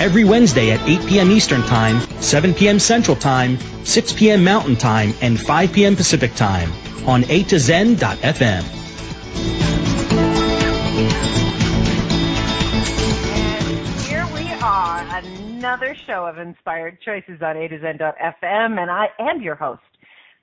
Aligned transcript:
every 0.00 0.24
Wednesday 0.24 0.72
at 0.72 0.80
8 0.88 1.06
p.m. 1.06 1.30
Eastern 1.30 1.60
Time, 1.62 2.00
7 2.22 2.54
p.m. 2.54 2.78
Central 2.78 3.16
Time, 3.16 3.58
6 3.84 4.12
p.m. 4.14 4.42
Mountain 4.42 4.76
Time, 4.76 5.12
and 5.20 5.38
5 5.38 5.72
p.m. 5.72 5.94
Pacific 5.94 6.34
Time 6.34 6.72
on 7.06 7.24
A 7.30 7.44
to 7.44 7.58
Zen.fm. 7.58 8.64
And 13.32 14.00
here 14.00 14.26
we 14.34 14.50
are, 14.62 15.06
another 15.18 15.94
show 16.06 16.26
of 16.26 16.38
Inspired 16.38 17.00
Choices 17.02 17.40
on 17.42 17.56
A 17.56 17.68
to 17.68 17.78
Zen.fm, 17.80 18.80
and 18.80 18.90
I 18.90 19.08
am 19.18 19.42
your 19.42 19.54
host 19.54 19.82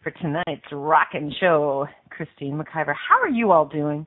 for 0.03 0.11
tonight's 0.11 0.71
rockin' 0.71 1.33
show, 1.39 1.87
Christine 2.11 2.57
McIver. 2.57 2.93
How 2.95 3.19
are 3.21 3.29
you 3.29 3.51
all 3.51 3.65
doing? 3.65 4.05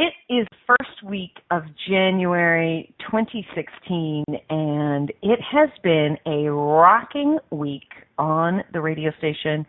It 0.00 0.14
is 0.32 0.46
first 0.66 1.02
week 1.04 1.32
of 1.50 1.64
January 1.86 2.90
2016, 3.00 4.24
and 4.48 5.12
it 5.20 5.38
has 5.42 5.68
been 5.82 6.16
a 6.24 6.50
rocking 6.50 7.38
week 7.50 7.90
on 8.16 8.64
the 8.72 8.80
radio 8.80 9.10
station. 9.18 9.66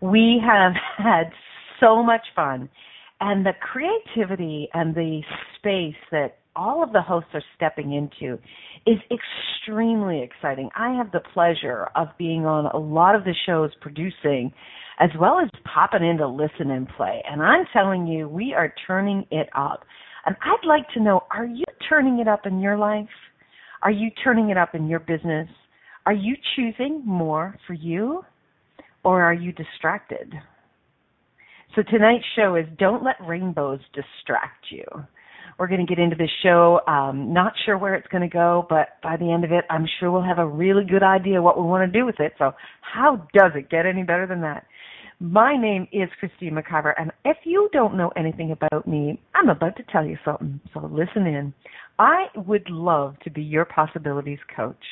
We 0.00 0.40
have 0.42 0.72
had 0.96 1.24
so 1.80 2.02
much 2.02 2.22
fun, 2.34 2.70
and 3.20 3.44
the 3.44 3.52
creativity 3.60 4.70
and 4.72 4.94
the 4.94 5.20
space 5.58 6.00
that 6.10 6.38
all 6.56 6.82
of 6.82 6.94
the 6.94 7.02
hosts 7.02 7.30
are 7.34 7.44
stepping 7.54 7.92
into 7.92 8.38
is 8.86 8.96
extremely 9.12 10.22
exciting. 10.22 10.70
I 10.74 10.94
have 10.94 11.12
the 11.12 11.20
pleasure 11.34 11.90
of 11.94 12.08
being 12.16 12.46
on 12.46 12.64
a 12.72 12.78
lot 12.78 13.14
of 13.14 13.24
the 13.24 13.34
shows 13.44 13.70
producing 13.82 14.50
as 15.00 15.10
well 15.18 15.40
as 15.40 15.48
popping 15.64 16.06
in 16.06 16.18
to 16.18 16.28
listen 16.28 16.70
and 16.70 16.88
play. 16.88 17.22
And 17.28 17.42
I'm 17.42 17.66
telling 17.72 18.06
you, 18.06 18.28
we 18.28 18.54
are 18.54 18.72
turning 18.86 19.26
it 19.30 19.48
up. 19.54 19.84
And 20.26 20.36
I'd 20.42 20.66
like 20.66 20.88
to 20.94 21.02
know, 21.02 21.24
are 21.30 21.46
you 21.46 21.64
turning 21.88 22.20
it 22.20 22.28
up 22.28 22.46
in 22.46 22.60
your 22.60 22.78
life? 22.78 23.08
Are 23.82 23.90
you 23.90 24.10
turning 24.22 24.50
it 24.50 24.56
up 24.56 24.74
in 24.74 24.88
your 24.88 25.00
business? 25.00 25.48
Are 26.06 26.12
you 26.12 26.36
choosing 26.56 27.02
more 27.04 27.56
for 27.66 27.74
you? 27.74 28.22
Or 29.04 29.22
are 29.22 29.34
you 29.34 29.52
distracted? 29.52 30.32
So 31.74 31.82
tonight's 31.82 32.24
show 32.36 32.54
is 32.54 32.66
Don't 32.78 33.02
Let 33.02 33.16
Rainbows 33.26 33.80
Distract 33.92 34.66
You. 34.70 34.84
We're 35.58 35.68
going 35.68 35.84
to 35.84 35.86
get 35.86 36.02
into 36.02 36.16
this 36.16 36.30
show. 36.42 36.80
Um, 36.88 37.32
not 37.32 37.52
sure 37.64 37.78
where 37.78 37.94
it's 37.94 38.06
going 38.08 38.28
to 38.28 38.32
go, 38.32 38.66
but 38.68 39.00
by 39.02 39.16
the 39.16 39.30
end 39.30 39.44
of 39.44 39.52
it, 39.52 39.64
I'm 39.70 39.86
sure 39.98 40.10
we'll 40.10 40.22
have 40.22 40.38
a 40.38 40.46
really 40.46 40.84
good 40.84 41.02
idea 41.02 41.42
what 41.42 41.58
we 41.58 41.64
want 41.64 41.90
to 41.90 41.98
do 41.98 42.04
with 42.04 42.18
it. 42.18 42.32
So, 42.38 42.52
how 42.80 43.28
does 43.32 43.52
it 43.54 43.70
get 43.70 43.86
any 43.86 44.02
better 44.02 44.26
than 44.26 44.40
that? 44.40 44.66
My 45.20 45.56
name 45.56 45.86
is 45.92 46.08
Christine 46.18 46.54
McIver, 46.54 46.92
and 46.98 47.12
if 47.24 47.36
you 47.44 47.68
don't 47.72 47.96
know 47.96 48.10
anything 48.16 48.50
about 48.50 48.86
me, 48.88 49.20
I'm 49.34 49.48
about 49.48 49.76
to 49.76 49.84
tell 49.84 50.04
you 50.04 50.18
something. 50.24 50.60
So, 50.72 50.80
listen 50.80 51.26
in. 51.26 51.54
I 52.00 52.26
would 52.34 52.68
love 52.68 53.14
to 53.22 53.30
be 53.30 53.42
your 53.42 53.64
possibilities 53.64 54.40
coach. 54.56 54.84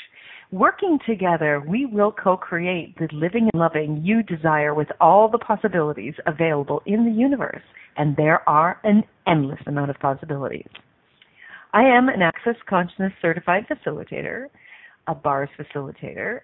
Working 0.53 1.01
together, 1.07 1.61
we 1.67 1.87
will 1.87 2.13
co-create 2.13 2.97
the 2.99 3.09
living 3.13 3.49
and 3.53 3.61
loving 3.61 4.01
you 4.05 4.23
desire 4.23 4.75
with 4.75 4.89
all 5.01 5.29
the 5.29 5.39
possibilities 5.39 6.15
available 6.27 6.83
in 6.87 7.05
the 7.05 7.11
universe. 7.11 7.63
And 7.97 8.17
there 8.17 8.49
are 8.49 8.79
an 8.85 9.03
endless 9.27 9.61
amount 9.67 9.91
of 9.91 9.99
possibilities. 9.99 10.69
I 11.73 11.83
am 11.83 12.09
an 12.09 12.23
Access 12.23 12.57
Consciousness 12.69 13.13
certified 13.21 13.67
facilitator, 13.67 14.47
a 15.09 15.15
bars 15.15 15.49
facilitator, 15.59 16.41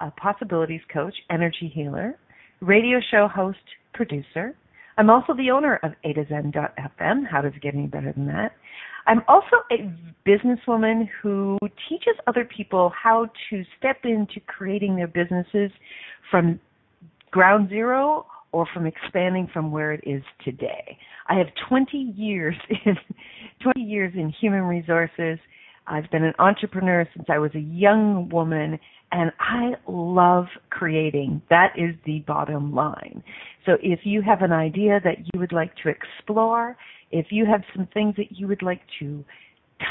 a 0.00 0.10
possibilities 0.10 0.80
coach, 0.92 1.14
energy 1.30 1.70
healer, 1.72 2.16
radio 2.60 2.98
show 3.10 3.28
host, 3.28 3.58
producer. 3.92 4.54
I'm 4.96 5.10
also 5.10 5.34
the 5.34 5.50
owner 5.50 5.80
of 5.82 5.92
A 6.04 6.12
to 6.12 6.24
Zen.fm. 6.28 7.26
How 7.30 7.42
does 7.42 7.52
it 7.54 7.62
get 7.62 7.74
any 7.74 7.86
better 7.86 8.12
than 8.12 8.26
that? 8.26 8.52
I'm 9.06 9.22
also 9.28 9.56
a 9.70 9.90
businesswoman 10.26 11.08
who 11.22 11.58
teaches 11.88 12.14
other 12.26 12.44
people 12.44 12.90
how 13.00 13.28
to 13.50 13.64
step 13.78 13.98
into 14.04 14.40
creating 14.46 14.96
their 14.96 15.08
businesses 15.08 15.70
from 16.30 16.58
ground 17.30 17.68
zero 17.68 18.26
or 18.52 18.66
from 18.72 18.86
expanding 18.86 19.48
from 19.52 19.72
where 19.72 19.92
it 19.92 20.00
is 20.06 20.22
today. 20.44 20.96
I 21.28 21.34
have 21.34 21.48
20 21.68 22.14
years 22.16 22.54
in 22.86 22.96
20 23.62 23.80
years 23.80 24.12
in 24.14 24.32
human 24.40 24.62
resources. 24.62 25.38
I've 25.86 26.10
been 26.10 26.24
an 26.24 26.34
entrepreneur 26.38 27.06
since 27.14 27.26
I 27.28 27.38
was 27.38 27.50
a 27.54 27.60
young 27.60 28.28
woman 28.30 28.78
and 29.12 29.30
I 29.38 29.72
love 29.86 30.46
creating. 30.70 31.42
That 31.50 31.72
is 31.76 31.94
the 32.04 32.20
bottom 32.26 32.74
line. 32.74 33.22
So 33.66 33.72
if 33.82 34.00
you 34.04 34.22
have 34.22 34.42
an 34.42 34.52
idea 34.52 35.00
that 35.04 35.18
you 35.18 35.40
would 35.40 35.52
like 35.52 35.72
to 35.82 35.90
explore, 35.90 36.76
if 37.10 37.26
you 37.30 37.46
have 37.46 37.62
some 37.74 37.86
things 37.94 38.14
that 38.16 38.32
you 38.32 38.48
would 38.48 38.62
like 38.62 38.80
to 38.98 39.24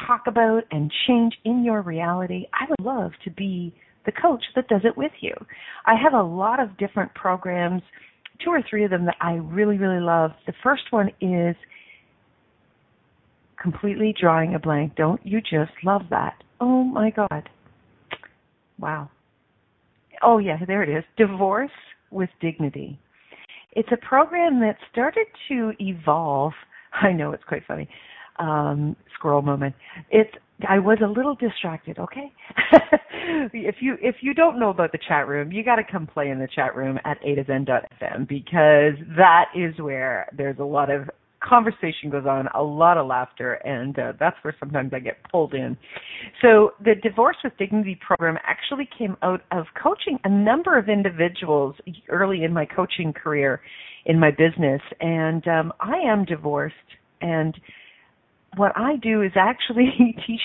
talk 0.07 0.23
about 0.27 0.63
and 0.71 0.91
change 1.07 1.33
in 1.45 1.63
your 1.63 1.81
reality, 1.81 2.45
I 2.53 2.65
would 2.69 2.85
love 2.85 3.11
to 3.23 3.31
be 3.31 3.73
the 4.05 4.11
coach 4.11 4.43
that 4.55 4.67
does 4.67 4.81
it 4.83 4.97
with 4.97 5.11
you. 5.21 5.33
I 5.85 5.95
have 6.01 6.13
a 6.13 6.23
lot 6.23 6.59
of 6.59 6.77
different 6.77 7.13
programs, 7.13 7.81
two 8.43 8.49
or 8.49 8.61
three 8.69 8.83
of 8.83 8.91
them 8.91 9.05
that 9.05 9.15
I 9.21 9.33
really, 9.35 9.77
really 9.77 10.01
love. 10.01 10.31
The 10.45 10.53
first 10.61 10.83
one 10.91 11.09
is 11.21 11.55
completely 13.63 14.13
drawing 14.19 14.53
a 14.53 14.59
blank. 14.59 14.95
Don't 14.95 15.25
you 15.25 15.41
just 15.41 15.71
love 15.83 16.03
that? 16.11 16.35
Oh 16.61 16.83
my 16.83 17.09
God. 17.09 17.49
Wow. 18.77 19.09
Oh, 20.21 20.37
yeah, 20.37 20.57
there 20.67 20.83
it 20.83 20.89
is. 20.89 21.03
Divorce 21.17 21.71
with 22.11 22.29
Dignity. 22.41 22.99
It's 23.71 23.89
a 23.91 24.05
program 24.05 24.59
that 24.59 24.75
started 24.91 25.25
to 25.49 25.71
evolve 25.79 26.53
I 27.01 27.11
know 27.11 27.31
it's 27.31 27.43
quite 27.43 27.63
funny. 27.67 27.87
Um, 28.39 28.95
squirrel 29.15 29.41
moment. 29.41 29.75
It's 30.09 30.31
I 30.67 30.79
was 30.79 30.99
a 31.03 31.07
little 31.07 31.35
distracted. 31.35 31.99
Okay, 31.99 32.31
if 33.53 33.75
you 33.79 33.97
if 34.01 34.15
you 34.21 34.33
don't 34.33 34.59
know 34.59 34.69
about 34.69 34.91
the 34.91 34.99
chat 35.07 35.27
room, 35.27 35.51
you 35.51 35.63
got 35.63 35.75
to 35.75 35.83
come 35.83 36.07
play 36.07 36.29
in 36.29 36.39
the 36.39 36.47
chat 36.47 36.75
room 36.75 36.99
at 37.05 37.17
a 37.23 37.35
to 37.35 38.25
because 38.27 38.93
that 39.17 39.45
is 39.55 39.79
where 39.79 40.27
there's 40.35 40.57
a 40.59 40.63
lot 40.63 40.89
of 40.89 41.09
conversation 41.43 42.09
goes 42.09 42.25
on, 42.25 42.47
a 42.55 42.61
lot 42.61 42.97
of 42.97 43.07
laughter, 43.07 43.53
and 43.53 43.97
uh, 43.99 44.13
that's 44.19 44.37
where 44.41 44.55
sometimes 44.59 44.93
I 44.93 44.99
get 44.99 45.17
pulled 45.31 45.53
in. 45.53 45.77
So 46.41 46.71
the 46.83 46.95
Divorce 47.01 47.37
with 47.43 47.53
Dignity 47.57 47.99
program 48.05 48.37
actually 48.45 48.87
came 48.97 49.17
out 49.21 49.41
of 49.51 49.65
coaching 49.81 50.19
a 50.23 50.29
number 50.29 50.77
of 50.77 50.89
individuals 50.89 51.75
early 52.09 52.43
in 52.43 52.53
my 52.53 52.65
coaching 52.65 53.13
career 53.13 53.61
in 54.05 54.19
my 54.19 54.31
business, 54.31 54.81
and 54.99 55.47
um, 55.47 55.73
I 55.79 55.97
am 56.05 56.25
divorced, 56.25 56.75
and 57.21 57.55
what 58.57 58.71
I 58.75 58.97
do 58.97 59.21
is 59.21 59.31
actually 59.35 60.15
teach 60.27 60.41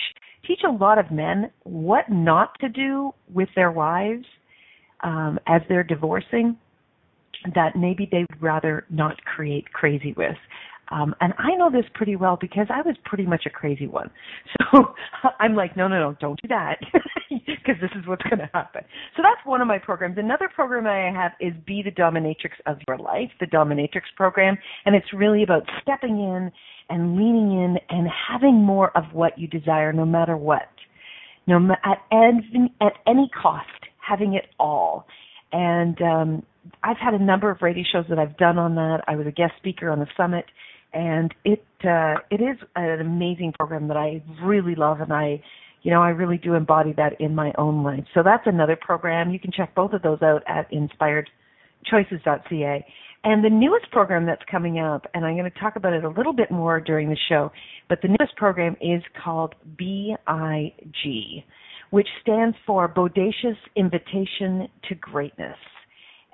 teach 0.46 0.60
a 0.66 0.70
lot 0.70 0.98
of 0.98 1.10
men 1.10 1.50
what 1.64 2.08
not 2.08 2.58
to 2.60 2.68
do 2.68 3.12
with 3.32 3.48
their 3.54 3.70
wives 3.70 4.24
um, 5.02 5.38
as 5.46 5.60
they're 5.68 5.82
divorcing 5.82 6.56
that 7.54 7.76
maybe 7.76 8.08
they'd 8.10 8.26
rather 8.40 8.84
not 8.90 9.22
create 9.24 9.72
crazy 9.72 10.14
with. 10.16 10.36
Um, 10.90 11.14
and 11.20 11.34
I 11.38 11.54
know 11.56 11.70
this 11.70 11.84
pretty 11.94 12.16
well 12.16 12.38
because 12.40 12.66
I 12.70 12.80
was 12.82 12.96
pretty 13.04 13.26
much 13.26 13.42
a 13.46 13.50
crazy 13.50 13.86
one. 13.86 14.10
So 14.72 14.94
I'm 15.40 15.54
like, 15.54 15.76
no, 15.76 15.88
no, 15.88 15.98
no, 15.98 16.16
don't 16.20 16.40
do 16.42 16.48
that 16.48 16.78
because 17.30 17.80
this 17.80 17.90
is 17.98 18.06
what's 18.06 18.22
going 18.24 18.38
to 18.38 18.50
happen. 18.52 18.82
So 19.16 19.22
that's 19.22 19.44
one 19.46 19.62
of 19.62 19.66
my 19.66 19.78
programs. 19.78 20.18
Another 20.18 20.50
program 20.54 20.86
I 20.86 21.10
have 21.18 21.32
is 21.40 21.54
Be 21.66 21.82
the 21.82 21.90
Dominatrix 21.90 22.52
of 22.66 22.76
Your 22.86 22.98
Life, 22.98 23.30
the 23.40 23.46
Dominatrix 23.46 24.02
program. 24.14 24.58
And 24.84 24.94
it's 24.94 25.06
really 25.14 25.42
about 25.42 25.62
stepping 25.82 26.18
in 26.18 26.52
and 26.90 27.16
leaning 27.16 27.52
in 27.52 27.76
and 27.88 28.08
having 28.30 28.56
more 28.56 28.96
of 28.96 29.04
what 29.12 29.38
you 29.38 29.48
desire 29.48 29.92
no 29.92 30.04
matter 30.04 30.36
what. 30.36 30.68
No, 31.46 31.56
at, 31.84 31.98
any, 32.12 32.74
at 32.80 32.92
any 33.06 33.30
cost, 33.40 33.66
having 34.06 34.34
it 34.34 34.46
all. 34.60 35.06
And 35.50 36.00
um, 36.02 36.42
I've 36.82 36.98
had 36.98 37.14
a 37.14 37.22
number 37.22 37.50
of 37.50 37.62
radio 37.62 37.84
shows 37.90 38.04
that 38.10 38.18
I've 38.18 38.36
done 38.36 38.58
on 38.58 38.74
that. 38.74 38.98
I 39.08 39.16
was 39.16 39.26
a 39.26 39.32
guest 39.32 39.52
speaker 39.58 39.90
on 39.90 39.98
the 39.98 40.06
summit 40.16 40.44
and 40.92 41.34
it 41.44 41.64
uh, 41.84 42.14
it 42.30 42.40
is 42.40 42.56
an 42.76 43.00
amazing 43.00 43.52
program 43.58 43.88
that 43.88 43.96
I 43.96 44.22
really 44.42 44.74
love, 44.74 45.00
and 45.00 45.12
I, 45.12 45.42
you 45.82 45.90
know, 45.90 46.02
I 46.02 46.10
really 46.10 46.38
do 46.38 46.54
embody 46.54 46.92
that 46.96 47.20
in 47.20 47.34
my 47.34 47.52
own 47.58 47.84
life. 47.84 48.04
So 48.14 48.22
that's 48.22 48.46
another 48.46 48.76
program. 48.80 49.30
You 49.30 49.38
can 49.38 49.52
check 49.52 49.74
both 49.74 49.92
of 49.92 50.02
those 50.02 50.22
out 50.22 50.42
at 50.46 50.70
inspiredchoices.ca. 50.72 52.86
And 53.24 53.44
the 53.44 53.50
newest 53.50 53.90
program 53.90 54.26
that's 54.26 54.42
coming 54.50 54.78
up, 54.78 55.06
and 55.12 55.24
I'm 55.24 55.36
going 55.36 55.50
to 55.50 55.58
talk 55.58 55.76
about 55.76 55.92
it 55.92 56.04
a 56.04 56.08
little 56.08 56.32
bit 56.32 56.50
more 56.50 56.80
during 56.80 57.08
the 57.08 57.16
show, 57.28 57.50
but 57.88 58.00
the 58.00 58.08
newest 58.08 58.36
program 58.36 58.76
is 58.80 59.02
called 59.22 59.54
BIG, 59.76 60.16
which 61.90 62.08
stands 62.22 62.56
for 62.64 62.88
Bodacious 62.88 63.56
Invitation 63.76 64.68
to 64.88 64.94
Greatness. 64.94 65.56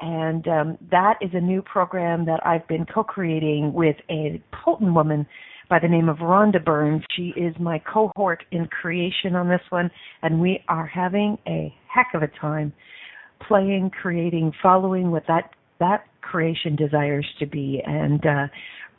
And 0.01 0.47
um, 0.49 0.79
that 0.91 1.15
is 1.21 1.31
a 1.35 1.41
new 1.41 1.63
program 1.63 2.27
that 2.27 2.45
I've 2.45 2.67
been 2.69 2.85
co 2.87 3.05
creating 3.05 3.73
with 3.73 3.97
a 4.11 4.43
potent 4.65 4.95
woman 4.95 5.27
by 5.71 5.79
the 5.79 5.89
name 5.89 6.09
of 6.09 6.19
Rhonda 6.19 6.63
Burns. 6.63 7.03
She 7.17 7.33
is 7.37 7.55
my 7.59 7.81
cohort 7.93 8.45
in 8.51 8.67
creation 8.67 9.35
on 9.35 9.49
this 9.49 9.63
one, 9.71 9.91
and 10.23 10.41
we 10.41 10.63
are 10.69 10.87
having 10.87 11.39
a 11.47 11.75
heck 11.93 12.09
of 12.15 12.23
a 12.23 12.29
time 12.41 12.73
playing, 13.47 13.91
creating, 13.91 14.53
following 14.63 15.11
what 15.11 15.25
that 15.29 15.51
that 15.81 16.05
creation 16.23 16.77
desires 16.77 17.27
to 17.39 17.47
be. 17.47 17.83
And 17.85 18.25
uh, 18.25 18.47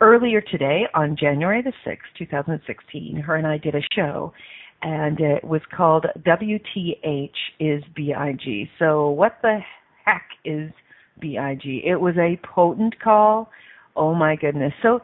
earlier 0.02 0.42
today, 0.42 0.84
on 0.94 1.16
January 1.20 1.62
the 1.62 1.74
sixth, 1.86 2.08
two 2.18 2.26
thousand 2.26 2.60
sixteen, 2.66 3.16
her 3.18 3.36
and 3.36 3.48
I 3.48 3.58
did 3.58 3.76
a 3.76 3.82
show, 3.94 4.34
and 4.82 5.20
it 5.20 5.44
was 5.44 5.62
called 5.76 6.06
WTH 6.26 7.30
is 7.60 7.84
BIG. 7.96 8.70
So 8.80 9.10
what 9.10 9.38
the 9.42 9.60
heck 10.06 10.28
is 10.44 10.72
BIG? 11.20 11.84
It 11.86 12.00
was 12.00 12.16
a 12.18 12.40
potent 12.46 13.00
call. 13.00 13.50
Oh 13.96 14.14
my 14.14 14.36
goodness. 14.36 14.74
So 14.82 15.00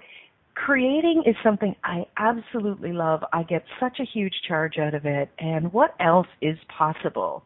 creating 0.56 1.24
is 1.26 1.36
something 1.44 1.76
I 1.84 2.06
absolutely 2.18 2.94
love. 2.94 3.24
I 3.34 3.44
get 3.44 3.64
such 3.80 4.00
a 4.00 4.06
huge 4.06 4.34
charge 4.48 4.78
out 4.78 4.94
of 4.94 5.06
it. 5.06 5.30
And 5.40 5.72
what 5.74 5.96
else 6.00 6.28
is 6.42 6.58
possible 6.76 7.44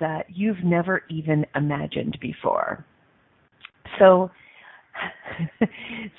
that 0.00 0.26
you've 0.28 0.62
never 0.64 1.02
even 1.08 1.46
imagined 1.54 2.18
before? 2.20 2.84
So, 3.98 4.30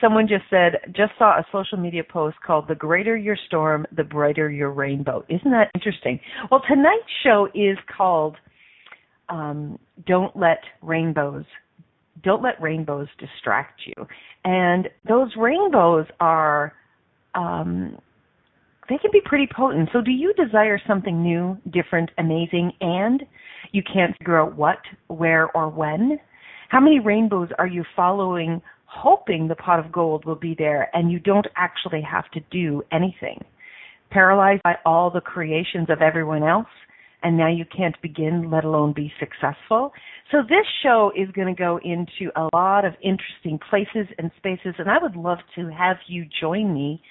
someone 0.02 0.28
just 0.28 0.44
said, 0.50 0.94
just 0.96 1.12
saw 1.18 1.38
a 1.38 1.46
social 1.52 1.78
media 1.78 2.04
post 2.04 2.38
called 2.46 2.68
The 2.68 2.76
Greater 2.76 3.16
Your 3.16 3.38
Storm, 3.48 3.86
the 3.96 4.04
Brighter 4.04 4.50
Your 4.50 4.72
Rainbow. 4.72 5.24
Isn't 5.30 5.52
that 5.52 5.70
interesting? 5.76 6.20
Well, 6.50 6.62
tonight's 6.68 7.04
show 7.24 7.48
is 7.54 7.78
called 7.96 8.36
um, 9.30 9.80
Don't 10.06 10.36
Let 10.36 10.60
Rainbows 10.82 11.46
don't 12.22 12.44
let 12.44 12.62
rainbows 12.62 13.08
distract 13.20 13.82
you. 13.86 14.08
And 14.46 14.90
those 15.08 15.32
rainbows 15.38 16.06
are, 16.20 16.74
um, 17.34 17.98
they 18.90 18.98
can 18.98 19.12
be 19.12 19.22
pretty 19.26 19.48
potent. 19.56 19.90
So, 19.94 20.02
do 20.02 20.12
you 20.12 20.34
desire 20.34 20.80
something 20.88 21.24
new, 21.24 21.58
different, 21.72 22.12
amazing, 22.18 22.74
and 22.82 23.24
you 23.72 23.82
can't 23.82 24.16
figure 24.18 24.40
out 24.40 24.56
what, 24.56 24.80
where, 25.08 25.50
or 25.56 25.70
when? 25.70 26.20
How 26.70 26.80
many 26.80 27.00
rainbows 27.00 27.50
are 27.58 27.68
you 27.68 27.84
following, 27.96 28.62
hoping 28.86 29.48
the 29.48 29.56
pot 29.56 29.80
of 29.80 29.92
gold 29.92 30.26
will 30.26 30.36
be 30.36 30.56
there, 30.58 30.90
and 30.96 31.12
you 31.12 31.20
don't 31.20 31.48
actually 31.56 32.02
have 32.02 32.30
to 32.32 32.42
do 32.52 32.84
anything? 32.92 33.44
Paralyzed 34.12 34.62
by 34.64 34.76
all 34.86 35.10
the 35.10 35.22
creations 35.22 35.90
of 35.90 36.02
everyone 36.02 36.44
else? 36.44 36.68
And 37.24 37.38
now 37.38 37.50
you 37.50 37.66
can't 37.66 38.00
begin, 38.02 38.52
let 38.52 38.66
alone 38.66 38.94
be 38.94 39.12
successful. 39.20 39.92
So 40.32 40.40
this 40.42 40.66
show 40.82 41.12
is 41.16 41.30
going 41.32 41.54
to 41.54 41.60
go 41.60 41.80
into 41.84 42.32
a 42.36 42.50
lot 42.54 42.86
of 42.86 42.94
interesting 43.02 43.60
places 43.70 44.08
and 44.18 44.32
spaces, 44.38 44.76
and 44.78 44.90
I 44.90 44.98
would 45.02 45.16
love 45.16 45.40
to 45.56 45.70
have 45.70 45.98
you 46.08 46.26
join 46.40 46.74
me 46.74 47.02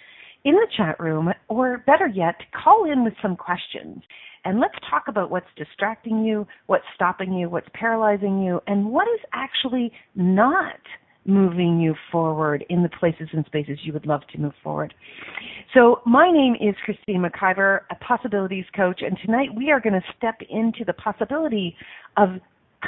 in 0.45 0.55
the 0.55 0.67
chat 0.77 0.99
room, 0.99 1.33
or 1.49 1.79
better 1.87 2.07
yet, 2.07 2.35
call 2.53 2.91
in 2.91 3.05
with 3.05 3.15
some 3.23 3.37
questions. 3.37 4.03
And 4.45 4.59
let's 4.59 4.75
talk 4.91 5.05
about 5.07 5.31
what's 5.31 5.47
distracting 5.57 6.25
you, 6.25 6.47
what's 6.67 6.85
stopping 6.97 7.33
you, 7.33 7.49
what's 7.49 7.69
paralyzing 7.75 8.43
you, 8.43 8.61
and 8.67 8.87
what 8.87 9.07
is 9.07 9.21
actually 9.33 9.93
not 10.17 10.81
moving 11.25 11.81
you 11.81 11.95
forward 12.11 12.65
in 12.69 12.83
the 12.83 12.89
places 12.89 13.29
and 13.33 13.47
spaces 13.47 13.79
you 13.85 13.93
would 13.93 14.07
love 14.07 14.23
to 14.33 14.39
move 14.39 14.55
forward. 14.63 14.93
So, 15.75 16.03
my 16.05 16.31
name 16.31 16.55
is 16.61 16.75
Christine 16.85 17.23
McIver, 17.23 17.81
a 17.91 17.95
possibilities 17.95 18.67
coach, 18.77 19.01
and 19.01 19.17
tonight 19.25 19.49
we 19.57 19.71
are 19.71 19.81
going 19.81 19.95
to 19.95 20.03
step 20.19 20.35
into 20.51 20.85
the 20.85 20.93
possibility 20.93 21.75
of 22.19 22.29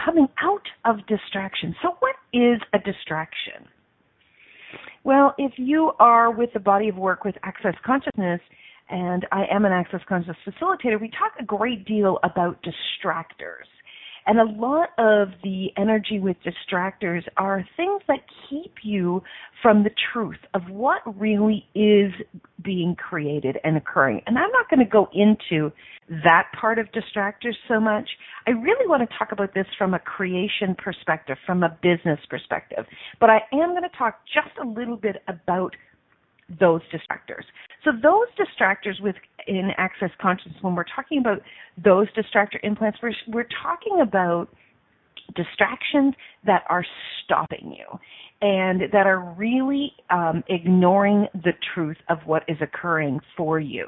coming 0.05 0.27
out 0.43 0.67
of 0.85 0.99
distraction. 1.07 1.75
So, 1.81 1.97
what 2.01 2.17
is 2.35 2.61
a 2.75 2.79
distraction? 2.79 3.67
Well, 5.03 5.35
if 5.39 5.53
you 5.57 5.93
are 5.99 6.31
with 6.31 6.51
the 6.53 6.61
body 6.61 6.91
of 6.91 6.97
work 6.97 7.25
with 7.25 7.37
Access 7.43 7.75
Consciousness, 7.87 8.41
and 8.91 9.27
I 9.33 9.45
am 9.51 9.65
an 9.65 9.73
Access 9.73 10.01
Consciousness 10.07 10.37
facilitator, 10.47 11.01
we 11.01 11.09
talk 11.09 11.33
a 11.41 11.45
great 11.45 11.87
deal 11.87 12.19
about 12.23 12.63
distractors. 12.63 13.69
And 14.27 14.39
a 14.39 14.45
lot 14.45 14.91
of 14.99 15.29
the 15.43 15.69
energy 15.77 16.19
with 16.19 16.37
distractors 16.45 17.23
are 17.37 17.65
things 17.77 18.03
that 18.09 18.21
keep 18.49 18.73
you 18.83 19.23
from 19.63 19.83
the 19.83 19.91
truth 20.13 20.39
of 20.55 20.63
what 20.71 21.01
really 21.19 21.67
is 21.75 22.13
being 22.63 22.97
created 22.97 23.59
and 23.65 23.77
occurring. 23.77 24.23
And 24.27 24.39
I'm 24.39 24.51
not 24.51 24.71
going 24.71 24.81
to 24.81 24.91
go 24.91 25.09
into 25.13 25.71
that 26.25 26.49
part 26.59 26.79
of 26.79 26.87
distractors 26.93 27.55
so 27.69 27.81
much. 27.81 28.09
I 28.47 28.51
really 28.51 28.87
want 28.87 29.09
to 29.09 29.19
talk 29.19 29.33
about 29.33 29.55
this 29.55 29.67
from 29.77 29.95
a 29.95 29.99
creation 29.99 30.75
perspective, 30.77 31.37
from 31.47 31.63
a 31.63 31.77
business 31.83 32.21
perspective. 32.29 32.85
But 33.21 33.31
I 33.31 33.41
am 33.53 33.71
going 33.71 33.83
to 33.83 33.97
talk 33.99 34.21
just 34.33 34.57
a 34.63 34.67
little 34.67 34.97
bit 34.97 35.17
about 35.29 35.75
those 36.61 36.83
distractors. 36.93 37.45
So 37.85 37.91
those 38.03 38.27
distractors 38.39 39.01
within 39.47 39.71
access 39.79 40.11
consciousness, 40.21 40.57
when 40.63 40.75
we're 40.75 40.85
talking 40.95 41.19
about 41.19 41.41
those 41.83 42.07
distractor 42.13 42.59
implants, 42.63 42.99
we're, 43.03 43.13
we're 43.29 43.49
talking 43.63 44.01
about 44.01 44.49
distractions 45.35 46.15
that 46.45 46.65
are 46.69 46.85
stopping 47.25 47.75
you 47.77 47.99
and 48.43 48.83
that 48.93 49.07
are 49.07 49.21
really 49.39 49.93
um, 50.11 50.45
ignoring 50.49 51.27
the 51.33 51.53
truth 51.73 51.97
of 52.11 52.19
what 52.27 52.43
is 52.47 52.59
occurring 52.61 53.19
for 53.37 53.59
you. 53.59 53.87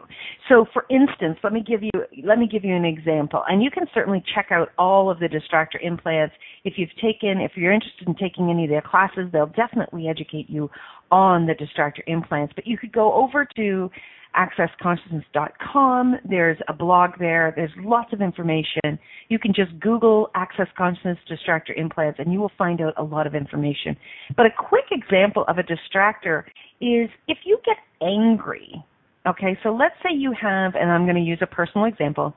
So, 0.49 0.65
for 0.73 0.87
instance, 0.89 1.37
let 1.45 1.53
me 1.53 1.63
give 1.67 1.83
you 1.83 1.91
let 2.25 2.39
me 2.39 2.49
give 2.51 2.65
you 2.65 2.75
an 2.75 2.85
example, 2.85 3.43
and 3.49 3.63
you 3.63 3.71
can 3.71 3.85
certainly 3.93 4.23
check 4.35 4.47
out 4.51 4.71
all 4.79 5.11
of 5.11 5.19
the 5.19 5.27
distractor 5.27 5.83
implants 5.83 6.35
if 6.65 6.75
you've 6.77 6.95
taken 7.03 7.41
if 7.41 7.53
you're 7.55 7.73
interested 7.73 8.09
in 8.09 8.15
taking 8.15 8.49
any 8.49 8.65
of 8.65 8.71
their 8.71 8.83
classes. 8.83 9.29
They'll 9.31 9.47
definitely 9.47 10.09
educate 10.09 10.49
you 10.49 10.71
on 11.11 11.47
the 11.47 11.53
distractor 11.53 12.01
implants. 12.07 12.55
But 12.55 12.67
you 12.67 12.79
could 12.79 12.93
go 12.93 13.13
over 13.13 13.47
to 13.57 13.91
accessconsciousness.com. 14.37 16.17
There's 16.29 16.59
a 16.69 16.73
blog 16.73 17.11
there. 17.19 17.53
There's 17.57 17.71
lots 17.79 18.13
of 18.13 18.21
information. 18.21 18.99
You 19.29 19.39
can 19.39 19.53
just 19.55 19.79
Google 19.81 20.31
Access 20.35 20.69
Consciousness 20.77 21.19
distractor 21.31 21.77
implants 21.77 22.19
and 22.19 22.33
you 22.33 22.41
will 22.41 22.53
find 22.57 22.81
out 22.81 22.95
a 22.97 23.03
lot 23.03 23.27
of 23.27 23.35
information. 23.35 23.97
But 24.37 24.47
a 24.47 24.51
quick 24.57 24.85
example 24.91 25.45
of 25.49 25.59
a 25.59 25.63
distractor 25.63 26.45
is 26.81 27.11
if 27.29 27.39
you 27.45 27.59
get 27.65 27.77
angry. 28.01 28.85
Okay, 29.27 29.59
so 29.63 29.71
let's 29.71 29.95
say 30.03 30.15
you 30.15 30.33
have, 30.41 30.75
and 30.77 30.91
I'm 30.91 31.05
going 31.05 31.17
to 31.17 31.23
use 31.23 31.39
a 31.43 31.47
personal 31.47 31.87
example. 31.87 32.35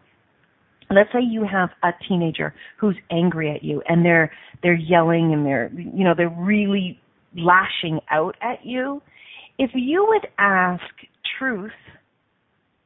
Let's 0.89 1.09
say 1.13 1.19
you 1.21 1.45
have 1.45 1.69
a 1.83 1.91
teenager 2.07 2.55
who's 2.79 2.95
angry 3.11 3.53
at 3.53 3.63
you 3.63 3.83
and 3.87 4.03
they're 4.03 4.31
they're 4.63 4.73
yelling 4.73 5.33
and 5.33 5.45
they're 5.45 5.69
you 5.71 6.03
know 6.03 6.15
they're 6.17 6.35
really 6.35 6.99
lashing 7.35 7.99
out 8.09 8.35
at 8.41 8.65
you. 8.65 8.99
If 9.59 9.69
you 9.75 10.03
would 10.07 10.27
ask 10.39 10.81
truth, 11.39 11.71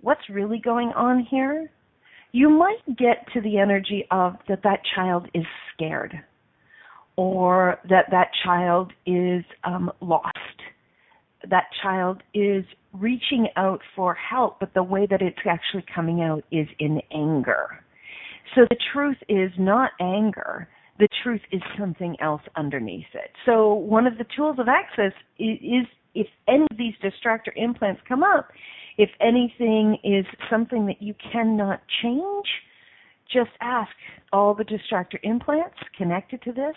what's 0.01 0.29
really 0.29 0.59
going 0.63 0.89
on 0.89 1.27
here, 1.29 1.69
you 2.31 2.49
might 2.49 2.97
get 2.97 3.25
to 3.33 3.41
the 3.41 3.57
energy 3.57 4.05
of 4.11 4.35
that 4.47 4.61
that 4.63 4.79
child 4.95 5.27
is 5.33 5.45
scared 5.73 6.13
or 7.15 7.77
that 7.89 8.05
that 8.11 8.29
child 8.43 8.91
is 9.05 9.43
um, 9.63 9.91
lost. 10.01 10.37
That 11.49 11.65
child 11.81 12.23
is 12.33 12.63
reaching 12.93 13.47
out 13.55 13.81
for 13.95 14.15
help, 14.15 14.59
but 14.59 14.73
the 14.73 14.83
way 14.83 15.07
that 15.09 15.21
it's 15.21 15.37
actually 15.47 15.85
coming 15.93 16.21
out 16.21 16.43
is 16.51 16.67
in 16.79 17.01
anger. 17.11 17.83
So 18.55 18.61
the 18.69 18.77
truth 18.93 19.17
is 19.29 19.51
not 19.57 19.91
anger. 19.99 20.67
The 20.99 21.07
truth 21.23 21.41
is 21.51 21.61
something 21.77 22.15
else 22.21 22.41
underneath 22.55 23.13
it. 23.13 23.31
So 23.45 23.73
one 23.73 24.07
of 24.07 24.17
the 24.17 24.25
tools 24.35 24.57
of 24.59 24.67
access 24.67 25.13
is 25.39 25.85
if 26.15 26.27
any 26.47 26.65
of 26.71 26.77
these 26.77 26.93
distractor 27.03 27.51
implants 27.55 28.01
come 28.07 28.23
up, 28.23 28.49
if 28.97 29.09
anything 29.19 29.97
is 30.03 30.25
something 30.49 30.85
that 30.85 31.01
you 31.01 31.15
cannot 31.31 31.81
change, 32.01 32.45
just 33.31 33.51
ask 33.61 33.91
all 34.31 34.53
the 34.53 34.63
distractor 34.63 35.17
implants 35.23 35.77
connected 35.97 36.41
to 36.43 36.51
this, 36.51 36.75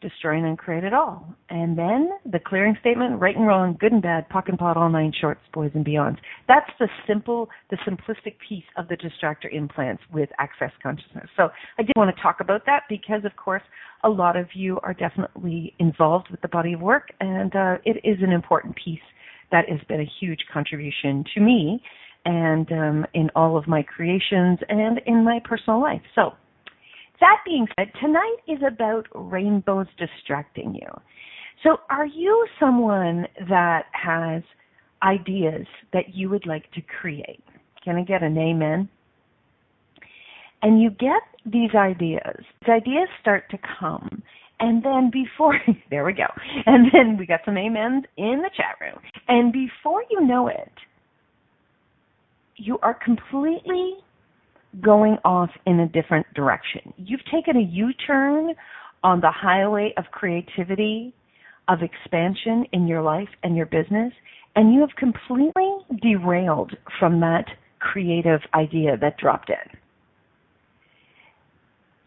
destroy 0.00 0.36
and 0.36 0.46
uncreate 0.46 0.84
it 0.84 0.92
all. 0.92 1.26
And 1.48 1.76
then 1.76 2.10
the 2.30 2.38
clearing 2.38 2.76
statement, 2.80 3.20
right 3.20 3.36
and 3.36 3.46
wrong, 3.46 3.76
good 3.80 3.92
and 3.92 4.02
bad, 4.02 4.28
POC 4.28 4.50
and 4.50 4.58
POD, 4.58 4.76
all 4.76 4.90
nine 4.90 5.12
shorts, 5.18 5.40
boys 5.52 5.70
and 5.74 5.84
beyonds. 5.84 6.18
That's 6.48 6.70
the 6.78 6.88
simple, 7.06 7.48
the 7.70 7.76
simplistic 7.78 8.34
piece 8.46 8.64
of 8.76 8.88
the 8.88 8.96
distractor 8.96 9.52
implants 9.52 10.02
with 10.12 10.28
access 10.38 10.70
consciousness. 10.82 11.28
So 11.36 11.48
I 11.78 11.82
did 11.82 11.92
want 11.96 12.14
to 12.14 12.22
talk 12.22 12.36
about 12.40 12.66
that 12.66 12.82
because, 12.88 13.24
of 13.24 13.34
course, 13.36 13.62
a 14.04 14.08
lot 14.08 14.36
of 14.36 14.46
you 14.54 14.78
are 14.82 14.94
definitely 14.94 15.74
involved 15.78 16.28
with 16.30 16.40
the 16.42 16.48
body 16.48 16.74
of 16.74 16.80
work, 16.80 17.08
and 17.20 17.54
uh, 17.56 17.76
it 17.84 17.98
is 18.04 18.18
an 18.22 18.32
important 18.32 18.76
piece 18.82 19.00
that 19.50 19.68
has 19.68 19.80
been 19.88 20.00
a 20.00 20.10
huge 20.20 20.40
contribution 20.52 21.24
to 21.34 21.40
me 21.40 21.82
and 22.24 22.70
um, 22.72 23.06
in 23.14 23.30
all 23.36 23.56
of 23.56 23.68
my 23.68 23.82
creations 23.82 24.58
and 24.68 25.00
in 25.06 25.24
my 25.24 25.40
personal 25.44 25.80
life. 25.80 26.02
So, 26.14 26.32
that 27.20 27.38
being 27.44 27.66
said, 27.78 27.90
tonight 28.00 28.36
is 28.46 28.58
about 28.66 29.06
rainbows 29.14 29.86
distracting 29.98 30.74
you. 30.74 30.88
So, 31.62 31.78
are 31.88 32.06
you 32.06 32.46
someone 32.60 33.26
that 33.48 33.86
has 33.92 34.42
ideas 35.02 35.66
that 35.92 36.14
you 36.14 36.28
would 36.28 36.46
like 36.46 36.70
to 36.72 36.82
create? 36.82 37.42
Can 37.84 37.96
I 37.96 38.02
get 38.02 38.22
an 38.22 38.36
amen? 38.36 38.88
and 40.62 40.80
you 40.80 40.90
get 40.90 41.22
these 41.44 41.70
ideas. 41.76 42.44
The 42.66 42.72
ideas 42.72 43.08
start 43.20 43.48
to 43.50 43.58
come. 43.78 44.22
And 44.58 44.82
then 44.82 45.10
before, 45.12 45.58
there 45.90 46.04
we 46.04 46.12
go. 46.12 46.26
And 46.66 46.90
then 46.92 47.16
we 47.16 47.26
got 47.26 47.40
some 47.44 47.56
amens 47.56 48.04
in 48.16 48.42
the 48.42 48.50
chat 48.56 48.76
room. 48.80 48.98
And 49.28 49.52
before 49.52 50.02
you 50.10 50.26
know 50.26 50.48
it, 50.48 50.72
you 52.56 52.78
are 52.82 52.94
completely 52.94 53.98
going 54.80 55.16
off 55.24 55.50
in 55.66 55.80
a 55.80 55.88
different 55.88 56.26
direction. 56.34 56.92
You've 56.96 57.24
taken 57.32 57.56
a 57.56 57.60
U-turn 57.60 58.54
on 59.02 59.20
the 59.20 59.30
highway 59.30 59.94
of 59.96 60.04
creativity, 60.10 61.14
of 61.68 61.78
expansion 61.82 62.64
in 62.72 62.86
your 62.86 63.02
life 63.02 63.28
and 63.42 63.56
your 63.56 63.66
business, 63.66 64.12
and 64.54 64.72
you 64.72 64.80
have 64.80 64.94
completely 64.96 65.76
derailed 66.02 66.72
from 66.98 67.20
that 67.20 67.44
creative 67.78 68.40
idea 68.54 68.96
that 68.96 69.18
dropped 69.18 69.50
in. 69.50 69.78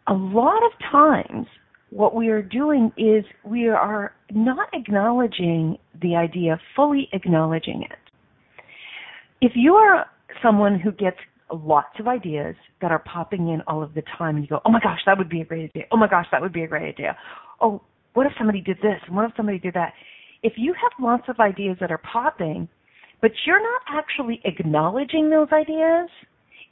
A 0.08 0.14
lot 0.14 0.62
of 0.64 0.72
times, 0.92 1.46
what 1.92 2.16
we 2.16 2.30
are 2.30 2.42
doing 2.42 2.92
is 2.98 3.24
we 3.44 3.68
are 3.68 4.14
not 4.32 4.70
acknowledging 4.74 5.78
the 6.02 6.16
idea, 6.16 6.60
fully 6.76 7.10
acknowledging 7.14 7.84
it. 7.84 7.98
If 9.42 9.54
you 9.56 9.76
are 9.76 10.08
someone 10.42 10.80
who 10.80 10.92
gets 10.92 11.18
lots 11.52 12.00
of 12.00 12.08
ideas 12.08 12.56
that 12.82 12.92
are 12.92 13.00
popping 13.00 13.50
in 13.50 13.62
all 13.68 13.84
of 13.84 13.94
the 13.94 14.04
time 14.18 14.36
and 14.36 14.46
you 14.46 14.50
go, 14.50 14.62
oh 14.66 14.72
my 14.72 14.80
gosh, 14.80 15.00
that 15.06 15.18
would 15.18 15.30
be 15.30 15.42
a 15.42 15.46
great 15.46 15.70
idea. 15.70 15.84
Oh 15.92 15.98
my 15.98 16.08
gosh, 16.08 16.26
that 16.32 16.42
would 16.42 16.54
be 16.54 16.64
a 16.64 16.68
great 16.68 16.90
idea. 16.90 17.18
Oh, 17.62 17.82
what 18.14 18.26
if 18.26 18.34
somebody 18.38 18.62
did 18.62 18.78
this? 18.78 19.00
And 19.08 19.16
what 19.16 19.26
if 19.26 19.32
somebody 19.36 19.60
did 19.60 19.74
that? 19.74 19.94
If 20.44 20.54
you 20.58 20.74
have 20.74 20.92
lots 21.04 21.24
of 21.28 21.40
ideas 21.40 21.78
that 21.82 21.92
are 21.92 22.02
popping, 22.12 22.68
but 23.22 23.32
you're 23.46 23.62
not 23.62 23.82
actually 23.90 24.42
acknowledging 24.46 25.30
those 25.30 25.50
ideas, 25.52 26.10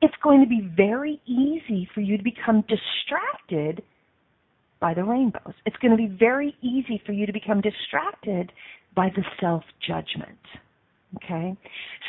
it's 0.02 0.16
going 0.24 0.42
to 0.42 0.48
be 0.48 0.70
very 0.76 1.22
easy 1.26 1.90
for 1.94 2.02
you 2.02 2.18
to 2.18 2.24
become 2.24 2.64
distracted 2.68 3.84
by 4.80 4.94
the 4.94 5.04
rainbows. 5.04 5.54
It's 5.66 5.76
going 5.78 5.92
to 5.92 5.98
be 5.98 6.08
very 6.08 6.56
easy 6.62 7.02
for 7.06 7.12
you 7.12 7.26
to 7.26 7.34
become 7.34 7.62
distracted 7.62 8.52
by 8.96 9.10
the 9.16 9.24
self 9.42 9.64
judgment. 9.86 10.38
Okay? 11.16 11.56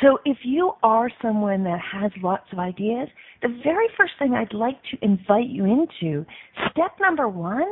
So 0.01 0.19
if 0.25 0.37
you 0.43 0.73
are 0.83 1.09
someone 1.21 1.63
that 1.63 1.79
has 1.93 2.11
lots 2.21 2.45
of 2.51 2.59
ideas, 2.59 3.07
the 3.41 3.59
very 3.63 3.87
first 3.97 4.13
thing 4.19 4.33
I'd 4.33 4.53
like 4.53 4.77
to 4.91 4.97
invite 5.01 5.47
you 5.47 5.65
into, 5.65 6.25
step 6.71 6.91
number 6.99 7.27
one, 7.27 7.67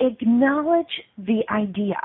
acknowledge 0.00 0.86
the 1.18 1.42
idea. 1.50 2.00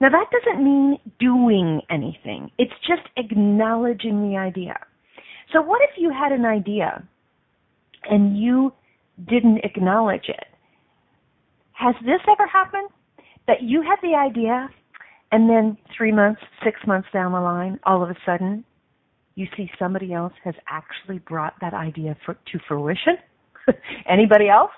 Now 0.00 0.10
that 0.10 0.26
doesn't 0.30 0.62
mean 0.62 0.98
doing 1.18 1.80
anything. 1.90 2.50
It's 2.58 2.72
just 2.86 3.08
acknowledging 3.16 4.30
the 4.30 4.36
idea. 4.36 4.76
So 5.52 5.62
what 5.62 5.80
if 5.82 5.96
you 5.96 6.10
had 6.10 6.32
an 6.32 6.44
idea 6.44 7.02
and 8.10 8.38
you 8.38 8.72
didn't 9.28 9.58
acknowledge 9.64 10.28
it? 10.28 10.44
Has 11.72 11.94
this 12.04 12.20
ever 12.30 12.46
happened? 12.46 12.90
That 13.46 13.62
you 13.62 13.80
had 13.82 13.96
the 14.02 14.16
idea 14.16 14.68
and 15.32 15.50
then 15.50 15.76
three 15.96 16.12
months, 16.12 16.40
six 16.64 16.78
months 16.86 17.08
down 17.12 17.32
the 17.32 17.40
line, 17.40 17.78
all 17.84 18.02
of 18.02 18.10
a 18.10 18.16
sudden, 18.24 18.64
you 19.34 19.46
see 19.56 19.70
somebody 19.78 20.12
else 20.12 20.32
has 20.44 20.54
actually 20.68 21.18
brought 21.18 21.54
that 21.60 21.74
idea 21.74 22.16
for, 22.24 22.34
to 22.34 22.58
fruition? 22.66 23.16
Anybody 24.08 24.48
else? 24.48 24.70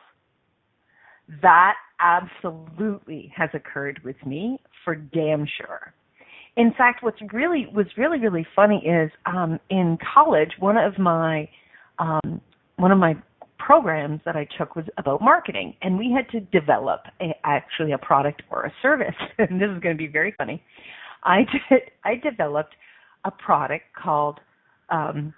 That 1.43 1.75
absolutely 2.01 3.33
has 3.37 3.51
occurred 3.53 4.01
with 4.05 4.17
me 4.25 4.61
for 4.85 4.95
damn 4.95 5.47
sure. 5.59 5.93
In 6.57 6.73
fact, 6.77 7.03
what's 7.03 7.19
really 7.33 7.67
was 7.73 7.87
really 7.97 8.19
really 8.19 8.47
funny 8.57 8.85
is 8.85 9.11
um, 9.27 9.61
in 9.71 9.97
college, 10.15 10.51
one 10.59 10.77
of 10.77 10.99
my 10.99 11.49
um, 11.99 12.41
one 12.77 12.91
of 12.91 12.99
my 12.99 13.15
programs 13.59 14.21
that 14.25 14.37
I 14.37 14.47
took 14.57 14.77
was 14.77 14.85
about 14.97 15.21
marketing, 15.21 15.75
and 15.83 15.99
we 15.99 16.15
had 16.15 16.29
to 16.31 16.41
develop 16.59 17.01
a, 17.21 17.35
actually 17.45 17.93
a 17.93 17.99
product 17.99 18.43
or 18.51 18.65
a 18.65 18.73
service. 18.83 19.15
and 19.39 19.61
this 19.61 19.69
is 19.69 19.81
going 19.81 19.97
to 19.97 19.99
be 19.99 20.09
very 20.09 20.35
funny. 20.39 20.63
I 21.25 21.39
did 21.71 21.83
I 22.05 22.15
developed 22.17 22.75
a 23.25 23.31
product 23.31 23.85
called 24.01 24.41
um, 24.91 25.35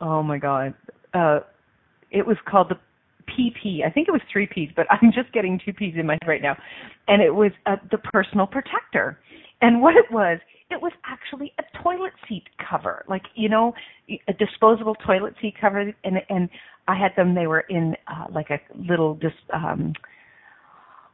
oh 0.00 0.22
my 0.22 0.38
god, 0.38 0.74
uh, 1.14 1.40
it 2.10 2.26
was 2.26 2.36
called 2.48 2.70
the 2.70 2.76
PP. 3.30 3.86
I 3.86 3.90
think 3.90 4.08
it 4.08 4.12
was 4.12 4.22
three 4.32 4.48
P's, 4.52 4.70
but 4.74 4.86
I'm 4.90 5.12
just 5.12 5.32
getting 5.32 5.60
two 5.64 5.72
P's 5.72 5.94
in 5.96 6.06
my 6.06 6.14
head 6.22 6.28
right 6.28 6.42
now. 6.42 6.56
And 7.08 7.22
it 7.22 7.34
was 7.34 7.52
uh, 7.66 7.76
the 7.90 7.98
personal 7.98 8.46
protector. 8.46 9.18
And 9.60 9.82
what 9.82 9.94
it 9.94 10.06
was, 10.10 10.38
it 10.70 10.80
was 10.80 10.92
actually 11.04 11.52
a 11.58 11.82
toilet 11.82 12.12
seat 12.28 12.44
cover, 12.70 13.04
like 13.08 13.22
you 13.34 13.48
know, 13.48 13.74
a 14.08 14.32
disposable 14.32 14.94
toilet 15.06 15.34
seat 15.40 15.54
cover. 15.60 15.92
And 16.04 16.16
and 16.28 16.48
I 16.88 16.96
had 16.96 17.12
them. 17.16 17.34
They 17.34 17.46
were 17.46 17.64
in 17.68 17.96
uh, 18.08 18.26
like 18.32 18.50
a 18.50 18.60
little 18.76 19.14
just 19.16 19.36
um, 19.52 19.92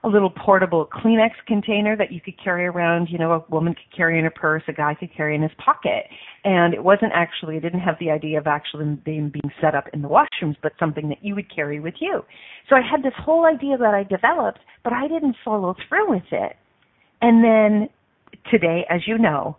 a 0.04 0.08
little 0.08 0.30
portable 0.30 0.86
Kleenex 0.86 1.30
container 1.46 1.96
that 1.96 2.12
you 2.12 2.20
could 2.20 2.34
carry 2.42 2.66
around. 2.66 3.08
You 3.10 3.18
know, 3.18 3.32
a 3.32 3.44
woman 3.50 3.74
could 3.74 3.96
carry 3.96 4.18
in 4.18 4.24
her 4.24 4.30
purse, 4.30 4.62
a 4.68 4.72
guy 4.72 4.94
could 4.94 5.14
carry 5.14 5.34
in 5.34 5.42
his 5.42 5.50
pocket. 5.64 6.04
And 6.44 6.74
it 6.74 6.84
wasn't 6.84 7.12
actually. 7.14 7.56
It 7.56 7.60
didn't 7.60 7.80
have 7.80 7.96
the 7.98 8.10
idea 8.10 8.38
of 8.38 8.46
actually 8.46 8.84
being 9.04 9.30
being 9.30 9.50
set 9.60 9.74
up 9.74 9.84
in 9.92 10.02
the 10.02 10.08
washrooms, 10.08 10.56
but 10.62 10.72
something 10.78 11.08
that 11.08 11.18
you 11.22 11.34
would 11.34 11.52
carry 11.54 11.80
with 11.80 11.94
you. 12.00 12.22
So 12.68 12.76
I 12.76 12.82
had 12.82 13.02
this 13.02 13.14
whole 13.18 13.46
idea 13.46 13.76
that 13.78 13.94
I 13.94 14.04
developed, 14.04 14.60
but 14.84 14.92
I 14.92 15.08
didn't 15.08 15.36
follow 15.44 15.74
through 15.88 16.10
with 16.10 16.30
it. 16.30 16.56
And 17.20 17.42
then 17.42 17.88
today, 18.50 18.84
as 18.90 19.00
you 19.06 19.18
know, 19.18 19.56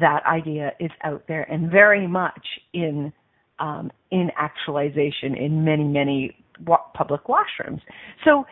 that 0.00 0.20
idea 0.26 0.72
is 0.80 0.90
out 1.02 1.24
there 1.28 1.42
and 1.50 1.70
very 1.70 2.06
much 2.06 2.46
in 2.72 3.12
um, 3.58 3.90
in 4.10 4.30
actualization 4.36 5.36
in 5.36 5.64
many 5.64 5.84
many 5.84 6.36
wa- 6.66 6.84
public 6.94 7.22
washrooms. 7.24 7.80
So, 8.24 8.44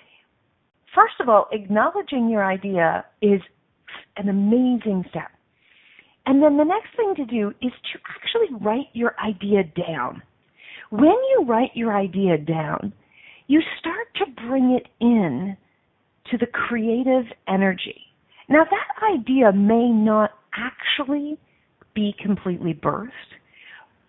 first 0.94 1.14
of 1.20 1.28
all, 1.28 1.48
acknowledging 1.52 2.28
your 2.28 2.44
idea 2.44 3.04
is 3.20 3.40
an 4.16 4.28
amazing 4.28 5.04
step. 5.10 5.30
And 6.26 6.42
then 6.42 6.56
the 6.56 6.64
next 6.64 6.94
thing 6.96 7.14
to 7.16 7.24
do 7.24 7.48
is 7.60 7.72
to 7.92 7.98
actually 8.14 8.64
write 8.64 8.86
your 8.92 9.14
idea 9.20 9.64
down. 9.64 10.22
When 10.90 11.08
you 11.10 11.44
write 11.46 11.70
your 11.74 11.96
idea 11.96 12.38
down, 12.38 12.92
you 13.48 13.60
start 13.80 14.06
to 14.16 14.46
bring 14.46 14.78
it 14.78 14.86
in 15.00 15.56
to 16.30 16.38
the 16.38 16.46
creative 16.46 17.24
energy. 17.48 18.11
Now, 18.52 18.64
that 18.64 19.14
idea 19.14 19.50
may 19.50 19.88
not 19.88 20.32
actually 20.54 21.38
be 21.94 22.14
completely 22.22 22.74
birthed, 22.74 23.08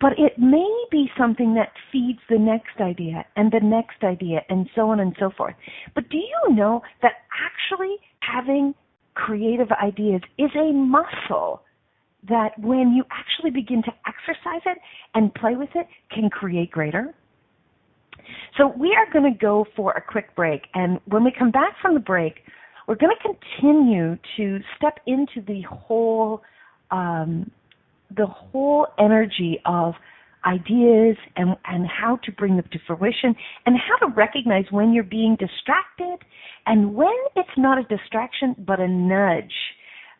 but 0.02 0.12
it 0.18 0.38
may 0.38 0.70
be 0.90 1.10
something 1.16 1.54
that 1.54 1.72
feeds 1.90 2.18
the 2.28 2.38
next 2.38 2.78
idea 2.78 3.24
and 3.36 3.50
the 3.50 3.60
next 3.62 4.04
idea 4.04 4.42
and 4.50 4.68
so 4.74 4.90
on 4.90 5.00
and 5.00 5.16
so 5.18 5.30
forth. 5.34 5.54
But 5.94 6.10
do 6.10 6.18
you 6.18 6.54
know 6.54 6.82
that 7.00 7.12
actually 7.42 7.96
having 8.20 8.74
creative 9.14 9.68
ideas 9.82 10.20
is 10.36 10.50
a 10.54 10.72
muscle 10.72 11.62
that 12.28 12.50
when 12.58 12.92
you 12.92 13.04
actually 13.10 13.50
begin 13.50 13.82
to 13.84 13.92
exercise 14.06 14.60
it 14.66 14.76
and 15.14 15.34
play 15.34 15.56
with 15.56 15.70
it 15.74 15.86
can 16.10 16.28
create 16.28 16.70
greater? 16.70 17.14
So 18.58 18.74
we 18.78 18.94
are 18.94 19.10
going 19.10 19.32
to 19.32 19.38
go 19.38 19.64
for 19.74 19.92
a 19.92 20.02
quick 20.02 20.36
break. 20.36 20.64
And 20.74 21.00
when 21.06 21.24
we 21.24 21.32
come 21.32 21.50
back 21.50 21.76
from 21.80 21.94
the 21.94 22.00
break, 22.00 22.40
we're 22.86 22.96
going 22.96 23.12
to 23.16 23.34
continue 23.34 24.16
to 24.36 24.60
step 24.76 24.98
into 25.06 25.40
the 25.46 25.62
whole 25.62 26.42
um, 26.90 27.50
the 28.16 28.26
whole 28.26 28.86
energy 28.98 29.60
of 29.64 29.94
ideas 30.46 31.16
and, 31.36 31.56
and 31.64 31.86
how 31.86 32.16
to 32.22 32.30
bring 32.32 32.56
them 32.56 32.68
to 32.70 32.78
fruition 32.86 33.34
and 33.66 33.76
how 33.78 34.06
to 34.06 34.14
recognize 34.14 34.64
when 34.70 34.92
you're 34.92 35.02
being 35.02 35.36
distracted 35.36 36.18
and 36.66 36.94
when 36.94 37.14
it's 37.34 37.48
not 37.56 37.78
a 37.78 37.82
distraction 37.84 38.54
but 38.58 38.78
a 38.78 38.86
nudge 38.86 39.54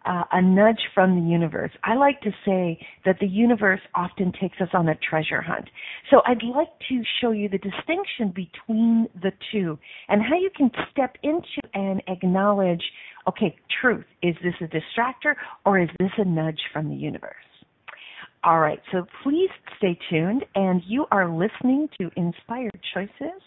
uh, 0.04 0.24
a 0.32 0.42
nudge 0.42 0.80
from 0.94 1.14
the 1.14 1.30
universe. 1.30 1.70
I 1.82 1.94
like 1.94 2.20
to 2.22 2.30
say 2.44 2.78
that 3.04 3.16
the 3.20 3.26
universe 3.26 3.80
often 3.94 4.32
takes 4.40 4.60
us 4.60 4.68
on 4.72 4.88
a 4.88 4.94
treasure 4.96 5.40
hunt. 5.40 5.68
So 6.10 6.20
I'd 6.26 6.42
like 6.42 6.68
to 6.88 7.02
show 7.20 7.30
you 7.30 7.48
the 7.48 7.58
distinction 7.58 8.28
between 8.34 9.08
the 9.22 9.32
two 9.50 9.78
and 10.08 10.22
how 10.22 10.36
you 10.36 10.50
can 10.54 10.70
step 10.90 11.16
into 11.22 11.60
and 11.72 12.02
acknowledge, 12.08 12.82
okay, 13.28 13.56
truth, 13.80 14.04
is 14.22 14.34
this 14.42 14.54
a 14.60 14.64
distractor 14.64 15.34
or 15.64 15.78
is 15.78 15.88
this 15.98 16.10
a 16.18 16.24
nudge 16.24 16.60
from 16.72 16.88
the 16.88 16.96
universe? 16.96 17.34
All 18.42 18.60
right, 18.60 18.80
so 18.92 19.06
please 19.22 19.48
stay 19.78 19.98
tuned 20.10 20.44
and 20.54 20.82
you 20.86 21.06
are 21.10 21.30
listening 21.30 21.88
to 21.98 22.10
Inspired 22.16 22.78
Choices 22.92 23.40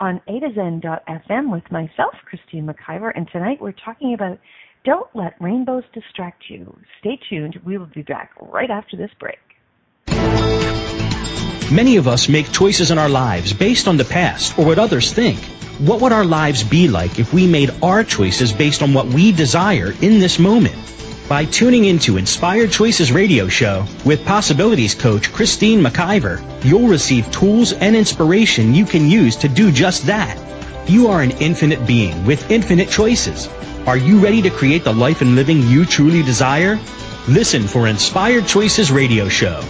on 0.00 0.20
A 0.28 0.40
to 0.40 0.48
Zen.fm 0.54 1.52
with 1.52 1.70
myself, 1.70 2.14
Christine 2.24 2.66
McIver, 2.66 3.10
and 3.14 3.28
tonight 3.30 3.58
we're 3.60 3.72
talking 3.72 4.14
about 4.14 4.38
don't 4.84 5.08
let 5.14 5.40
rainbows 5.40 5.84
distract 5.92 6.44
you. 6.48 6.78
Stay 7.00 7.18
tuned. 7.28 7.60
We 7.64 7.78
will 7.78 7.86
be 7.86 8.02
back 8.02 8.32
right 8.40 8.70
after 8.70 8.96
this 8.96 9.10
break. 9.18 9.38
Many 11.70 11.96
of 11.96 12.08
us 12.08 12.28
make 12.28 12.50
choices 12.50 12.90
in 12.90 12.98
our 12.98 13.10
lives 13.10 13.52
based 13.52 13.88
on 13.88 13.98
the 13.98 14.04
past 14.04 14.58
or 14.58 14.64
what 14.64 14.78
others 14.78 15.12
think. 15.12 15.38
What 15.78 16.00
would 16.00 16.12
our 16.12 16.24
lives 16.24 16.64
be 16.64 16.88
like 16.88 17.18
if 17.18 17.32
we 17.32 17.46
made 17.46 17.70
our 17.82 18.02
choices 18.04 18.52
based 18.52 18.82
on 18.82 18.94
what 18.94 19.06
we 19.06 19.32
desire 19.32 19.92
in 20.00 20.18
this 20.18 20.38
moment? 20.38 20.76
By 21.28 21.44
tuning 21.44 21.84
into 21.84 22.16
Inspired 22.16 22.72
Choices 22.72 23.12
Radio 23.12 23.48
Show 23.48 23.84
with 24.06 24.24
Possibilities 24.24 24.94
Coach 24.94 25.30
Christine 25.30 25.82
McIver, 25.82 26.42
you'll 26.64 26.88
receive 26.88 27.30
tools 27.30 27.74
and 27.74 27.94
inspiration 27.94 28.74
you 28.74 28.86
can 28.86 29.10
use 29.10 29.36
to 29.36 29.48
do 29.48 29.70
just 29.70 30.06
that. 30.06 30.38
You 30.88 31.08
are 31.08 31.20
an 31.20 31.32
infinite 31.32 31.86
being 31.86 32.24
with 32.24 32.50
infinite 32.50 32.88
choices. 32.88 33.46
Are 33.86 33.98
you 33.98 34.20
ready 34.20 34.40
to 34.40 34.48
create 34.48 34.84
the 34.84 34.94
life 34.94 35.20
and 35.20 35.34
living 35.34 35.60
you 35.64 35.84
truly 35.84 36.22
desire? 36.22 36.80
Listen 37.28 37.64
for 37.64 37.86
Inspired 37.86 38.46
Choices 38.46 38.90
Radio 38.90 39.28
Show. 39.28 39.60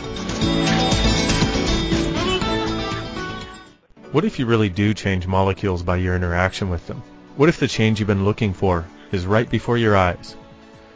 What 4.13 4.25
if 4.25 4.39
you 4.39 4.47
really 4.47 4.69
do 4.69 4.95
change 4.95 5.27
molecules 5.27 5.83
by 5.83 5.97
your 5.97 6.15
interaction 6.15 6.71
with 6.71 6.87
them? 6.87 7.03
What 7.37 7.49
if 7.49 7.59
the 7.59 7.67
change 7.67 7.99
you've 7.99 8.07
been 8.07 8.25
looking 8.25 8.53
for 8.55 8.87
is 9.11 9.27
right 9.27 9.51
before 9.51 9.77
your 9.77 9.97
eyes? 9.97 10.37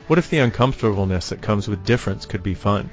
What 0.07 0.21
if 0.21 0.31
the 0.31 0.38
uncomfortableness 0.38 1.31
that 1.31 1.43
comes 1.43 1.67
with 1.67 1.85
difference 1.85 2.26
could 2.26 2.45
be 2.45 2.55
fun? 2.55 2.91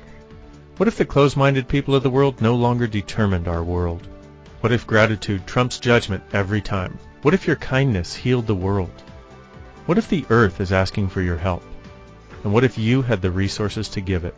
What 0.78 0.88
if 0.88 0.98
the 0.98 1.06
closed-minded 1.06 1.68
people 1.68 1.94
of 1.94 2.02
the 2.02 2.10
world 2.10 2.42
no 2.42 2.56
longer 2.56 2.88
determined 2.88 3.48
our 3.48 3.64
world? 3.64 4.08
What 4.62 4.72
if 4.72 4.88
gratitude 4.88 5.46
trumps 5.46 5.78
judgment 5.78 6.24
every 6.34 6.62
time? 6.62 6.98
What 7.22 7.34
if 7.34 7.46
your 7.46 7.58
kindness 7.58 8.16
healed 8.16 8.48
the 8.48 8.56
world? 8.56 9.04
What 9.88 9.98
if 9.98 10.08
the 10.08 10.26
earth 10.30 10.62
is 10.62 10.72
asking 10.72 11.10
for 11.10 11.22
your 11.22 11.36
help? 11.36 11.64
And 12.46 12.54
what 12.54 12.64
if 12.64 12.78
you 12.78 13.02
had 13.02 13.22
the 13.22 13.30
resources 13.30 13.90
to 13.90 14.00
give 14.00 14.24
it? 14.24 14.34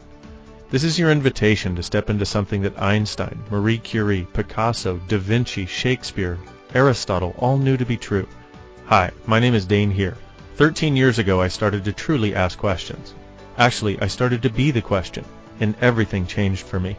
This 0.72 0.84
is 0.84 0.98
your 0.98 1.12
invitation 1.12 1.76
to 1.76 1.84
step 1.84 2.10
into 2.10 2.26
something 2.26 2.64
that 2.64 2.82
Einstein, 2.82 3.44
Marie 3.52 3.78
Curie, 3.78 4.28
Picasso, 4.34 5.00
Da 5.08 5.20
Vinci, 5.20 5.68
Shakespeare, 5.68 6.40
Aristotle 6.74 7.36
all 7.38 7.60
knew 7.60 7.78
to 7.78 7.86
be 7.86 7.98
true. 7.98 8.28
Hi, 8.88 9.12
my 9.28 9.40
name 9.40 9.54
is 9.54 9.68
Dane 9.68 9.92
Heer. 9.92 10.18
13 10.56 10.96
years 10.96 11.20
ago 11.20 11.40
I 11.40 11.50
started 11.50 11.86
to 11.86 11.94
truly 11.94 12.34
ask 12.34 12.58
questions. 12.58 13.14
Actually, 13.60 14.02
I 14.02 14.08
started 14.08 14.42
to 14.42 14.50
be 14.50 14.72
the 14.72 14.82
question, 14.82 15.24
and 15.60 15.76
everything 15.82 16.26
changed 16.26 16.66
for 16.66 16.80
me. 16.80 16.98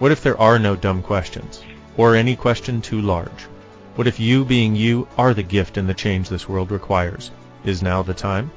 What 0.00 0.10
if 0.10 0.24
there 0.24 0.40
are 0.40 0.58
no 0.58 0.74
dumb 0.74 1.02
questions? 1.04 1.62
Or 1.96 2.16
any 2.16 2.34
question 2.34 2.80
too 2.80 3.00
large? 3.00 3.46
What 4.00 4.06
if 4.06 4.18
you 4.18 4.46
being 4.46 4.76
you 4.76 5.08
are 5.18 5.34
the 5.34 5.42
gift 5.42 5.76
and 5.76 5.86
the 5.86 5.92
change 5.92 6.30
this 6.30 6.48
world 6.48 6.70
requires? 6.70 7.30
Is 7.64 7.82
now 7.82 8.02
the 8.02 8.14
time? 8.14 8.50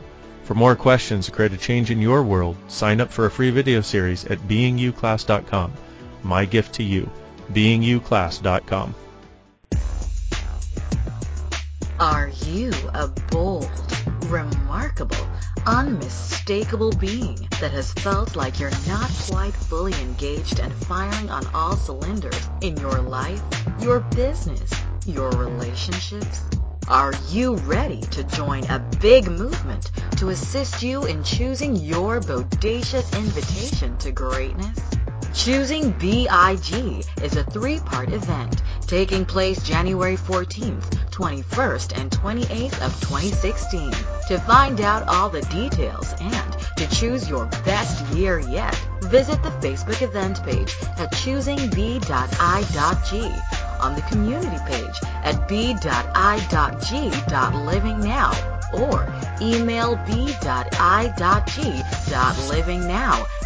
For 0.46 0.54
more 0.54 0.74
questions 0.74 1.26
to 1.26 1.34
create 1.34 1.52
a 1.52 1.58
change 1.58 1.92
in 1.92 2.00
your 2.00 2.24
world, 2.24 2.56
sign 2.70 3.02
up 3.02 3.12
for 3.12 3.26
a 3.26 3.30
free 3.30 3.50
video 3.50 3.82
series 3.82 4.24
at 4.24 4.40
beingyouclass.com. 4.48 5.74
My 6.24 6.46
gift 6.46 6.76
to 6.76 6.84
you, 6.84 7.10
beingyouclass.com. 7.52 8.96
Are 12.00 12.32
you 12.46 12.72
a 12.94 13.10
bold, 13.30 13.70
remarkable, 14.28 15.28
unmistakable 15.66 16.92
being 16.92 17.50
that 17.60 17.72
has 17.72 17.92
felt 17.92 18.38
like 18.38 18.62
you're 18.62 18.72
not 18.88 19.12
quite 19.30 19.54
fully 19.54 19.94
engaged 20.04 20.62
and 20.62 20.72
firing 20.72 21.30
on 21.30 21.46
all 21.54 21.76
cylinders 21.76 22.50
in 22.62 22.78
your 22.78 23.02
life, 23.02 23.42
your 23.82 24.00
business, 24.00 24.72
your 25.06 25.30
relationships? 25.32 26.42
Are 26.88 27.14
you 27.30 27.56
ready 27.56 28.02
to 28.02 28.24
join 28.24 28.64
a 28.66 28.80
big 29.00 29.30
movement 29.30 29.92
to 30.18 30.30
assist 30.30 30.84
you 30.84 31.06
in 31.06 31.24
choosing 31.24 31.76
your 31.76 32.20
bodacious 32.20 33.18
invitation 33.18 33.98
to 34.00 34.12
greatness? 34.12 34.80
Choosing 35.34 35.92
BIG 35.92 37.06
is 37.24 37.36
a 37.36 37.44
three-part 37.44 38.12
event 38.12 38.62
taking 38.82 39.26
place 39.26 39.64
January 39.64 40.16
14th, 40.16 40.84
21st, 41.10 42.00
and 42.00 42.12
28th 42.12 42.86
of 42.86 42.94
2016. 43.02 43.92
To 44.28 44.38
find 44.40 44.82
out 44.82 45.08
all 45.08 45.30
the 45.30 45.42
details 45.44 46.14
and 46.22 46.58
to 46.78 46.88
choose 46.90 47.28
your 47.28 47.46
best 47.66 48.06
year 48.14 48.40
yet, 48.40 48.80
visit 49.14 49.42
the 49.44 49.52
Facebook 49.62 50.02
event 50.02 50.44
page 50.44 50.76
at 50.98 51.12
choosingb.i.g 51.12 52.02
on 53.80 53.94
the 53.94 54.02
community 54.10 54.58
page 54.66 55.00
at 55.24 55.48
b.i.g.livingnow 55.48 56.10
or 58.74 59.14
email 59.40 59.96
b.i.g.livingnow 60.08 60.36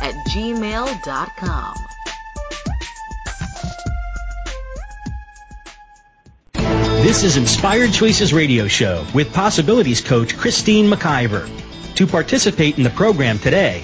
at 0.02 0.13
gmail.com. 0.30 1.76
This 7.04 7.24
is 7.24 7.36
Inspired 7.36 7.92
Choices 7.92 8.34
Radio 8.34 8.70
Show 8.70 9.06
with 9.13 9.34
Possibilities 9.34 10.00
Coach 10.00 10.38
Christine 10.38 10.89
McIver. 10.89 11.50
To 11.96 12.08
participate 12.08 12.78
in 12.78 12.84
the 12.84 12.89
program 12.92 13.38
today, 13.39 13.84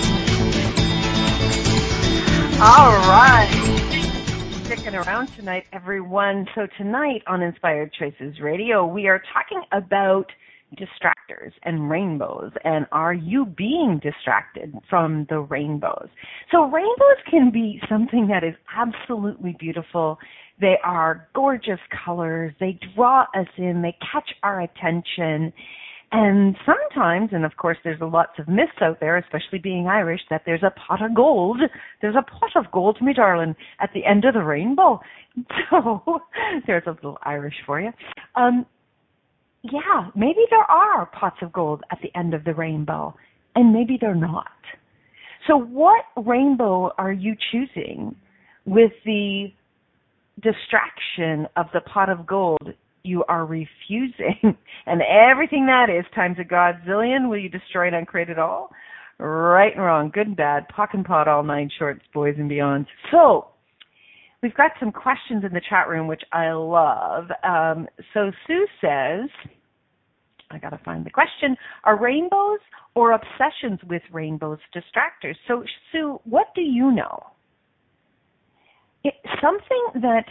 All 2.61 2.93
right. 3.07 3.49
Sticking 4.65 4.93
around 4.93 5.29
tonight, 5.35 5.63
everyone. 5.73 6.45
So 6.53 6.67
tonight 6.77 7.23
on 7.27 7.41
Inspired 7.41 7.91
Choices 7.97 8.39
Radio, 8.39 8.85
we 8.85 9.07
are 9.07 9.21
talking 9.33 9.63
about 9.71 10.27
distractors 10.77 11.51
and 11.63 11.89
rainbows. 11.89 12.51
And 12.63 12.85
are 12.91 13.13
you 13.13 13.45
being 13.45 13.99
distracted 14.01 14.73
from 14.89 15.25
the 15.29 15.39
rainbows? 15.39 16.07
So 16.51 16.65
rainbows 16.65 17.21
can 17.29 17.51
be 17.51 17.81
something 17.89 18.27
that 18.27 18.43
is 18.43 18.53
absolutely 18.77 19.55
beautiful. 19.59 20.19
They 20.59 20.75
are 20.83 21.27
gorgeous 21.33 21.79
colors. 22.05 22.53
They 22.59 22.79
draw 22.95 23.23
us 23.35 23.47
in. 23.57 23.81
They 23.81 23.97
catch 24.13 24.29
our 24.43 24.61
attention 24.61 25.51
and 26.11 26.57
sometimes, 26.65 27.29
and 27.31 27.45
of 27.45 27.55
course 27.55 27.77
there's 27.83 27.99
lots 28.01 28.33
of 28.37 28.47
myths 28.47 28.81
out 28.81 28.99
there, 28.99 29.17
especially 29.17 29.59
being 29.59 29.87
Irish, 29.87 30.21
that 30.29 30.41
there's 30.45 30.63
a 30.63 30.71
pot 30.71 31.03
of 31.03 31.15
gold, 31.15 31.61
there's 32.01 32.15
a 32.15 32.21
pot 32.21 32.51
of 32.55 32.69
gold, 32.71 32.97
me 33.01 33.13
darling, 33.13 33.55
at 33.79 33.91
the 33.93 34.05
end 34.05 34.25
of 34.25 34.33
the 34.33 34.43
rainbow. 34.43 34.99
So 35.69 36.19
there's 36.67 36.83
a 36.87 36.91
little 36.91 37.17
Irish 37.23 37.55
for 37.65 37.79
you. 37.79 37.91
Um, 38.35 38.65
yeah, 39.63 40.09
maybe 40.13 40.41
there 40.49 40.69
are 40.69 41.05
pots 41.05 41.37
of 41.41 41.53
gold 41.53 41.83
at 41.89 41.99
the 42.01 42.09
end 42.17 42.33
of 42.33 42.43
the 42.43 42.53
rainbow, 42.53 43.15
and 43.55 43.71
maybe 43.71 43.97
they're 43.99 44.13
not. 44.13 44.47
So 45.47 45.55
what 45.55 46.03
rainbow 46.17 46.91
are 46.97 47.13
you 47.13 47.35
choosing 47.51 48.15
with 48.65 48.91
the 49.05 49.53
distraction 50.41 51.47
of 51.55 51.67
the 51.73 51.81
pot 51.81 52.09
of 52.09 52.27
gold 52.27 52.73
you 53.03 53.23
are 53.27 53.45
refusing? 53.45 54.39
and 54.85 55.01
everything 55.01 55.65
that 55.67 55.89
is 55.89 56.05
times 56.13 56.37
a 56.39 56.43
godzillion, 56.43 57.29
will 57.29 57.37
you 57.37 57.49
destroy 57.49 57.87
and 57.87 57.95
uncreate 57.95 58.29
it 58.29 58.39
all? 58.39 58.71
Right 59.19 59.73
and 59.75 59.83
wrong, 59.83 60.11
good 60.13 60.27
and 60.27 60.35
bad, 60.35 60.65
POC 60.75 60.87
and 60.93 61.05
POD, 61.05 61.27
all 61.27 61.43
nine 61.43 61.69
shorts, 61.77 62.01
boys 62.13 62.35
and 62.37 62.49
beyond. 62.49 62.87
So, 63.11 63.51
we've 64.41 64.55
got 64.55 64.71
some 64.79 64.91
questions 64.91 65.43
in 65.43 65.53
the 65.53 65.61
chat 65.69 65.87
room, 65.87 66.07
which 66.07 66.23
I 66.31 66.51
love. 66.51 67.25
Um, 67.43 67.87
so 68.13 68.31
Sue 68.47 68.67
says, 68.81 69.29
I 70.49 70.57
got 70.59 70.71
to 70.71 70.79
find 70.83 71.05
the 71.05 71.09
question, 71.09 71.55
are 71.83 71.99
rainbows 71.99 72.59
or 72.95 73.13
obsessions 73.13 73.79
with 73.87 74.01
rainbows 74.11 74.59
distractors? 74.75 75.35
So 75.47 75.63
Sue, 75.91 76.19
what 76.23 76.47
do 76.55 76.61
you 76.61 76.91
know? 76.91 77.19
It, 79.03 79.13
something 79.41 80.01
that 80.01 80.25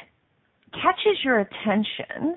catches 0.72 1.24
your 1.24 1.40
attention 1.40 2.36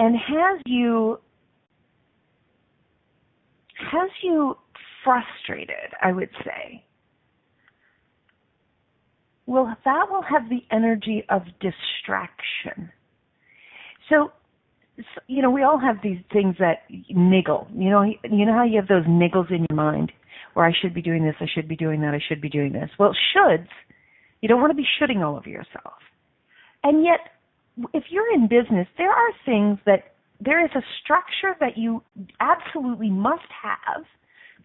and 0.00 0.16
has 0.16 0.62
you 0.64 1.18
has 3.92 4.10
you 4.22 4.56
frustrated, 5.04 5.92
I 6.02 6.12
would 6.12 6.30
say. 6.44 6.84
Well, 9.46 9.76
that 9.84 10.06
will 10.10 10.22
have 10.22 10.48
the 10.48 10.62
energy 10.70 11.24
of 11.28 11.42
distraction. 11.60 12.90
So, 14.08 14.32
you 15.26 15.42
know, 15.42 15.50
we 15.50 15.62
all 15.62 15.78
have 15.78 15.96
these 16.02 16.20
things 16.32 16.56
that 16.58 16.84
niggle. 17.10 17.68
You 17.74 17.90
know, 17.90 18.02
you 18.02 18.46
know 18.46 18.54
how 18.54 18.64
you 18.64 18.76
have 18.76 18.88
those 18.88 19.04
niggles 19.06 19.50
in 19.50 19.66
your 19.68 19.76
mind 19.76 20.12
where 20.54 20.66
I 20.66 20.72
should 20.80 20.94
be 20.94 21.02
doing 21.02 21.24
this, 21.24 21.34
I 21.40 21.46
should 21.52 21.68
be 21.68 21.76
doing 21.76 22.00
that, 22.00 22.14
I 22.14 22.20
should 22.26 22.40
be 22.40 22.48
doing 22.48 22.72
this. 22.72 22.90
Well, 22.98 23.14
shoulds, 23.36 23.68
you 24.40 24.48
don't 24.48 24.60
want 24.60 24.70
to 24.70 24.76
be 24.76 24.86
shooting 24.98 25.22
all 25.22 25.36
over 25.36 25.48
yourself. 25.48 25.94
And 26.82 27.04
yet, 27.04 27.20
if 27.92 28.04
you're 28.10 28.32
in 28.32 28.48
business, 28.48 28.86
there 28.98 29.10
are 29.12 29.30
things 29.44 29.78
that 29.86 30.14
there 30.40 30.64
is 30.64 30.70
a 30.74 30.82
structure 31.02 31.56
that 31.60 31.76
you 31.76 32.02
absolutely 32.40 33.10
must 33.10 33.46
have 33.62 34.04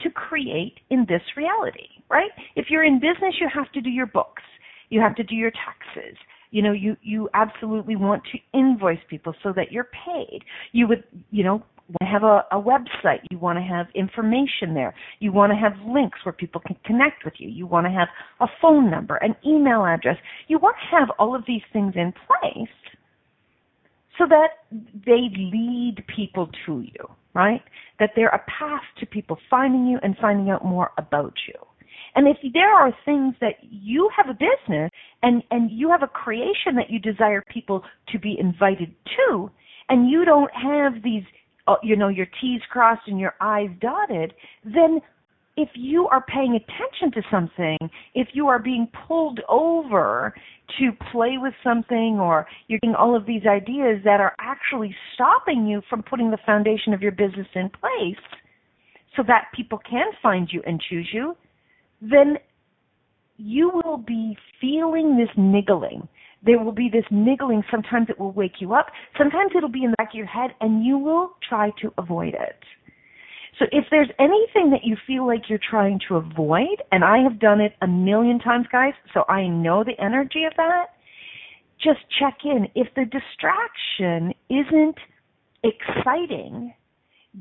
to 0.02 0.10
create 0.10 0.76
in 0.90 1.06
this 1.08 1.22
reality, 1.38 1.88
right? 2.10 2.32
If 2.56 2.68
you're 2.70 2.84
in 2.84 3.00
business, 3.00 3.36
you 3.40 3.48
have 3.54 3.72
to 3.74 3.82
do 3.82 3.90
your 3.90 4.08
books. 4.08 4.44
You 4.90 5.02
have 5.02 5.16
to 5.16 5.24
do 5.24 5.36
your 5.36 5.52
taxes. 5.52 6.18
You 6.52 6.62
know, 6.62 6.72
you, 6.72 6.96
you 7.02 7.30
absolutely 7.34 7.96
want 7.96 8.24
to 8.32 8.58
invoice 8.58 9.00
people 9.10 9.34
so 9.44 9.52
that 9.56 9.72
you're 9.72 9.90
paid. 10.06 10.42
You 10.72 10.88
would, 10.88 11.04
you 11.32 11.44
know, 11.44 11.64
have 12.02 12.24
a, 12.24 12.46
a 12.52 12.60
website. 12.60 13.20
You 13.30 13.38
want 13.38 13.58
to 13.58 13.64
have 13.64 13.88
information 13.94 14.74
there. 14.74 14.94
You 15.20 15.32
want 15.32 15.52
to 15.52 15.58
have 15.58 15.74
links 15.88 16.20
where 16.24 16.34
people 16.34 16.62
can 16.66 16.76
connect 16.86 17.24
with 17.24 17.36
you. 17.38 17.50
You 17.50 17.68
want 17.68 17.86
to 17.86 17.92
have 17.92 18.08
a 18.40 18.48
phone 18.62 18.90
number, 18.90 19.18
an 19.18 19.36
email 19.46 19.86
address. 19.86 20.18
You 20.48 20.58
want 20.60 20.76
to 20.78 20.98
have 20.98 21.10
all 21.20 21.36
of 21.36 21.44
these 21.48 21.62
things 21.72 21.94
in 21.96 22.14
place 22.14 22.70
so 24.18 24.26
that 24.28 24.50
they 25.06 25.30
lead 25.36 26.04
people 26.16 26.50
to 26.66 26.82
you, 26.82 27.10
right? 27.34 27.62
That 28.00 28.12
they're 28.16 28.30
a 28.30 28.44
path 28.60 28.84
to 29.00 29.06
people 29.06 29.38
finding 29.50 29.86
you 29.86 30.00
and 30.02 30.16
finding 30.20 30.50
out 30.50 30.64
more 30.66 30.92
about 30.98 31.34
you. 31.48 31.56
And 32.16 32.28
if 32.28 32.38
there 32.54 32.74
are 32.74 32.94
things 33.04 33.36
that 33.42 33.56
you 33.62 34.10
have 34.16 34.30
a 34.30 34.34
business 34.34 34.90
and, 35.22 35.44
and 35.52 35.70
you 35.70 35.90
have 35.90 36.02
a 36.02 36.08
creation 36.08 36.76
that 36.76 36.90
you 36.90 36.98
desire 36.98 37.44
people 37.50 37.84
to 38.10 38.20
be 38.20 38.38
invited 38.40 38.96
to, 39.18 39.52
and 39.90 40.10
you 40.10 40.24
don't 40.24 40.52
have 40.54 41.04
these, 41.04 41.24
Uh, 41.68 41.76
you 41.82 41.96
know, 41.96 42.10
your 42.10 42.28
T's 42.40 42.62
crossed 42.70 43.08
and 43.08 43.20
your 43.20 43.34
I's 43.42 43.70
dotted, 43.82 44.34
then 44.64 45.02
if 45.58 45.70
you 45.74 46.08
are 46.08 46.24
paying 46.28 46.56
attention 46.56 47.12
to 47.14 47.28
something, 47.32 47.78
if 48.14 48.28
you 48.34 48.48
are 48.48 48.60
being 48.60 48.88
pulled 49.08 49.40
over 49.48 50.34
to 50.80 50.92
play 51.12 51.38
with 51.38 51.54
something 51.64 52.18
or 52.20 52.46
you're 52.68 52.80
getting 52.80 52.96
all 52.96 53.16
of 53.16 53.26
these 53.26 53.44
ideas 53.48 54.02
that 54.04 54.20
are 54.20 54.36
actually 54.40 54.94
stopping 55.14 55.66
you 55.66 55.82
from 55.90 56.04
putting 56.04 56.32
the 56.32 56.38
foundation 56.46 56.94
of 56.94 57.02
your 57.02 57.12
business 57.12 57.48
in 57.56 57.70
place 57.70 58.22
so 59.16 59.24
that 59.26 59.46
people 59.56 59.80
can 59.90 60.08
find 60.22 60.50
you 60.52 60.62
and 60.66 60.82
choose 60.90 61.08
you, 61.14 61.36
then 62.02 62.38
you 63.38 63.72
will 63.84 63.98
be 63.98 64.38
feeling 64.60 65.18
this 65.18 65.30
niggling. 65.38 66.08
There 66.46 66.64
will 66.64 66.72
be 66.72 66.90
this 66.92 67.06
niggling. 67.10 67.64
Sometimes 67.72 68.08
it 68.10 68.20
will 68.20 68.32
wake 68.32 68.60
you 68.60 68.74
up. 68.74 68.88
Sometimes 69.18 69.52
it'll 69.56 69.70
be 69.70 69.84
in 69.84 69.92
the 69.92 69.96
back 69.98 70.10
of 70.10 70.16
your 70.16 70.28
head 70.28 70.52
and 70.62 70.86
you 70.86 70.98
will 70.98 71.32
try 71.48 71.72
to 71.82 71.92
avoid 71.98 72.34
it. 72.34 72.60
So 73.58 73.66
if 73.72 73.86
there's 73.90 74.10
anything 74.20 74.72
that 74.72 74.84
you 74.84 74.98
feel 75.08 75.26
like 75.26 75.44
you're 75.50 75.60
trying 75.70 76.00
to 76.10 76.18
avoid, 76.18 76.84
and 76.92 77.06
I 77.06 77.20
have 77.20 77.40
done 77.40 77.62
it 77.62 77.74
a 77.82 77.88
million 77.88 78.38
times, 78.38 78.66
guys, 78.70 78.94
so 79.14 79.24
I 79.30 79.48
know 79.48 79.84
the 79.84 80.00
energy 80.04 80.44
of 80.44 80.52
that, 80.58 80.88
just 81.82 82.00
check 82.20 82.40
in. 82.44 82.68
If 82.76 82.88
the 82.96 83.06
distraction 83.06 84.34
isn't 84.50 84.98
exciting, 85.64 86.74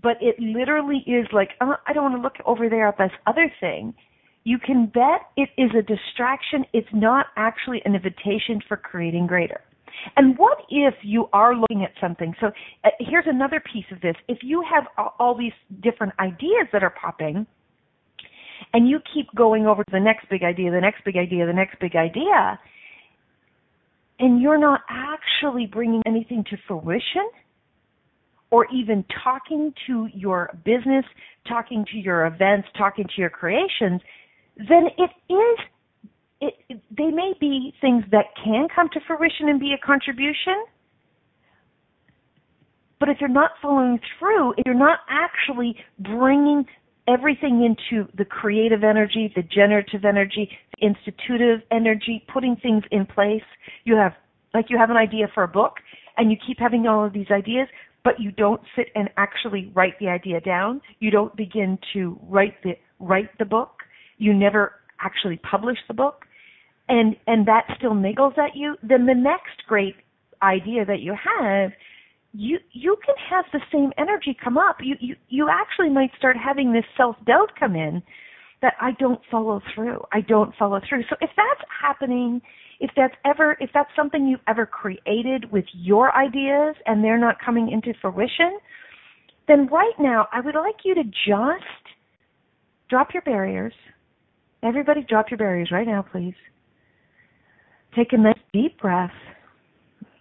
but 0.02 0.16
it 0.20 0.38
literally 0.38 1.02
is 1.06 1.26
like, 1.32 1.50
oh, 1.60 1.74
I 1.86 1.92
don't 1.92 2.04
want 2.04 2.16
to 2.16 2.22
look 2.22 2.36
over 2.46 2.68
there 2.68 2.88
at 2.88 2.98
this 2.98 3.10
other 3.26 3.52
thing, 3.60 3.94
you 4.44 4.58
can 4.58 4.86
bet 4.86 5.28
it 5.36 5.48
is 5.56 5.70
a 5.70 5.82
distraction. 5.82 6.64
It's 6.72 6.88
not 6.92 7.26
actually 7.36 7.80
an 7.84 7.94
invitation 7.94 8.60
for 8.68 8.76
creating 8.76 9.26
greater. 9.26 9.60
And 10.16 10.36
what 10.36 10.58
if 10.68 10.94
you 11.02 11.28
are 11.32 11.56
looking 11.56 11.82
at 11.82 11.92
something? 12.00 12.34
So 12.40 12.48
uh, 12.84 12.90
here's 13.00 13.24
another 13.26 13.62
piece 13.72 13.86
of 13.90 14.00
this. 14.00 14.14
If 14.28 14.38
you 14.42 14.62
have 14.70 14.84
all 15.18 15.36
these 15.36 15.52
different 15.82 16.12
ideas 16.18 16.66
that 16.72 16.82
are 16.82 16.94
popping, 17.00 17.46
and 18.72 18.88
you 18.88 18.98
keep 19.12 19.26
going 19.34 19.66
over 19.66 19.84
to 19.84 19.90
the 19.90 20.00
next 20.00 20.28
big 20.28 20.42
idea, 20.42 20.70
the 20.70 20.80
next 20.80 21.04
big 21.04 21.16
idea, 21.16 21.46
the 21.46 21.52
next 21.52 21.78
big 21.80 21.96
idea, 21.96 22.58
and 24.18 24.40
you're 24.40 24.58
not 24.58 24.80
actually 24.88 25.66
bringing 25.66 26.02
anything 26.06 26.44
to 26.50 26.56
fruition, 26.66 27.28
or 28.50 28.66
even 28.72 29.04
talking 29.22 29.72
to 29.86 30.08
your 30.14 30.56
business, 30.64 31.04
talking 31.48 31.84
to 31.90 31.98
your 31.98 32.26
events, 32.26 32.68
talking 32.76 33.04
to 33.04 33.20
your 33.20 33.30
creations, 33.30 34.00
then 34.56 34.86
it 34.98 35.10
is 35.32 35.58
it, 36.40 36.54
it, 36.68 36.80
they 36.96 37.10
may 37.10 37.32
be 37.40 37.72
things 37.80 38.04
that 38.10 38.26
can 38.42 38.68
come 38.74 38.88
to 38.92 39.00
fruition 39.06 39.48
and 39.48 39.58
be 39.58 39.72
a 39.72 39.86
contribution. 39.86 40.64
But 43.00 43.08
if 43.08 43.18
you're 43.20 43.28
not 43.28 43.52
following 43.62 43.98
through, 44.18 44.52
if 44.52 44.66
you're 44.66 44.74
not 44.74 45.00
actually 45.08 45.76
bringing 45.98 46.64
everything 47.06 47.64
into 47.64 48.08
the 48.16 48.24
creative 48.24 48.82
energy, 48.82 49.32
the 49.34 49.42
generative 49.42 50.04
energy, 50.04 50.50
the 50.78 50.86
institutive 50.86 51.60
energy, 51.70 52.24
putting 52.32 52.56
things 52.56 52.82
in 52.90 53.06
place, 53.06 53.42
you 53.84 53.96
have, 53.96 54.12
like 54.54 54.66
you 54.70 54.78
have 54.78 54.90
an 54.90 54.96
idea 54.96 55.26
for 55.34 55.42
a 55.42 55.48
book 55.48 55.74
and 56.16 56.30
you 56.30 56.36
keep 56.46 56.58
having 56.58 56.86
all 56.86 57.04
of 57.04 57.12
these 57.12 57.26
ideas, 57.30 57.68
but 58.04 58.18
you 58.18 58.30
don't 58.30 58.60
sit 58.76 58.86
and 58.94 59.10
actually 59.16 59.70
write 59.74 59.98
the 59.98 60.08
idea 60.08 60.40
down. 60.40 60.80
You 61.00 61.10
don't 61.10 61.34
begin 61.36 61.78
to 61.92 62.18
write 62.22 62.62
the, 62.62 62.72
write 63.00 63.36
the 63.38 63.44
book. 63.44 63.83
You 64.18 64.34
never 64.34 64.72
actually 65.00 65.38
publish 65.38 65.78
the 65.88 65.94
book 65.94 66.24
and 66.88 67.16
and 67.26 67.46
that 67.46 67.64
still 67.78 67.92
niggles 67.92 68.36
at 68.38 68.54
you, 68.54 68.76
then 68.82 69.06
the 69.06 69.14
next 69.14 69.66
great 69.66 69.94
idea 70.42 70.84
that 70.84 71.00
you 71.00 71.14
have, 71.14 71.70
you 72.32 72.58
you 72.72 72.96
can 73.04 73.14
have 73.30 73.44
the 73.52 73.60
same 73.72 73.92
energy 73.96 74.36
come 74.42 74.58
up. 74.58 74.76
You 74.80 74.96
you 75.00 75.16
you 75.28 75.48
actually 75.48 75.88
might 75.90 76.10
start 76.18 76.36
having 76.36 76.72
this 76.72 76.84
self 76.96 77.16
doubt 77.26 77.52
come 77.58 77.74
in 77.74 78.02
that 78.60 78.74
I 78.80 78.92
don't 78.98 79.20
follow 79.30 79.60
through. 79.74 80.02
I 80.12 80.20
don't 80.20 80.54
follow 80.56 80.80
through. 80.88 81.04
So 81.08 81.16
if 81.20 81.30
that's 81.36 81.60
happening, 81.82 82.40
if 82.80 82.90
that's 82.96 83.14
ever 83.24 83.56
if 83.60 83.70
that's 83.72 83.90
something 83.96 84.26
you've 84.26 84.40
ever 84.46 84.66
created 84.66 85.50
with 85.50 85.64
your 85.72 86.14
ideas 86.14 86.76
and 86.86 87.02
they're 87.02 87.18
not 87.18 87.36
coming 87.44 87.70
into 87.70 87.98
fruition, 88.00 88.58
then 89.48 89.68
right 89.68 89.94
now 89.98 90.26
I 90.32 90.40
would 90.40 90.54
like 90.54 90.84
you 90.84 90.94
to 90.96 91.04
just 91.04 91.64
drop 92.90 93.14
your 93.14 93.22
barriers. 93.22 93.72
Everybody 94.64 95.04
drop 95.06 95.30
your 95.30 95.38
barriers 95.38 95.70
right 95.70 95.86
now, 95.86 96.04
please. 96.10 96.34
Take 97.94 98.12
a 98.12 98.16
nice 98.16 98.38
deep 98.52 98.80
breath 98.80 99.12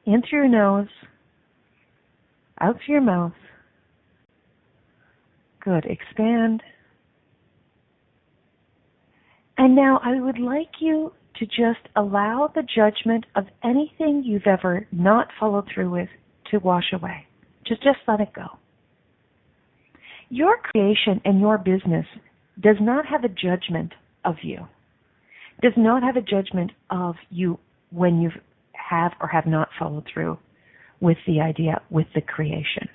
in 0.06 0.21
through 0.21 0.39
your 0.39 0.47
nose, 0.49 0.89
out 2.60 2.75
through 2.86 2.95
your 2.95 3.01
mouth. 3.01 3.32
Good. 5.63 5.86
Expand. 5.86 6.62
And 9.58 9.75
now 9.75 10.01
I 10.03 10.19
would 10.19 10.39
like 10.39 10.71
you 10.82 11.13
to 11.38 11.45
just 11.45 11.88
allow 11.95 12.51
the 12.53 12.63
judgment 12.63 13.25
of 13.36 13.45
anything 13.63 14.23
you've 14.25 14.45
ever 14.45 14.86
not 14.91 15.29
followed 15.39 15.69
through 15.73 15.89
with 15.89 16.10
to 16.51 16.58
wash 16.60 16.91
away. 16.91 17.25
Just 17.65 17.82
just 17.82 17.99
let 18.08 18.19
it 18.19 18.34
go. 18.36 18.47
Your 20.29 20.58
creation 20.58 21.21
and 21.23 21.39
your 21.39 21.58
business 21.58 22.06
does 22.60 22.75
not 22.82 23.06
have 23.06 23.23
a 23.23 23.29
judgment 23.29 23.93
of 24.25 24.36
you 24.43 24.67
does 25.62 25.73
not 25.77 26.03
have 26.03 26.17
a 26.17 26.21
judgment 26.21 26.71
of 26.89 27.15
you 27.29 27.59
when 27.91 28.21
you 28.21 28.31
have 28.73 29.12
or 29.21 29.27
have 29.27 29.45
not 29.45 29.69
followed 29.79 30.07
through 30.12 30.38
with 30.99 31.17
the 31.27 31.39
idea, 31.39 31.81
with 31.89 32.07
the 32.15 32.21
creation. 32.21 32.88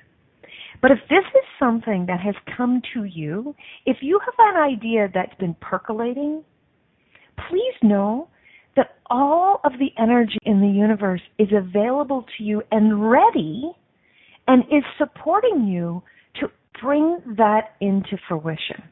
But 0.80 0.92
if 0.92 0.98
this 1.08 1.24
is 1.34 1.44
something 1.58 2.06
that 2.06 2.20
has 2.20 2.34
come 2.56 2.82
to 2.94 3.04
you, 3.04 3.54
if 3.84 3.98
you 4.00 4.20
have 4.24 4.54
an 4.54 4.62
idea 4.62 5.08
that's 5.12 5.34
been 5.38 5.56
percolating, 5.60 6.44
please 7.48 7.74
know 7.82 8.28
that 8.76 8.96
all 9.10 9.60
of 9.64 9.72
the 9.72 9.90
energy 10.00 10.38
in 10.42 10.60
the 10.60 10.68
universe 10.68 11.22
is 11.38 11.48
available 11.52 12.24
to 12.36 12.44
you 12.44 12.62
and 12.70 13.10
ready 13.10 13.72
and 14.46 14.62
is 14.64 14.84
supporting 14.96 15.66
you 15.66 16.02
to 16.40 16.48
bring 16.80 17.18
that 17.36 17.74
into 17.80 18.16
fruition. 18.28 18.82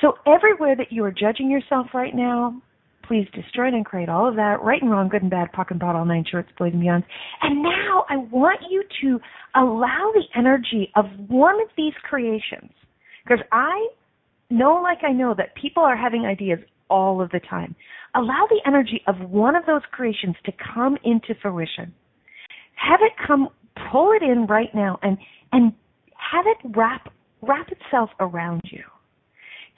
So 0.00 0.14
everywhere 0.26 0.76
that 0.76 0.90
you 0.90 1.04
are 1.04 1.12
judging 1.12 1.50
yourself 1.50 1.88
right 1.92 2.14
now, 2.14 2.60
please 3.06 3.26
destroy 3.34 3.68
and 3.68 3.84
create 3.84 4.08
all 4.08 4.28
of 4.28 4.36
that, 4.36 4.62
right 4.62 4.80
and 4.80 4.90
wrong, 4.90 5.08
good 5.08 5.22
and 5.22 5.30
bad, 5.30 5.48
POC 5.52 5.72
and 5.72 5.80
POD, 5.80 5.96
all 5.96 6.04
nine 6.04 6.24
shorts, 6.30 6.48
boys 6.58 6.72
and 6.72 6.82
beyonds. 6.82 7.04
And 7.42 7.62
now 7.62 8.04
I 8.08 8.16
want 8.16 8.60
you 8.70 8.84
to 9.02 9.20
allow 9.54 10.12
the 10.14 10.22
energy 10.38 10.90
of 10.94 11.06
one 11.28 11.60
of 11.60 11.68
these 11.76 11.92
creations, 12.08 12.70
because 13.24 13.44
I 13.52 13.88
know 14.48 14.80
like 14.82 14.98
I 15.06 15.12
know 15.12 15.34
that 15.36 15.54
people 15.60 15.82
are 15.82 15.96
having 15.96 16.24
ideas 16.24 16.60
all 16.88 17.20
of 17.20 17.30
the 17.30 17.40
time. 17.40 17.74
Allow 18.14 18.46
the 18.48 18.60
energy 18.66 19.02
of 19.06 19.16
one 19.28 19.54
of 19.56 19.66
those 19.66 19.82
creations 19.92 20.36
to 20.44 20.52
come 20.74 20.96
into 21.04 21.34
fruition. 21.40 21.92
Have 22.74 23.00
it 23.02 23.12
come, 23.26 23.48
pull 23.92 24.12
it 24.12 24.22
in 24.22 24.46
right 24.46 24.74
now 24.74 24.98
and, 25.02 25.18
and 25.52 25.72
have 26.32 26.44
it 26.46 26.76
wrap, 26.76 27.12
wrap 27.42 27.68
itself 27.70 28.10
around 28.18 28.62
you. 28.64 28.82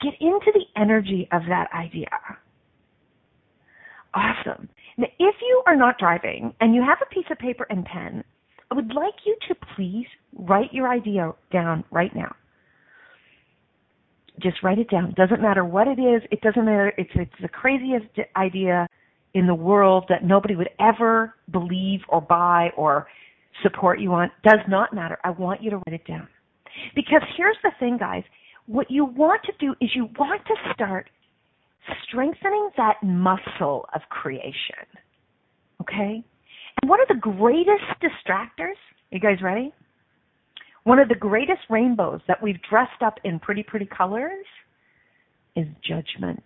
Get 0.01 0.13
into 0.19 0.51
the 0.53 0.65
energy 0.79 1.27
of 1.31 1.43
that 1.49 1.69
idea. 1.73 2.09
Awesome. 4.13 4.69
Now, 4.97 5.07
if 5.17 5.35
you 5.41 5.63
are 5.65 5.75
not 5.75 5.97
driving 5.97 6.53
and 6.59 6.75
you 6.75 6.83
have 6.83 6.99
a 7.01 7.13
piece 7.13 7.25
of 7.31 7.39
paper 7.39 7.65
and 7.69 7.85
pen, 7.85 8.23
I 8.69 8.75
would 8.75 8.93
like 8.93 9.15
you 9.25 9.35
to 9.47 9.55
please 9.75 10.05
write 10.35 10.73
your 10.73 10.87
idea 10.87 11.33
down 11.51 11.83
right 11.91 12.15
now. 12.15 12.35
Just 14.39 14.63
write 14.63 14.79
it 14.79 14.89
down. 14.89 15.13
Doesn't 15.15 15.41
matter 15.41 15.63
what 15.63 15.87
it 15.87 15.99
is. 15.99 16.21
It 16.31 16.41
doesn't 16.41 16.65
matter. 16.65 16.91
It's 16.97 17.11
it's 17.13 17.31
the 17.41 17.47
craziest 17.47 18.07
idea 18.35 18.87
in 19.33 19.47
the 19.47 19.53
world 19.53 20.05
that 20.09 20.23
nobody 20.23 20.55
would 20.55 20.69
ever 20.79 21.35
believe 21.51 21.99
or 22.09 22.21
buy 22.21 22.69
or 22.75 23.07
support 23.61 23.99
you 23.99 24.11
on. 24.13 24.31
Does 24.43 24.59
not 24.67 24.93
matter. 24.93 25.19
I 25.23 25.29
want 25.31 25.61
you 25.61 25.69
to 25.71 25.77
write 25.77 25.93
it 25.93 26.05
down. 26.07 26.27
Because 26.95 27.21
here's 27.37 27.57
the 27.63 27.71
thing, 27.79 27.97
guys. 27.97 28.23
What 28.65 28.89
you 28.89 29.05
want 29.05 29.41
to 29.43 29.53
do 29.59 29.75
is 29.81 29.89
you 29.93 30.09
want 30.17 30.41
to 30.45 30.73
start 30.73 31.09
strengthening 32.07 32.69
that 32.77 32.95
muscle 33.03 33.85
of 33.93 34.01
creation. 34.09 34.87
Okay? 35.81 36.23
And 36.81 36.89
one 36.89 37.01
of 37.01 37.07
the 37.07 37.19
greatest 37.19 37.83
distractors, 38.01 38.77
you 39.11 39.19
guys 39.19 39.41
ready? 39.41 39.73
One 40.83 40.99
of 40.99 41.09
the 41.09 41.15
greatest 41.15 41.61
rainbows 41.69 42.21
that 42.27 42.41
we've 42.41 42.61
dressed 42.69 43.01
up 43.01 43.15
in 43.23 43.39
pretty, 43.39 43.63
pretty 43.63 43.85
colors 43.85 44.45
is 45.55 45.67
judgment. 45.87 46.43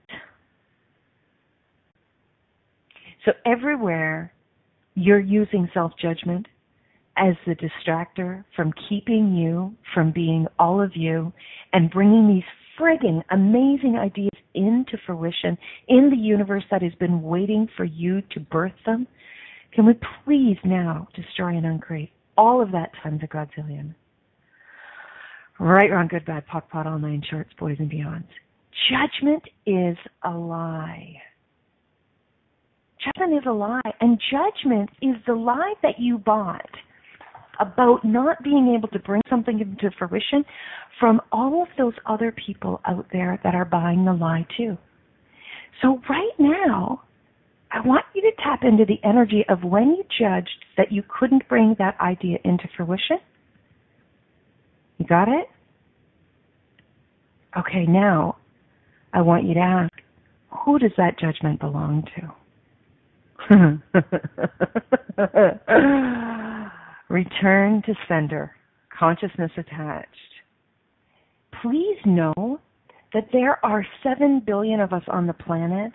So 3.26 3.34
everywhere 3.46 4.32
you're 4.96 5.20
using 5.20 5.70
self 5.74 5.92
judgment 6.02 6.48
as 7.18 7.36
the 7.46 7.56
distractor 7.56 8.44
from 8.56 8.72
keeping 8.88 9.36
you 9.36 9.74
from 9.94 10.12
being 10.12 10.48
all 10.60 10.82
of 10.82 10.92
you 10.96 11.34
and 11.74 11.92
bringing 11.92 12.28
these 12.28 12.44
friggin' 12.80 13.24
amazing 13.32 13.98
ideas 13.98 14.32
into 14.54 14.98
fruition 15.06 15.58
in 15.88 16.10
the 16.10 16.18
universe 16.18 16.64
that 16.70 16.82
has 16.82 16.94
been 16.96 17.22
waiting 17.22 17.68
for 17.76 17.86
you 17.86 18.22
to 18.32 18.40
birth 18.40 18.74
them. 18.86 19.08
Can 19.74 19.86
we 19.86 19.94
please 20.24 20.58
now 20.64 21.08
destroy 21.16 21.58
and 21.58 21.66
uncreate 21.66 22.12
all 22.38 22.62
of 22.62 22.72
that 22.72 22.92
times 23.02 23.22
a 23.24 23.28
godzillion? 23.28 23.96
Right, 25.60 25.90
wrong, 25.92 26.08
good, 26.08 26.26
bad, 26.26 26.46
POC, 26.48 26.70
POD, 26.70 26.88
all 26.88 27.00
nine 27.00 27.24
shorts, 27.30 27.50
boys 27.60 27.78
and 27.80 27.90
beyonds. 27.90 28.28
Judgment 28.92 29.44
is 29.66 29.98
a 30.24 30.30
lie. 30.30 31.16
Judgment 33.04 33.40
is 33.40 33.44
a 33.48 33.52
lie. 33.52 33.82
And 34.02 34.22
judgment 34.32 34.90
is 35.02 35.16
the 35.26 35.34
lie 35.34 35.74
that 35.82 36.00
you 36.00 36.20
bought 36.20 36.70
about 37.60 38.04
not 38.04 38.44
being 38.44 38.76
able 38.78 38.90
to 38.90 39.00
bring 39.00 39.22
something 39.30 39.60
into 39.60 39.96
fruition 39.98 40.44
from 41.00 41.22
all 41.32 41.62
of 41.62 41.68
those 41.78 41.94
other 42.06 42.32
people 42.32 42.82
out 42.88 43.06
there 43.12 43.40
that 43.44 43.56
are 43.56 43.66
buying 43.66 44.06
the 44.06 44.14
lie 44.14 44.46
too. 44.56 44.78
So 45.82 46.02
right 46.10 46.32
now, 46.40 47.04
I 47.72 47.86
want 47.86 48.06
you 48.16 48.22
to 48.22 48.32
tap 48.44 48.62
into 48.64 48.86
the 48.86 49.00
energy 49.04 49.46
of 49.50 49.64
when 49.64 49.90
you 49.90 50.04
judged 50.20 50.66
that 50.78 50.92
you 50.92 51.04
couldn't 51.08 51.48
bring 51.48 51.76
that 51.80 52.00
idea 52.00 52.38
into 52.44 52.68
fruition. 52.76 53.18
You 54.98 55.06
got 55.06 55.28
it? 55.28 55.48
Okay, 57.58 57.86
now 57.88 58.38
I 59.14 59.22
want 59.22 59.46
you 59.46 59.54
to 59.56 59.60
ask, 59.60 59.92
who 60.66 60.80
does 60.80 60.92
that 60.98 61.20
judgment 61.20 61.60
belong 61.60 62.04
to? 62.16 62.34
Return 67.10 67.82
to 67.86 67.94
sender, 68.08 68.52
consciousness 68.98 69.52
attached. 69.58 70.08
Please 71.62 71.98
know 72.06 72.60
that 73.14 73.28
there 73.32 73.64
are 73.66 73.86
7 74.04 74.42
billion 74.46 74.82
of 74.82 74.92
us 74.92 75.04
on 75.08 75.26
the 75.26 75.34
planet, 75.34 75.94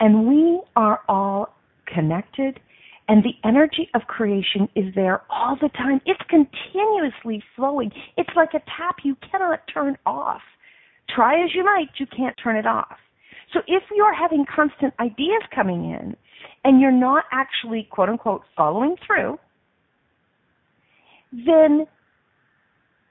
and 0.00 0.28
we 0.28 0.60
are 0.76 1.00
all 1.08 1.54
connected, 1.86 2.60
and 3.08 3.24
the 3.24 3.48
energy 3.48 3.88
of 3.94 4.02
creation 4.02 4.68
is 4.76 4.94
there 4.94 5.22
all 5.30 5.56
the 5.60 5.70
time. 5.70 6.00
It's 6.04 6.20
continuously 6.28 7.42
flowing. 7.56 7.90
It's 8.18 8.30
like 8.36 8.50
a 8.50 8.60
tap 8.76 8.96
you 9.02 9.16
cannot 9.30 9.60
turn 9.72 9.96
off. 10.04 10.42
Try 11.14 11.42
as 11.42 11.50
you 11.54 11.64
might, 11.64 11.88
you 11.98 12.06
can't 12.14 12.36
turn 12.42 12.56
it 12.56 12.66
off. 12.66 12.98
So 13.52 13.60
if 13.66 13.82
you're 13.96 14.14
having 14.14 14.44
constant 14.54 14.94
ideas 15.00 15.42
coming 15.54 15.86
in 15.86 16.14
and 16.64 16.80
you're 16.80 16.92
not 16.92 17.24
actually, 17.32 17.88
quote 17.90 18.08
unquote, 18.08 18.42
following 18.56 18.94
through, 19.06 19.38
then 21.32 21.86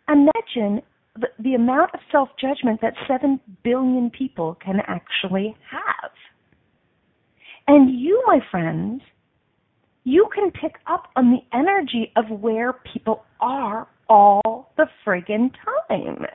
imagine 0.08 0.82
the, 1.16 1.28
the 1.40 1.54
amount 1.54 1.92
of 1.94 2.00
self 2.12 2.30
judgment 2.40 2.82
that 2.82 2.94
7 3.08 3.40
billion 3.64 4.10
people 4.10 4.58
can 4.64 4.78
actually 4.88 5.56
have. 5.70 6.12
And 7.68 8.00
you, 8.00 8.24
my 8.26 8.40
friends, 8.50 9.02
you 10.04 10.28
can 10.34 10.52
pick 10.52 10.76
up 10.88 11.04
on 11.16 11.32
the 11.32 11.58
energy 11.58 12.12
of 12.16 12.40
where 12.40 12.74
people 12.94 13.24
are 13.40 13.88
all 14.10 14.74
the 14.78 14.86
friggin' 15.06 15.52
time. 15.88 16.26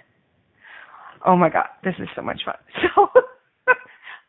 Oh 1.27 1.37
my 1.37 1.49
god, 1.49 1.67
this 1.83 1.95
is 1.99 2.09
so 2.15 2.23
much 2.23 2.43
fun. 2.45 2.55
So 2.95 3.09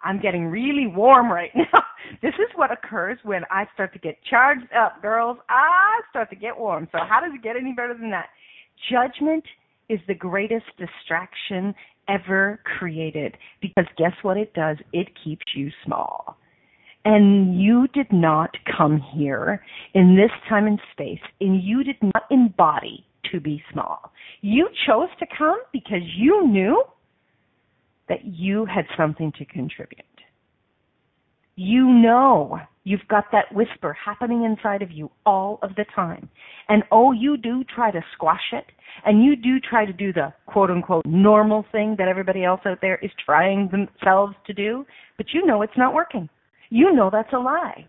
I'm 0.06 0.22
getting 0.22 0.46
really 0.46 0.88
warm 0.88 1.32
right 1.32 1.52
now. 1.56 1.84
This 2.22 2.36
is 2.36 2.48
what 2.56 2.72
occurs 2.72 3.18
when 3.24 3.42
I 3.50 3.66
start 3.74 3.92
to 3.94 4.00
get 4.00 4.18
charged 4.30 4.72
up, 4.74 5.02
girls. 5.02 5.38
I 5.50 6.02
start 6.12 6.30
to 6.30 6.36
get 6.36 6.58
warm. 6.58 6.88
So 6.92 7.00
how 7.00 7.20
does 7.20 7.32
it 7.34 7.44
get 7.44 7.58
any 7.58 7.74
better 7.74 7.96
than 8.00 8.12
that? 8.12 8.28
Judgment 8.90 9.44
is 9.90 10.00
the 10.08 10.14
greatest 10.14 10.66
distraction 10.78 11.74
ever 12.08 12.60
created 12.78 13.36
because 13.62 13.86
guess 13.98 14.14
what 14.22 14.38
it 14.38 14.54
does? 14.54 14.78
It 14.94 15.08
keeps 15.24 15.46
you 15.56 15.72
small. 15.84 16.38
And 17.04 17.60
you 17.62 17.88
did 17.94 18.12
not 18.12 18.56
come 18.78 19.00
here 19.16 19.64
in 19.94 20.16
this 20.16 20.32
time 20.50 20.66
and 20.66 20.80
space, 20.92 21.20
and 21.40 21.62
you 21.64 21.84
did 21.84 21.98
not 22.02 22.24
embody 22.32 23.06
to 23.32 23.40
be 23.40 23.62
small. 23.72 24.12
You 24.42 24.70
chose 24.88 25.10
to 25.20 25.26
come 25.38 25.60
because 25.72 26.02
you 26.18 26.48
knew 26.48 26.84
that 28.10 28.26
you 28.26 28.66
had 28.66 28.86
something 28.98 29.32
to 29.38 29.46
contribute. 29.46 30.02
You 31.56 31.88
know 31.88 32.60
you've 32.84 33.08
got 33.10 33.26
that 33.32 33.54
whisper 33.54 33.94
happening 33.94 34.44
inside 34.44 34.82
of 34.82 34.92
you 34.92 35.10
all 35.26 35.60
of 35.62 35.76
the 35.76 35.86
time. 35.96 36.30
And 36.70 36.84
oh, 36.92 37.12
you 37.12 37.36
do 37.36 37.64
try 37.64 37.92
to 37.92 38.02
squash 38.14 38.54
it, 38.54 38.66
and 39.06 39.24
you 39.24 39.36
do 39.36 39.60
try 39.60 39.86
to 39.86 39.94
do 39.94 40.14
the 40.14 40.34
quote 40.46 40.72
unquote 40.72 41.06
normal 41.06 41.66
thing 41.72 41.96
that 41.98 42.08
everybody 42.08 42.44
else 42.44 42.62
out 42.66 42.80
there 42.82 42.98
is 43.02 43.12
trying 43.26 43.70
themselves 43.72 44.36
to 44.48 44.54
do, 44.54 44.86
but 45.18 45.28
you 45.34 45.46
know 45.46 45.62
it's 45.62 45.78
not 45.78 45.94
working. 45.94 46.30
You 46.70 46.94
know 46.94 47.10
that's 47.12 47.34
a 47.34 47.38
lie. 47.38 47.88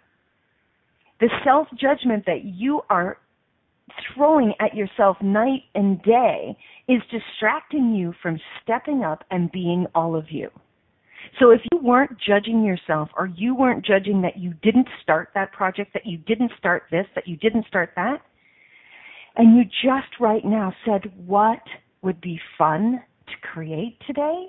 The 1.21 1.29
self 1.45 1.69
judgment 1.81 2.25
that 2.27 2.45
you 2.45 2.83
are 2.91 3.19
throwing 4.15 4.53
at 4.61 4.75
yourself 4.75 5.17
night 5.23 5.63
and 5.75 6.03
day 6.03 6.57
is 6.89 7.01
distracting 7.11 7.95
you 7.95 8.13
from 8.23 8.41
stepping 8.63 9.05
up 9.05 9.25
and 9.31 9.51
being 9.53 9.87
all 9.95 10.17
of 10.17 10.31
you. 10.31 10.51
So 11.41 11.51
if 11.51 11.61
you 11.73 11.79
weren't 11.83 12.17
judging 12.25 12.65
yourself 12.65 13.09
or 13.17 13.27
you 13.27 13.55
weren't 13.55 13.85
judging 13.85 14.23
that 14.23 14.39
you 14.39 14.55
didn't 14.63 14.89
start 15.03 15.31
that 15.35 15.53
project, 15.53 15.93
that 15.93 16.07
you 16.07 16.19
didn't 16.19 16.53
start 16.59 16.85
this, 16.91 17.07
that 17.15 17.27
you 17.27 17.37
didn't 17.37 17.67
start 17.67 17.91
that, 17.97 18.23
and 19.37 19.57
you 19.57 19.65
just 19.65 20.19
right 20.19 20.45
now 20.45 20.73
said, 20.85 21.13
what 21.27 21.61
would 22.03 22.21
be 22.21 22.41
fun 22.57 23.03
to 23.27 23.49
create 23.53 23.99
today? 24.07 24.47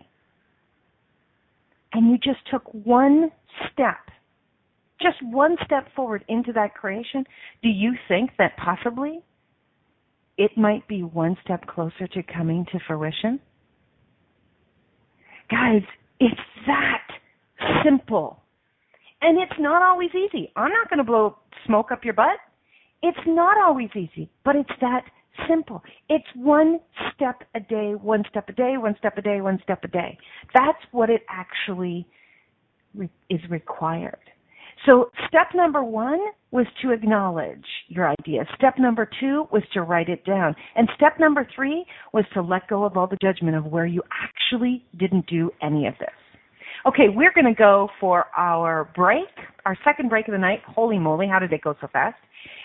And 1.93 2.09
you 2.09 2.17
just 2.17 2.39
took 2.49 2.63
one 2.73 3.31
step, 3.71 3.97
just 5.01 5.17
one 5.23 5.55
step 5.65 5.87
forward 5.95 6.23
into 6.27 6.51
that 6.53 6.73
creation, 6.73 7.23
do 7.61 7.69
you 7.69 7.93
think 8.07 8.31
that 8.37 8.57
possibly 8.57 9.19
it 10.37 10.51
might 10.57 10.87
be 10.87 11.03
one 11.03 11.37
step 11.43 11.65
closer 11.67 12.07
to 12.13 12.23
coming 12.23 12.65
to 12.71 12.79
fruition? 12.87 13.39
Guys, 15.49 15.81
it's 16.19 16.41
that 16.65 17.07
simple. 17.83 18.41
And 19.21 19.39
it's 19.39 19.59
not 19.59 19.81
always 19.81 20.09
easy. 20.11 20.51
I'm 20.55 20.71
not 20.71 20.89
going 20.89 20.97
to 20.97 21.03
blow 21.03 21.37
smoke 21.65 21.91
up 21.91 22.03
your 22.03 22.13
butt. 22.13 22.37
It's 23.01 23.17
not 23.25 23.57
always 23.57 23.89
easy, 23.95 24.29
but 24.43 24.55
it's 24.55 24.69
that 24.81 25.03
simple. 25.47 25.83
It's 26.09 26.25
one 26.35 26.79
step 27.13 27.43
a 27.55 27.59
day, 27.59 27.93
one 27.93 28.23
step 28.29 28.49
a 28.49 28.53
day, 28.53 28.75
one 28.77 28.95
step 28.97 29.17
a 29.17 29.21
day, 29.21 29.41
one 29.41 29.59
step 29.63 29.83
a 29.83 29.87
day. 29.87 30.17
That's 30.53 30.79
what 30.91 31.09
it 31.09 31.21
actually 31.29 32.07
re- 32.95 33.09
is 33.29 33.39
required. 33.49 34.19
So 34.85 35.11
step 35.27 35.47
number 35.55 35.83
one 35.83 36.19
was 36.51 36.65
to 36.81 36.91
acknowledge 36.91 37.65
your 37.87 38.09
idea. 38.09 38.45
Step 38.55 38.75
number 38.77 39.09
two 39.19 39.47
was 39.51 39.63
to 39.73 39.81
write 39.81 40.07
it 40.09 40.23
down. 40.25 40.55
And 40.75 40.87
step 40.95 41.19
number 41.19 41.47
three 41.55 41.85
was 42.13 42.25
to 42.33 42.41
let 42.41 42.67
go 42.67 42.85
of 42.85 42.95
all 42.95 43.07
the 43.07 43.17
judgment 43.21 43.55
of 43.55 43.65
where 43.65 43.85
you 43.85 44.01
actually 44.23 44.85
didn't 44.97 45.27
do 45.27 45.51
any 45.61 45.87
of 45.87 45.95
this. 45.99 46.09
Okay, 46.85 47.09
we're 47.13 47.33
going 47.33 47.45
to 47.45 47.57
go 47.57 47.89
for 47.99 48.25
our 48.37 48.89
break, 48.95 49.27
our 49.65 49.75
second 49.83 50.09
break 50.09 50.27
of 50.27 50.31
the 50.31 50.37
night. 50.37 50.59
Holy 50.67 50.99
moly, 50.99 51.27
how 51.27 51.39
did 51.39 51.51
it 51.51 51.61
go 51.61 51.75
so 51.81 51.87
fast? 51.91 52.15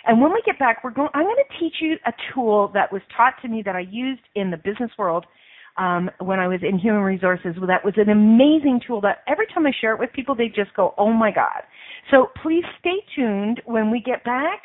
And 0.07 0.21
when 0.21 0.33
we 0.33 0.43
get 0.45 0.59
back, 0.59 0.85
we're 0.85 0.91
going, 0.91 1.09
I'm 1.15 1.25
going 1.25 1.37
to 1.37 1.59
teach 1.59 1.75
you 1.81 1.97
a 2.07 2.13
tool 2.33 2.71
that 2.75 2.93
was 2.93 3.03
taught 3.17 3.35
to 3.43 3.49
me 3.49 3.63
that 3.65 3.75
I 3.75 3.81
used 3.81 4.23
in 4.35 4.51
the 4.51 4.57
business 4.57 4.91
world 4.99 5.27
um, 5.77 6.11
when 6.19 6.39
I 6.39 6.49
was 6.49 6.61
in 6.63 6.79
human 6.79 7.03
resources. 7.03 7.55
That 7.67 7.85
was 7.85 7.95
an 7.97 8.11
amazing 8.11 8.81
tool 8.87 9.01
that 9.03 9.19
every 9.27 9.47
time 9.53 9.67
I 9.67 9.73
share 9.81 9.95
it 9.95 10.01
with 10.01 10.13
people, 10.13 10.35
they 10.35 10.49
just 10.49 10.75
go, 10.75 10.95
oh 10.99 11.13
my 11.13 11.31
God. 11.31 11.63
So 12.11 12.29
please 12.43 12.65
stay 12.81 12.97
tuned 13.15 13.63
when 13.65 13.91
we 13.91 14.01
get 14.01 14.25
back. 14.25 14.63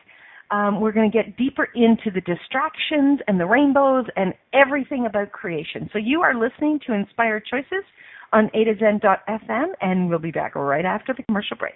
Um, 0.49 0.79
we're 0.79 0.93
going 0.93 1.11
to 1.11 1.15
get 1.15 1.37
deeper 1.37 1.67
into 1.75 2.09
the 2.13 2.21
distractions 2.21 3.19
and 3.27 3.39
the 3.39 3.45
rainbows 3.45 4.05
and 4.15 4.33
everything 4.53 5.05
about 5.05 5.31
creation. 5.31 5.89
So 5.91 5.99
you 5.99 6.21
are 6.21 6.33
listening 6.33 6.79
to 6.87 6.93
Inspired 6.93 7.43
Choices 7.45 7.83
on 8.31 8.49
A 8.53 8.63
to 8.63 8.73
Zen.fm, 8.79 9.65
and 9.81 10.09
we'll 10.09 10.19
be 10.19 10.31
back 10.31 10.55
right 10.55 10.85
after 10.85 11.13
the 11.13 11.23
commercial 11.23 11.57
break. 11.57 11.75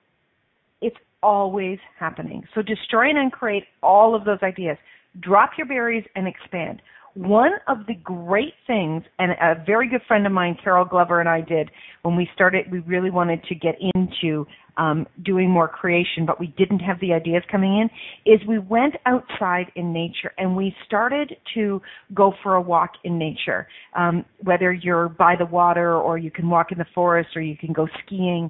it's 0.81 0.97
always 1.21 1.77
happening. 1.97 2.43
So 2.55 2.61
destroy 2.61 3.09
and 3.09 3.17
uncreate 3.17 3.65
all 3.83 4.15
of 4.15 4.25
those 4.25 4.39
ideas. 4.41 4.77
Drop 5.19 5.51
your 5.57 5.67
barriers 5.67 6.05
and 6.15 6.27
expand. 6.27 6.81
One 7.15 7.51
of 7.67 7.79
the 7.87 7.95
great 7.95 8.53
things, 8.67 9.03
and 9.17 9.31
a 9.31 9.63
very 9.65 9.89
good 9.89 10.01
friend 10.07 10.25
of 10.25 10.31
mine, 10.31 10.57
Carol 10.63 10.85
Glover, 10.85 11.19
and 11.19 11.29
I 11.29 11.41
did 11.41 11.69
when 12.03 12.15
we 12.15 12.29
started, 12.33 12.71
we 12.71 12.79
really 12.79 13.09
wanted 13.09 13.43
to 13.45 13.55
get 13.55 13.75
into 13.95 14.45
um, 14.77 15.05
doing 15.25 15.49
more 15.49 15.67
creation, 15.67 16.25
but 16.25 16.39
we 16.39 16.47
didn't 16.57 16.79
have 16.79 16.99
the 17.01 17.11
ideas 17.11 17.43
coming 17.51 17.79
in, 17.79 18.31
is 18.31 18.39
we 18.47 18.59
went 18.59 18.95
outside 19.05 19.65
in 19.75 19.91
nature 19.91 20.31
and 20.37 20.55
we 20.55 20.73
started 20.85 21.35
to 21.53 21.81
go 22.13 22.33
for 22.41 22.55
a 22.55 22.61
walk 22.61 22.91
in 23.03 23.17
nature. 23.19 23.67
Um, 23.97 24.23
whether 24.43 24.71
you're 24.71 25.09
by 25.09 25.35
the 25.37 25.45
water 25.45 25.97
or 25.97 26.17
you 26.17 26.31
can 26.31 26.49
walk 26.49 26.71
in 26.71 26.77
the 26.77 26.85
forest 26.95 27.29
or 27.35 27.41
you 27.41 27.57
can 27.57 27.73
go 27.73 27.87
skiing. 28.05 28.49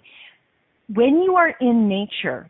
When 0.93 1.21
you 1.23 1.35
are 1.35 1.55
in 1.59 1.87
nature, 1.87 2.49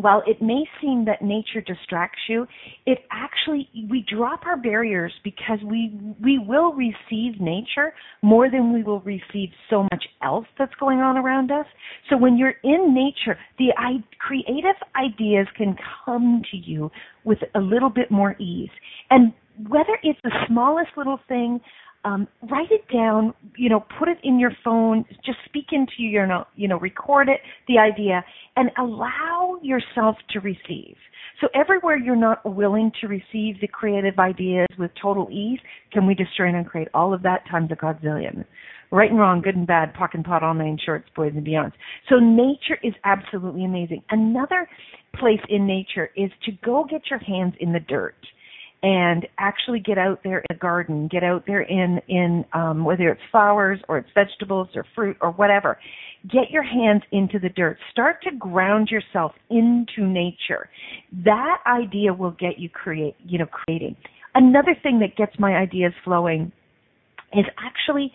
while 0.00 0.22
it 0.26 0.40
may 0.40 0.62
seem 0.80 1.04
that 1.06 1.22
nature 1.22 1.60
distracts 1.60 2.20
you, 2.28 2.46
it 2.86 2.98
actually 3.10 3.68
we 3.90 4.04
drop 4.14 4.46
our 4.46 4.56
barriers 4.56 5.12
because 5.24 5.58
we 5.64 5.92
we 6.22 6.38
will 6.38 6.72
receive 6.72 7.40
nature 7.40 7.92
more 8.22 8.48
than 8.48 8.72
we 8.72 8.84
will 8.84 9.00
receive 9.00 9.50
so 9.68 9.82
much 9.82 10.04
else 10.22 10.46
that's 10.56 10.74
going 10.78 10.98
on 11.00 11.18
around 11.18 11.50
us. 11.50 11.66
So 12.08 12.16
when 12.16 12.38
you're 12.38 12.54
in 12.62 12.94
nature, 12.94 13.38
the 13.58 13.72
I, 13.76 14.04
creative 14.18 14.76
ideas 14.94 15.48
can 15.56 15.76
come 16.04 16.42
to 16.52 16.56
you 16.56 16.90
with 17.24 17.38
a 17.56 17.60
little 17.60 17.90
bit 17.90 18.10
more 18.10 18.36
ease. 18.38 18.70
And 19.10 19.32
whether 19.68 19.98
it's 20.04 20.20
the 20.22 20.30
smallest 20.46 20.90
little 20.96 21.18
thing, 21.26 21.60
um, 22.04 22.28
write 22.50 22.70
it 22.70 22.84
down, 22.92 23.34
you 23.56 23.68
know, 23.68 23.84
put 23.98 24.08
it 24.08 24.18
in 24.22 24.38
your 24.38 24.52
phone, 24.64 25.04
just 25.24 25.38
speak 25.44 25.66
into 25.72 25.92
your, 25.98 26.46
you 26.56 26.68
know, 26.68 26.78
record 26.78 27.28
it, 27.28 27.40
the 27.66 27.78
idea, 27.78 28.24
and 28.56 28.70
allow 28.78 29.56
yourself 29.62 30.16
to 30.30 30.40
receive. 30.40 30.96
So 31.40 31.48
everywhere 31.54 31.96
you're 31.96 32.16
not 32.16 32.44
willing 32.44 32.90
to 33.00 33.06
receive 33.06 33.60
the 33.60 33.68
creative 33.68 34.18
ideas 34.18 34.66
with 34.78 34.90
total 35.00 35.28
ease, 35.30 35.60
can 35.92 36.06
we 36.06 36.14
destroy 36.14 36.48
and 36.48 36.66
create 36.66 36.88
all 36.94 37.14
of 37.14 37.22
that 37.22 37.44
times 37.50 37.70
a 37.70 37.76
godzillion? 37.76 38.44
Right 38.90 39.10
and 39.10 39.18
wrong, 39.18 39.42
good 39.42 39.54
and 39.54 39.66
bad, 39.66 39.94
POC 39.94 40.14
and 40.14 40.24
POD, 40.24 40.42
all 40.42 40.54
nine 40.54 40.78
shorts, 40.84 41.08
boys 41.14 41.32
and 41.36 41.46
beyonds. 41.46 41.72
So 42.08 42.18
nature 42.18 42.78
is 42.82 42.94
absolutely 43.04 43.64
amazing. 43.64 44.02
Another 44.10 44.66
place 45.14 45.40
in 45.48 45.66
nature 45.66 46.10
is 46.16 46.30
to 46.46 46.52
go 46.64 46.86
get 46.88 47.02
your 47.10 47.18
hands 47.18 47.54
in 47.60 47.72
the 47.72 47.80
dirt 47.80 48.16
and 48.82 49.26
actually 49.38 49.80
get 49.80 49.98
out 49.98 50.20
there 50.22 50.38
in 50.38 50.44
the 50.48 50.54
garden, 50.54 51.08
get 51.10 51.24
out 51.24 51.44
there 51.46 51.62
in 51.62 52.00
in 52.08 52.44
um, 52.52 52.84
whether 52.84 53.08
it's 53.08 53.20
flowers 53.30 53.80
or 53.88 53.98
it's 53.98 54.08
vegetables 54.14 54.68
or 54.74 54.84
fruit 54.94 55.16
or 55.20 55.32
whatever. 55.32 55.78
Get 56.24 56.50
your 56.50 56.62
hands 56.62 57.02
into 57.10 57.38
the 57.38 57.48
dirt. 57.48 57.78
Start 57.90 58.22
to 58.24 58.36
ground 58.36 58.88
yourself 58.90 59.32
into 59.50 60.06
nature. 60.06 60.68
That 61.24 61.58
idea 61.66 62.12
will 62.12 62.32
get 62.32 62.58
you 62.58 62.68
create, 62.68 63.16
you 63.24 63.38
know, 63.38 63.46
creating. 63.46 63.96
Another 64.34 64.76
thing 64.82 65.00
that 65.00 65.16
gets 65.16 65.32
my 65.38 65.56
ideas 65.56 65.92
flowing 66.04 66.52
is 67.32 67.44
actually 67.64 68.12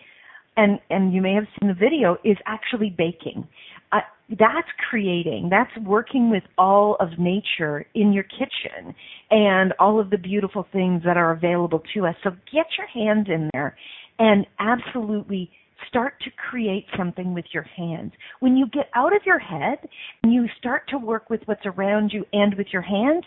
and 0.56 0.78
and 0.88 1.12
you 1.12 1.20
may 1.20 1.34
have 1.34 1.44
seen 1.58 1.68
the 1.68 1.74
video 1.74 2.16
is 2.24 2.36
actually 2.46 2.94
baking 2.96 3.46
uh, 3.94 4.00
that's 4.38 4.68
creating 4.90 5.48
that's 5.50 5.70
working 5.86 6.30
with 6.30 6.42
all 6.58 6.96
of 6.98 7.10
nature 7.18 7.86
in 7.94 8.12
your 8.12 8.24
kitchen 8.24 8.94
and 9.30 9.72
all 9.78 10.00
of 10.00 10.10
the 10.10 10.18
beautiful 10.18 10.66
things 10.72 11.02
that 11.04 11.16
are 11.16 11.32
available 11.32 11.82
to 11.94 12.06
us. 12.06 12.14
So 12.24 12.30
get 12.52 12.66
your 12.78 12.86
hands 12.86 13.28
in 13.28 13.50
there 13.52 13.76
and 14.18 14.46
absolutely 14.58 15.50
start 15.88 16.14
to 16.22 16.30
create 16.50 16.86
something 16.96 17.34
with 17.34 17.44
your 17.52 17.66
hands. 17.76 18.12
When 18.40 18.56
you 18.56 18.66
get 18.66 18.88
out 18.94 19.14
of 19.14 19.22
your 19.26 19.38
head 19.38 19.78
and 20.22 20.32
you 20.32 20.46
start 20.58 20.88
to 20.88 20.98
work 20.98 21.30
with 21.30 21.40
what's 21.44 21.66
around 21.66 22.10
you 22.12 22.24
and 22.32 22.54
with 22.54 22.68
your 22.72 22.82
hands 22.82 23.24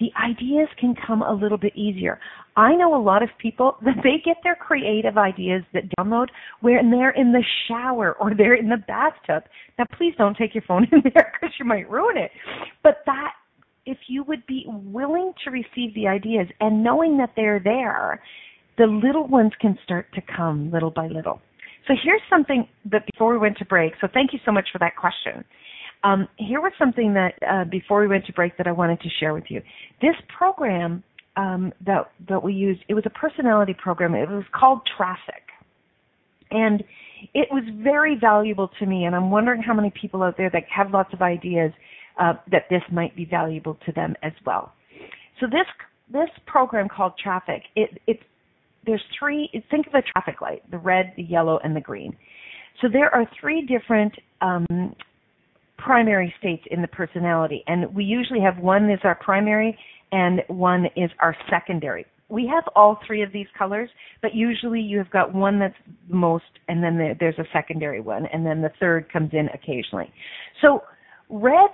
the 0.00 0.10
ideas 0.20 0.68
can 0.78 0.94
come 1.06 1.22
a 1.22 1.32
little 1.32 1.58
bit 1.58 1.76
easier. 1.76 2.18
I 2.56 2.74
know 2.74 2.94
a 2.94 3.02
lot 3.02 3.22
of 3.22 3.28
people 3.38 3.76
that 3.84 3.96
they 4.02 4.16
get 4.24 4.38
their 4.42 4.56
creative 4.56 5.16
ideas 5.16 5.62
that 5.72 5.84
download 5.98 6.28
when 6.60 6.90
they're 6.90 7.10
in 7.10 7.32
the 7.32 7.44
shower 7.68 8.14
or 8.14 8.34
they're 8.34 8.54
in 8.54 8.68
the 8.68 8.78
bathtub. 8.78 9.44
Now, 9.78 9.84
please 9.96 10.14
don't 10.18 10.36
take 10.36 10.54
your 10.54 10.64
phone 10.66 10.84
in 10.92 11.02
there 11.02 11.32
because 11.32 11.54
you 11.58 11.64
might 11.64 11.88
ruin 11.88 12.16
it. 12.16 12.30
But 12.82 12.98
that, 13.06 13.32
if 13.86 13.98
you 14.08 14.24
would 14.24 14.44
be 14.46 14.64
willing 14.66 15.32
to 15.44 15.50
receive 15.50 15.94
the 15.94 16.08
ideas 16.08 16.48
and 16.60 16.82
knowing 16.82 17.18
that 17.18 17.30
they're 17.36 17.60
there, 17.62 18.22
the 18.78 18.86
little 18.86 19.26
ones 19.26 19.52
can 19.60 19.78
start 19.84 20.06
to 20.14 20.22
come 20.36 20.70
little 20.70 20.90
by 20.90 21.06
little. 21.06 21.40
So 21.86 21.94
here's 22.02 22.22
something 22.28 22.68
that 22.90 23.04
before 23.12 23.32
we 23.32 23.38
went 23.38 23.58
to 23.58 23.64
break. 23.64 23.94
So 24.00 24.08
thank 24.12 24.32
you 24.32 24.38
so 24.44 24.52
much 24.52 24.68
for 24.72 24.78
that 24.78 24.96
question. 24.96 25.44
Um, 26.02 26.28
here 26.36 26.60
was 26.60 26.72
something 26.78 27.14
that 27.14 27.34
uh, 27.46 27.64
before 27.64 28.00
we 28.00 28.08
went 28.08 28.24
to 28.26 28.32
break 28.32 28.56
that 28.56 28.66
I 28.66 28.72
wanted 28.72 29.00
to 29.00 29.08
share 29.18 29.34
with 29.34 29.44
you. 29.48 29.60
This 30.00 30.14
program 30.36 31.02
um, 31.36 31.72
that 31.84 32.10
that 32.28 32.42
we 32.42 32.52
used, 32.52 32.80
it 32.88 32.94
was 32.94 33.04
a 33.06 33.10
personality 33.10 33.74
program. 33.74 34.14
It 34.14 34.28
was 34.28 34.44
called 34.58 34.80
Traffic, 34.96 35.42
and 36.50 36.82
it 37.34 37.48
was 37.50 37.64
very 37.82 38.16
valuable 38.18 38.70
to 38.78 38.86
me. 38.86 39.04
And 39.04 39.14
I'm 39.14 39.30
wondering 39.30 39.62
how 39.62 39.74
many 39.74 39.92
people 40.00 40.22
out 40.22 40.36
there 40.36 40.50
that 40.50 40.64
have 40.74 40.90
lots 40.90 41.12
of 41.12 41.22
ideas 41.22 41.72
uh, 42.18 42.34
that 42.50 42.64
this 42.70 42.82
might 42.90 43.14
be 43.14 43.24
valuable 43.24 43.78
to 43.86 43.92
them 43.92 44.14
as 44.22 44.32
well. 44.44 44.72
So 45.38 45.46
this 45.46 45.66
this 46.12 46.30
program 46.46 46.88
called 46.88 47.12
Traffic, 47.22 47.62
it 47.76 48.00
it 48.06 48.20
there's 48.86 49.02
three. 49.18 49.50
Think 49.70 49.86
of 49.86 49.94
a 49.94 50.02
traffic 50.02 50.40
light: 50.40 50.68
the 50.70 50.78
red, 50.78 51.12
the 51.16 51.22
yellow, 51.22 51.60
and 51.62 51.76
the 51.76 51.80
green. 51.80 52.16
So 52.80 52.88
there 52.90 53.14
are 53.14 53.28
three 53.40 53.66
different 53.66 54.14
um, 54.40 54.94
primary 55.84 56.32
states 56.38 56.62
in 56.70 56.82
the 56.82 56.88
personality. 56.88 57.62
And 57.66 57.94
we 57.94 58.04
usually 58.04 58.40
have 58.40 58.58
one 58.58 58.90
is 58.90 59.00
our 59.04 59.14
primary 59.16 59.78
and 60.12 60.42
one 60.48 60.86
is 60.96 61.10
our 61.20 61.36
secondary. 61.48 62.06
We 62.28 62.46
have 62.46 62.64
all 62.76 62.98
three 63.06 63.22
of 63.22 63.32
these 63.32 63.46
colors, 63.58 63.90
but 64.22 64.34
usually 64.34 64.80
you 64.80 64.98
have 64.98 65.10
got 65.10 65.34
one 65.34 65.58
that's 65.58 65.74
most, 66.08 66.44
and 66.68 66.82
then 66.82 67.16
there's 67.18 67.38
a 67.38 67.44
secondary 67.52 68.00
one, 68.00 68.26
and 68.32 68.46
then 68.46 68.62
the 68.62 68.70
third 68.78 69.12
comes 69.12 69.30
in 69.32 69.48
occasionally. 69.52 70.12
So 70.62 70.82
red 71.28 71.70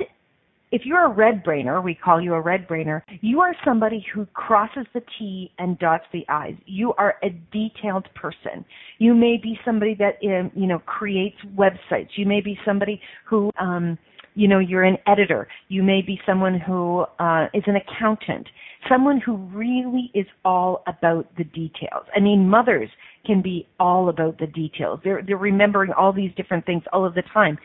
if 0.73 0.83
you're 0.85 1.05
a 1.05 1.13
red 1.13 1.45
brainer, 1.45 1.83
we 1.83 1.95
call 1.95 2.21
you 2.21 2.35
a 2.35 2.41
red 2.41 2.67
brainer, 2.67 3.03
you 3.21 3.41
are 3.41 3.55
somebody 3.65 4.05
who 4.13 4.27
crosses 4.27 4.87
the 4.95 5.03
T 5.19 5.53
and 5.59 5.79
dots 5.79 6.05
the 6.13 6.25
I's. 6.29 6.57
You 6.67 6.93
are 6.95 7.17
a 7.23 7.31
detailed 7.53 8.09
person. 8.15 8.65
You 8.99 9.15
may 9.15 9.39
be 9.41 9.59
somebody 9.65 9.95
that, 9.95 10.17
um, 10.27 10.51
you 10.55 10.67
know, 10.67 10.81
creates 10.81 11.37
websites. 11.57 12.11
You 12.17 12.27
may 12.27 12.41
be 12.41 12.59
somebody 12.65 13.01
who, 13.29 13.51
um, 13.61 13.97
you 14.35 14.49
know, 14.49 14.59
you're 14.59 14.85
an 14.85 14.99
editor. 15.07 15.49
You 15.69 15.83
may 15.83 16.03
be 16.03 16.21
someone 16.27 16.61
who 16.61 17.05
uh, 17.19 17.47
is 17.55 17.63
an 17.67 17.77
accountant. 17.77 18.47
Someone 18.89 19.21
who 19.21 19.37
really 19.37 20.11
is 20.15 20.27
all 20.45 20.83
about 20.87 21.27
the 21.37 21.45
details. 21.45 22.05
I 22.15 22.21
mean, 22.21 22.49
mothers 22.49 22.91
can 23.27 23.43
be 23.43 23.67
all 23.81 24.09
about 24.09 24.39
the 24.39 24.47
details. 24.47 25.01
They're 25.03 25.23
they're 25.27 25.37
remembering 25.37 25.93
all 25.93 26.13
these 26.13 26.31
different 26.37 26.65
things 26.65 26.83
all 26.93 27.05
of 27.05 27.15
the 27.15 27.23
time. 27.33 27.59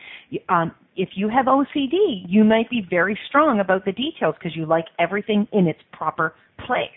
Um, 0.49 0.73
if 0.95 1.09
you 1.15 1.29
have 1.29 1.45
OCD, 1.45 2.25
you 2.27 2.43
might 2.43 2.69
be 2.69 2.85
very 2.89 3.17
strong 3.29 3.59
about 3.59 3.85
the 3.85 3.91
details 3.91 4.35
because 4.37 4.55
you 4.55 4.65
like 4.65 4.85
everything 4.99 5.47
in 5.53 5.67
its 5.67 5.79
proper 5.93 6.33
place. 6.65 6.89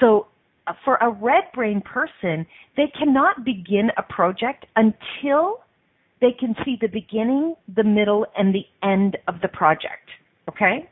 So 0.00 0.26
uh, 0.66 0.72
for 0.84 0.96
a 0.96 1.10
red 1.10 1.44
brain 1.54 1.80
person, 1.80 2.46
they 2.76 2.92
cannot 2.98 3.44
begin 3.44 3.90
a 3.96 4.02
project 4.02 4.66
until 4.76 5.60
they 6.20 6.32
can 6.38 6.54
see 6.64 6.76
the 6.80 6.88
beginning, 6.88 7.54
the 7.74 7.84
middle, 7.84 8.26
and 8.36 8.54
the 8.54 8.64
end 8.86 9.16
of 9.28 9.36
the 9.42 9.48
project. 9.48 10.08
Okay? 10.48 10.88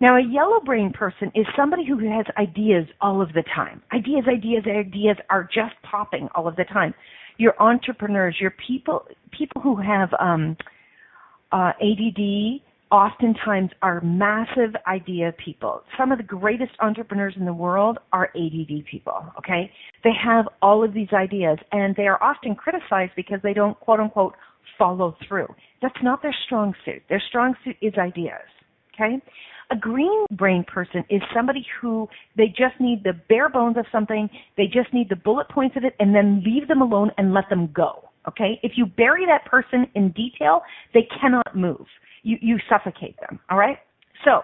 Now, 0.00 0.16
a 0.16 0.22
yellow 0.22 0.60
brain 0.60 0.92
person 0.92 1.32
is 1.34 1.44
somebody 1.56 1.84
who 1.84 1.98
has 1.98 2.24
ideas 2.36 2.86
all 3.00 3.20
of 3.20 3.32
the 3.32 3.42
time. 3.54 3.82
Ideas, 3.92 4.24
ideas, 4.28 4.64
ideas 4.66 5.16
are 5.28 5.44
just 5.44 5.74
popping 5.82 6.28
all 6.34 6.46
of 6.46 6.54
the 6.54 6.64
time. 6.64 6.94
Your 7.36 7.60
entrepreneurs, 7.60 8.36
your 8.40 8.54
people, 8.66 9.06
people 9.36 9.60
who 9.60 9.76
have 9.76 10.10
um, 10.20 10.56
uh, 11.50 11.72
ADD 11.80 12.60
oftentimes 12.90 13.70
are 13.82 14.00
massive 14.00 14.74
idea 14.86 15.32
people. 15.44 15.82
Some 15.98 16.12
of 16.12 16.18
the 16.18 16.24
greatest 16.24 16.72
entrepreneurs 16.80 17.34
in 17.36 17.44
the 17.44 17.52
world 17.52 17.98
are 18.12 18.30
ADD 18.34 18.84
people, 18.90 19.26
okay? 19.36 19.70
They 20.04 20.12
have 20.24 20.46
all 20.62 20.84
of 20.84 20.94
these 20.94 21.08
ideas 21.12 21.58
and 21.72 21.94
they 21.96 22.06
are 22.06 22.22
often 22.22 22.54
criticized 22.54 23.12
because 23.16 23.40
they 23.42 23.52
don't 23.52 23.78
quote 23.80 24.00
unquote 24.00 24.34
follow 24.78 25.16
through. 25.26 25.48
That's 25.82 26.02
not 26.02 26.22
their 26.22 26.34
strong 26.46 26.74
suit. 26.84 27.02
Their 27.08 27.22
strong 27.28 27.54
suit 27.64 27.76
is 27.82 27.94
ideas, 27.98 28.46
okay? 28.94 29.20
A 29.70 29.76
green 29.76 30.24
brain 30.30 30.64
person 30.64 31.04
is 31.10 31.20
somebody 31.34 31.66
who 31.80 32.08
they 32.36 32.46
just 32.48 32.80
need 32.80 33.04
the 33.04 33.12
bare 33.28 33.48
bones 33.48 33.76
of 33.76 33.84
something, 33.92 34.30
they 34.56 34.64
just 34.64 34.92
need 34.94 35.08
the 35.10 35.16
bullet 35.16 35.48
points 35.50 35.76
of 35.76 35.84
it 35.84 35.94
and 36.00 36.14
then 36.14 36.42
leave 36.44 36.68
them 36.68 36.80
alone 36.80 37.10
and 37.18 37.34
let 37.34 37.48
them 37.50 37.70
go 37.74 38.08
Okay? 38.28 38.60
If 38.62 38.72
you 38.76 38.86
bury 38.86 39.26
that 39.26 39.44
person 39.50 39.86
in 39.94 40.10
detail, 40.12 40.62
they 40.94 41.08
cannot 41.20 41.56
move. 41.56 41.86
You, 42.22 42.36
you 42.40 42.58
suffocate 42.68 43.16
them. 43.20 43.40
All 43.50 43.58
right? 43.58 43.78
So, 44.24 44.42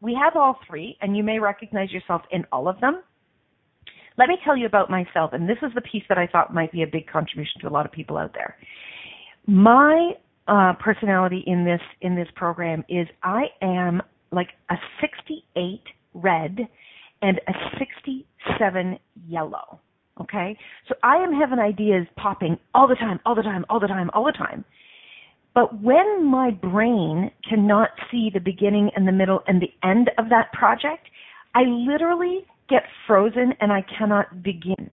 we 0.00 0.16
have 0.22 0.34
all 0.34 0.58
three, 0.66 0.96
and 1.02 1.16
you 1.16 1.22
may 1.22 1.38
recognize 1.38 1.90
yourself 1.92 2.22
in 2.30 2.44
all 2.50 2.68
of 2.68 2.80
them. 2.80 3.02
Let 4.16 4.28
me 4.28 4.38
tell 4.44 4.56
you 4.56 4.66
about 4.66 4.90
myself, 4.90 5.32
and 5.32 5.48
this 5.48 5.58
is 5.62 5.72
the 5.74 5.82
piece 5.82 6.02
that 6.08 6.18
I 6.18 6.26
thought 6.26 6.54
might 6.54 6.72
be 6.72 6.82
a 6.82 6.86
big 6.86 7.06
contribution 7.06 7.60
to 7.60 7.68
a 7.68 7.70
lot 7.70 7.86
of 7.86 7.92
people 7.92 8.16
out 8.16 8.32
there. 8.34 8.56
My 9.46 10.12
uh, 10.50 10.72
personality 10.80 11.44
in 11.46 11.64
this 11.64 11.80
in 12.00 12.16
this 12.16 12.28
program 12.34 12.84
is 12.88 13.06
I 13.22 13.44
am 13.62 14.02
like 14.32 14.48
a 14.68 14.74
68 15.00 15.80
red 16.12 16.58
and 17.22 17.40
a 17.46 17.52
67 17.78 18.98
yellow. 19.28 19.80
Okay? 20.20 20.56
So 20.88 20.94
I 21.02 21.16
am 21.16 21.32
having 21.32 21.58
ideas 21.58 22.06
popping 22.16 22.58
all 22.74 22.88
the 22.88 22.96
time, 22.96 23.20
all 23.24 23.34
the 23.34 23.42
time, 23.42 23.64
all 23.70 23.80
the 23.80 23.86
time, 23.86 24.10
all 24.12 24.24
the 24.24 24.32
time. 24.32 24.64
But 25.54 25.82
when 25.82 26.26
my 26.26 26.50
brain 26.50 27.30
cannot 27.48 27.90
see 28.10 28.30
the 28.32 28.40
beginning 28.40 28.90
and 28.94 29.06
the 29.06 29.12
middle 29.12 29.40
and 29.46 29.60
the 29.60 29.72
end 29.86 30.10
of 30.18 30.28
that 30.30 30.52
project, 30.52 31.08
I 31.54 31.62
literally 31.62 32.40
get 32.68 32.82
frozen 33.06 33.54
and 33.60 33.72
I 33.72 33.84
cannot 33.98 34.42
begin. 34.42 34.90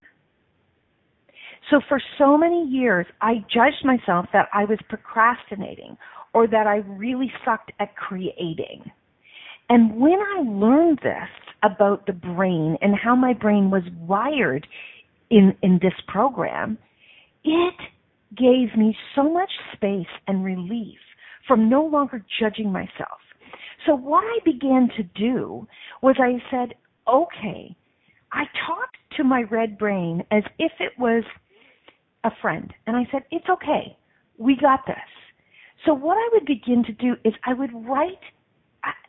So 1.70 1.80
for 1.88 2.00
so 2.16 2.38
many 2.38 2.64
years, 2.66 3.06
I 3.20 3.44
judged 3.52 3.84
myself 3.84 4.26
that 4.32 4.48
I 4.52 4.64
was 4.64 4.78
procrastinating 4.88 5.96
or 6.32 6.46
that 6.46 6.66
I 6.66 6.76
really 6.86 7.30
sucked 7.44 7.72
at 7.78 7.94
creating. 7.96 8.90
And 9.68 10.00
when 10.00 10.18
I 10.18 10.42
learned 10.42 11.00
this 11.02 11.28
about 11.62 12.06
the 12.06 12.12
brain 12.12 12.76
and 12.80 12.94
how 12.96 13.14
my 13.14 13.34
brain 13.34 13.70
was 13.70 13.82
wired 14.00 14.66
in, 15.30 15.54
in 15.62 15.78
this 15.82 15.92
program, 16.06 16.78
it 17.44 17.74
gave 18.36 18.76
me 18.76 18.96
so 19.14 19.30
much 19.30 19.50
space 19.74 20.06
and 20.26 20.44
relief 20.44 20.98
from 21.46 21.68
no 21.68 21.84
longer 21.84 22.24
judging 22.40 22.72
myself. 22.72 23.18
So 23.86 23.94
what 23.94 24.24
I 24.24 24.38
began 24.44 24.88
to 24.96 25.02
do 25.02 25.66
was 26.02 26.16
I 26.18 26.42
said, 26.50 26.74
okay, 27.06 27.74
I 28.32 28.44
talked 28.66 28.96
to 29.16 29.24
my 29.24 29.42
red 29.50 29.78
brain 29.78 30.22
as 30.30 30.42
if 30.58 30.72
it 30.78 30.92
was 30.98 31.24
a 32.24 32.30
friend. 32.42 32.72
And 32.86 32.96
I 32.96 33.06
said, 33.10 33.22
It's 33.30 33.48
okay. 33.48 33.96
We 34.38 34.56
got 34.56 34.80
this. 34.86 34.96
So 35.86 35.94
what 35.94 36.16
I 36.16 36.28
would 36.32 36.46
begin 36.46 36.84
to 36.84 36.92
do 36.92 37.14
is 37.24 37.32
I 37.44 37.54
would 37.54 37.70
write, 37.86 38.18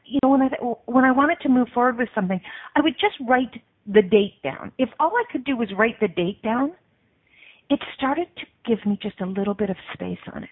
you 0.05 0.19
know, 0.23 0.29
when 0.29 0.41
I 0.41 0.47
when 0.85 1.03
I 1.03 1.11
wanted 1.11 1.39
to 1.41 1.49
move 1.49 1.67
forward 1.73 1.97
with 1.97 2.09
something, 2.13 2.39
I 2.75 2.81
would 2.81 2.93
just 2.93 3.15
write 3.27 3.61
the 3.87 4.01
date 4.01 4.41
down. 4.43 4.71
If 4.77 4.89
all 4.99 5.11
I 5.15 5.23
could 5.31 5.43
do 5.45 5.57
was 5.57 5.69
write 5.77 5.99
the 5.99 6.07
date 6.07 6.41
down, 6.43 6.73
it 7.69 7.79
started 7.95 8.27
to 8.37 8.45
give 8.65 8.85
me 8.85 8.97
just 9.01 9.19
a 9.21 9.25
little 9.25 9.53
bit 9.53 9.69
of 9.69 9.77
space 9.93 10.19
on 10.33 10.43
it. 10.43 10.49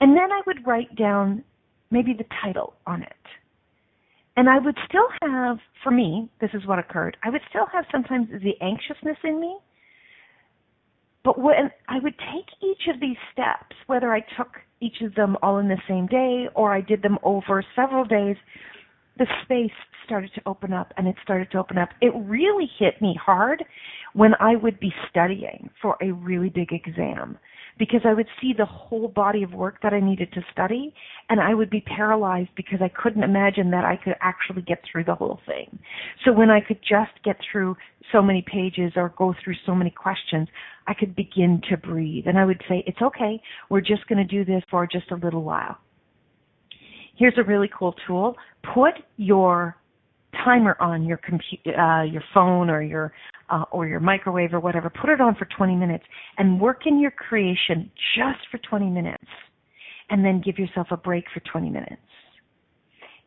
And 0.00 0.16
then 0.16 0.30
I 0.32 0.42
would 0.46 0.66
write 0.66 0.94
down 0.96 1.42
maybe 1.90 2.12
the 2.12 2.24
title 2.42 2.74
on 2.86 3.02
it. 3.02 3.12
And 4.36 4.48
I 4.48 4.58
would 4.58 4.76
still 4.88 5.08
have, 5.22 5.58
for 5.82 5.90
me, 5.90 6.30
this 6.40 6.50
is 6.54 6.64
what 6.66 6.78
occurred, 6.78 7.16
I 7.24 7.30
would 7.30 7.40
still 7.48 7.66
have 7.72 7.84
sometimes 7.90 8.28
the 8.30 8.54
anxiousness 8.60 9.16
in 9.24 9.40
me. 9.40 9.56
But 11.28 11.38
when 11.38 11.70
I 11.88 11.98
would 11.98 12.14
take 12.18 12.46
each 12.62 12.88
of 12.88 13.00
these 13.00 13.18
steps, 13.34 13.76
whether 13.86 14.14
I 14.14 14.20
took 14.38 14.48
each 14.80 15.02
of 15.02 15.14
them 15.14 15.36
all 15.42 15.58
in 15.58 15.68
the 15.68 15.76
same 15.86 16.06
day 16.06 16.48
or 16.54 16.72
I 16.72 16.80
did 16.80 17.02
them 17.02 17.18
over 17.22 17.62
several 17.76 18.06
days, 18.06 18.36
the 19.18 19.26
space 19.42 19.76
started 20.06 20.30
to 20.36 20.40
open 20.46 20.72
up 20.72 20.94
and 20.96 21.06
it 21.06 21.16
started 21.22 21.50
to 21.50 21.58
open 21.58 21.76
up. 21.76 21.90
It 22.00 22.14
really 22.14 22.70
hit 22.78 23.02
me 23.02 23.14
hard 23.22 23.62
when 24.14 24.32
I 24.40 24.56
would 24.56 24.80
be 24.80 24.90
studying 25.10 25.68
for 25.82 25.98
a 26.00 26.12
really 26.12 26.48
big 26.48 26.72
exam 26.72 27.36
because 27.78 28.00
I 28.04 28.12
would 28.14 28.26
see 28.40 28.52
the 28.56 28.64
whole 28.64 29.08
body 29.08 29.42
of 29.42 29.52
work 29.52 29.76
that 29.82 29.92
I 29.92 30.00
needed 30.00 30.32
to 30.32 30.40
study 30.52 30.92
and 31.28 31.40
I 31.40 31.54
would 31.54 31.70
be 31.70 31.80
paralyzed 31.80 32.50
because 32.56 32.80
I 32.82 32.88
couldn't 32.88 33.22
imagine 33.22 33.70
that 33.70 33.84
I 33.84 33.96
could 33.96 34.14
actually 34.20 34.62
get 34.62 34.82
through 34.90 35.04
the 35.04 35.14
whole 35.14 35.40
thing. 35.46 35.78
So 36.24 36.32
when 36.32 36.50
I 36.50 36.60
could 36.60 36.80
just 36.80 37.12
get 37.24 37.36
through 37.50 37.76
so 38.12 38.20
many 38.20 38.44
pages 38.46 38.92
or 38.96 39.14
go 39.16 39.34
through 39.42 39.54
so 39.64 39.74
many 39.74 39.90
questions, 39.90 40.48
I 40.86 40.94
could 40.94 41.14
begin 41.14 41.60
to 41.70 41.76
breathe 41.76 42.26
and 42.26 42.38
I 42.38 42.44
would 42.44 42.62
say, 42.68 42.82
it's 42.86 43.02
okay, 43.02 43.40
we're 43.70 43.80
just 43.80 44.06
going 44.08 44.18
to 44.18 44.24
do 44.24 44.44
this 44.44 44.62
for 44.70 44.86
just 44.86 45.10
a 45.10 45.16
little 45.16 45.42
while. 45.42 45.78
Here's 47.16 47.34
a 47.36 47.42
really 47.42 47.70
cool 47.76 47.94
tool. 48.06 48.36
Put 48.74 48.94
your 49.16 49.76
timer 50.44 50.76
on 50.80 51.04
your 51.04 51.18
computer, 51.18 51.78
uh, 51.78 52.04
your 52.04 52.22
phone 52.32 52.70
or 52.70 52.82
your 52.82 53.12
uh, 53.50 53.64
or 53.70 53.86
your 53.86 54.00
microwave 54.00 54.52
or 54.52 54.60
whatever. 54.60 54.90
Put 54.90 55.10
it 55.10 55.20
on 55.20 55.34
for 55.34 55.46
20 55.56 55.74
minutes 55.74 56.04
and 56.36 56.60
work 56.60 56.82
in 56.86 57.00
your 57.00 57.10
creation 57.10 57.90
just 58.16 58.40
for 58.50 58.58
20 58.58 58.90
minutes, 58.90 59.24
and 60.10 60.24
then 60.24 60.40
give 60.44 60.58
yourself 60.58 60.88
a 60.90 60.96
break 60.96 61.24
for 61.32 61.40
20 61.50 61.70
minutes, 61.70 62.02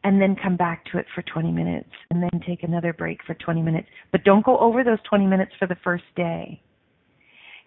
and 0.04 0.22
then 0.22 0.36
come 0.42 0.56
back 0.56 0.86
to 0.92 0.98
it 0.98 1.06
for 1.16 1.24
20 1.24 1.52
minutes, 1.52 1.90
and 2.10 2.22
then 2.22 2.42
take 2.46 2.64
another 2.64 2.94
break 2.94 3.20
for 3.26 3.34
20 3.34 3.62
minutes. 3.62 3.88
But 4.12 4.24
don't 4.24 4.46
go 4.46 4.58
over 4.60 4.84
those 4.84 5.00
20 5.10 5.26
minutes 5.26 5.52
for 5.58 5.68
the 5.68 5.78
first 5.84 6.06
day 6.16 6.62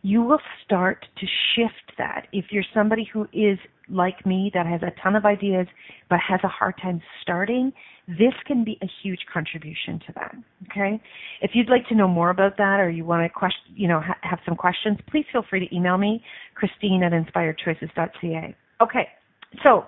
you 0.04 0.22
will 0.22 0.40
start 0.62 1.06
to 1.16 1.26
shift 1.56 1.96
that. 1.96 2.26
If 2.30 2.46
you're 2.50 2.64
somebody 2.74 3.08
who 3.10 3.26
is 3.32 3.58
like 3.88 4.24
me 4.24 4.50
that 4.54 4.66
has 4.66 4.80
a 4.82 4.92
ton 5.02 5.16
of 5.16 5.24
ideas 5.24 5.66
but 6.08 6.18
has 6.26 6.40
a 6.44 6.48
hard 6.48 6.74
time 6.82 7.00
starting, 7.22 7.72
this 8.06 8.32
can 8.46 8.64
be 8.64 8.78
a 8.82 8.86
huge 9.02 9.20
contribution 9.32 10.00
to 10.06 10.12
that. 10.14 10.34
Okay? 10.70 11.00
If 11.40 11.52
you'd 11.54 11.68
like 11.68 11.86
to 11.88 11.94
know 11.94 12.08
more 12.08 12.30
about 12.30 12.56
that 12.58 12.80
or 12.80 12.90
you 12.90 13.04
want 13.04 13.24
to 13.24 13.28
question, 13.28 13.72
you 13.74 13.88
know, 13.88 14.00
ha- 14.00 14.18
have 14.22 14.38
some 14.44 14.56
questions, 14.56 14.98
please 15.10 15.24
feel 15.32 15.44
free 15.48 15.66
to 15.66 15.74
email 15.74 15.98
me, 15.98 16.22
Christine 16.54 17.02
at 17.02 17.12
inspiredchoices.ca. 17.12 18.56
Okay. 18.82 19.08
So, 19.62 19.86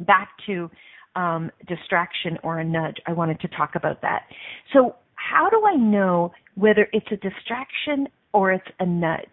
back 0.00 0.30
to 0.46 0.70
um, 1.16 1.50
distraction 1.68 2.38
or 2.42 2.60
a 2.60 2.64
nudge. 2.64 2.96
I 3.06 3.12
wanted 3.12 3.40
to 3.40 3.48
talk 3.48 3.72
about 3.74 4.00
that. 4.02 4.22
So, 4.72 4.96
how 5.14 5.50
do 5.50 5.62
I 5.66 5.76
know 5.76 6.32
whether 6.54 6.88
it's 6.92 7.06
a 7.10 7.16
distraction 7.16 8.06
or 8.32 8.52
it's 8.52 8.66
a 8.78 8.86
nudge. 8.86 9.26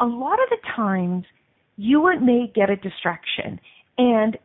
A 0.00 0.06
lot 0.06 0.34
of 0.34 0.48
the 0.50 0.56
times, 0.74 1.24
you 1.76 2.02
may 2.20 2.50
get 2.54 2.70
a 2.70 2.76
distraction 2.76 3.58
and 3.98 4.36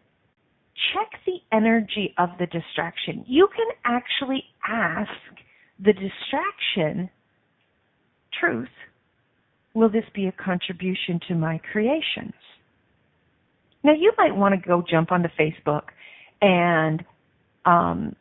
check 0.94 1.20
the 1.26 1.40
energy 1.52 2.14
of 2.18 2.30
the 2.40 2.46
distraction. 2.46 3.26
You 3.28 3.48
can 3.56 3.68
actually 3.86 4.44
ask 4.68 5.10
the 5.80 5.94
distraction, 5.94 7.10
truth, 8.40 8.70
will 9.74 9.90
this 9.90 10.06
be 10.14 10.28
a 10.28 10.32
contribution 10.32 11.20
to 11.28 11.36
my 11.36 11.60
creations? 11.72 12.34
Now, 13.84 13.94
you 13.94 14.12
might 14.18 14.36
want 14.36 14.56
to 14.56 14.68
go 14.68 14.84
jump 14.90 15.12
onto 15.12 15.30
Facebook 15.40 15.84
and 16.42 17.04
um, 17.66 18.16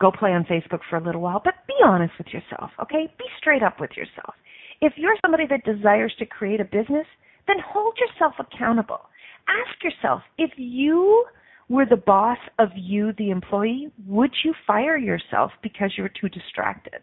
go 0.00 0.10
play 0.10 0.30
on 0.32 0.44
Facebook 0.44 0.80
for 0.90 0.96
a 0.96 1.04
little 1.04 1.20
while, 1.20 1.40
but 1.42 1.54
be 1.66 1.74
honest 1.84 2.12
with 2.18 2.28
yourself, 2.28 2.70
okay? 2.80 3.12
Be 3.18 3.24
straight 3.38 3.62
up 3.62 3.80
with 3.80 3.90
yourself. 3.96 4.34
If 4.80 4.94
you're 4.96 5.16
somebody 5.22 5.44
that 5.48 5.64
desires 5.64 6.12
to 6.18 6.26
create 6.26 6.60
a 6.60 6.64
business, 6.64 7.06
then 7.46 7.56
hold 7.64 7.96
yourself 7.98 8.34
accountable. 8.38 9.00
Ask 9.48 9.82
yourself, 9.82 10.22
if 10.38 10.50
you 10.56 11.24
were 11.68 11.86
the 11.86 11.96
boss 11.96 12.38
of 12.58 12.68
you, 12.76 13.12
the 13.18 13.30
employee, 13.30 13.90
would 14.06 14.30
you 14.44 14.54
fire 14.66 14.96
yourself 14.96 15.50
because 15.62 15.92
you 15.96 16.02
were 16.02 16.12
too 16.20 16.28
distracted? 16.28 17.02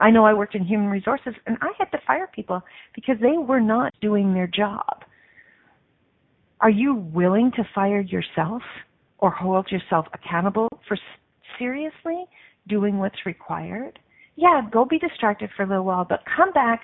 I 0.00 0.10
know 0.10 0.24
I 0.24 0.34
worked 0.34 0.54
in 0.54 0.64
human 0.64 0.88
resources 0.88 1.34
and 1.46 1.56
I 1.60 1.70
had 1.78 1.90
to 1.90 1.98
fire 2.06 2.28
people 2.32 2.62
because 2.94 3.16
they 3.20 3.36
were 3.36 3.60
not 3.60 3.92
doing 4.00 4.32
their 4.32 4.46
job. 4.46 5.02
Are 6.60 6.70
you 6.70 6.94
willing 6.94 7.50
to 7.56 7.64
fire 7.74 8.00
yourself 8.00 8.62
or 9.18 9.30
hold 9.30 9.70
yourself 9.70 10.06
accountable 10.12 10.68
for 10.86 10.96
seriously 11.58 12.24
doing 12.68 12.98
what's 12.98 13.26
required, 13.26 13.98
yeah, 14.36 14.60
go 14.70 14.84
be 14.84 14.98
distracted 14.98 15.50
for 15.56 15.64
a 15.64 15.68
little 15.68 15.84
while, 15.84 16.06
but 16.08 16.20
come 16.36 16.52
back 16.52 16.82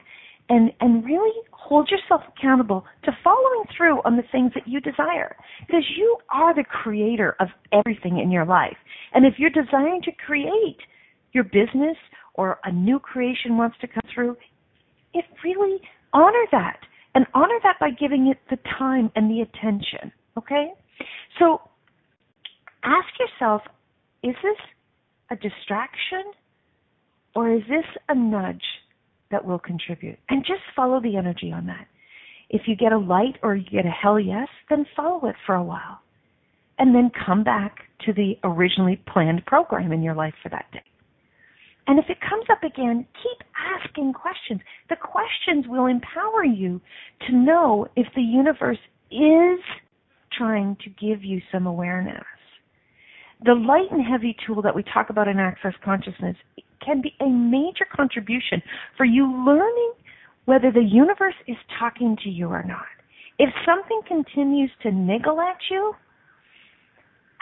and 0.48 0.70
and 0.80 1.04
really 1.04 1.32
hold 1.52 1.88
yourself 1.90 2.22
accountable 2.36 2.84
to 3.04 3.12
following 3.22 3.64
through 3.76 4.00
on 4.04 4.16
the 4.16 4.22
things 4.30 4.52
that 4.54 4.68
you 4.68 4.80
desire 4.80 5.36
because 5.66 5.84
you 5.96 6.16
are 6.30 6.54
the 6.54 6.64
creator 6.64 7.34
of 7.40 7.48
everything 7.72 8.18
in 8.18 8.30
your 8.30 8.44
life. 8.44 8.76
And 9.14 9.24
if 9.24 9.34
you're 9.38 9.50
desiring 9.50 10.02
to 10.02 10.12
create 10.26 10.78
your 11.32 11.44
business 11.44 11.96
or 12.34 12.58
a 12.64 12.72
new 12.72 12.98
creation 12.98 13.56
wants 13.56 13.76
to 13.80 13.86
come 13.86 14.02
through, 14.14 14.36
it 15.14 15.24
really 15.42 15.78
honor 16.12 16.44
that 16.52 16.78
and 17.14 17.26
honor 17.34 17.58
that 17.62 17.76
by 17.80 17.90
giving 17.90 18.28
it 18.28 18.38
the 18.50 18.58
time 18.78 19.10
and 19.16 19.30
the 19.30 19.40
attention, 19.40 20.12
okay? 20.36 20.72
So 21.38 21.60
ask 22.84 23.08
yourself 23.18 23.62
is 24.22 24.34
this 24.42 24.56
a 25.30 25.36
distraction 25.36 26.32
or 27.34 27.52
is 27.52 27.62
this 27.68 27.84
a 28.08 28.14
nudge 28.14 28.62
that 29.34 29.44
will 29.44 29.58
contribute? 29.58 30.16
And 30.28 30.44
just 30.44 30.62
follow 30.76 31.00
the 31.00 31.16
energy 31.16 31.50
on 31.52 31.66
that. 31.66 31.88
If 32.50 32.62
you 32.66 32.76
get 32.76 32.92
a 32.92 32.98
light 32.98 33.36
or 33.42 33.56
you 33.56 33.64
get 33.64 33.84
a 33.84 33.90
hell 33.90 34.20
yes, 34.20 34.46
then 34.70 34.86
follow 34.94 35.28
it 35.28 35.34
for 35.44 35.56
a 35.56 35.62
while. 35.62 35.98
And 36.78 36.94
then 36.94 37.10
come 37.26 37.42
back 37.42 37.78
to 38.06 38.12
the 38.12 38.34
originally 38.44 39.02
planned 39.12 39.44
program 39.44 39.92
in 39.92 40.02
your 40.02 40.14
life 40.14 40.34
for 40.40 40.50
that 40.50 40.66
day. 40.72 40.84
And 41.88 41.98
if 41.98 42.06
it 42.08 42.18
comes 42.20 42.44
up 42.48 42.62
again, 42.62 43.06
keep 43.22 43.46
asking 43.82 44.12
questions. 44.12 44.60
The 44.88 44.96
questions 44.96 45.66
will 45.68 45.86
empower 45.86 46.44
you 46.44 46.80
to 47.26 47.36
know 47.36 47.88
if 47.96 48.06
the 48.14 48.22
universe 48.22 48.78
is 49.10 49.58
trying 50.38 50.76
to 50.84 50.90
give 50.90 51.24
you 51.24 51.40
some 51.50 51.66
awareness 51.66 52.24
the 53.44 53.54
light 53.54 53.90
and 53.90 54.04
heavy 54.04 54.36
tool 54.46 54.62
that 54.62 54.74
we 54.74 54.82
talk 54.82 55.10
about 55.10 55.28
in 55.28 55.38
Access 55.38 55.74
Consciousness 55.84 56.36
can 56.84 57.00
be 57.00 57.14
a 57.20 57.28
major 57.28 57.86
contribution 57.94 58.62
for 58.96 59.04
you 59.04 59.24
learning 59.46 59.92
whether 60.44 60.70
the 60.70 60.82
universe 60.82 61.34
is 61.48 61.56
talking 61.78 62.16
to 62.22 62.28
you 62.28 62.48
or 62.48 62.62
not. 62.62 62.84
If 63.38 63.50
something 63.66 64.00
continues 64.06 64.70
to 64.82 64.92
niggle 64.92 65.40
at 65.40 65.58
you, 65.70 65.94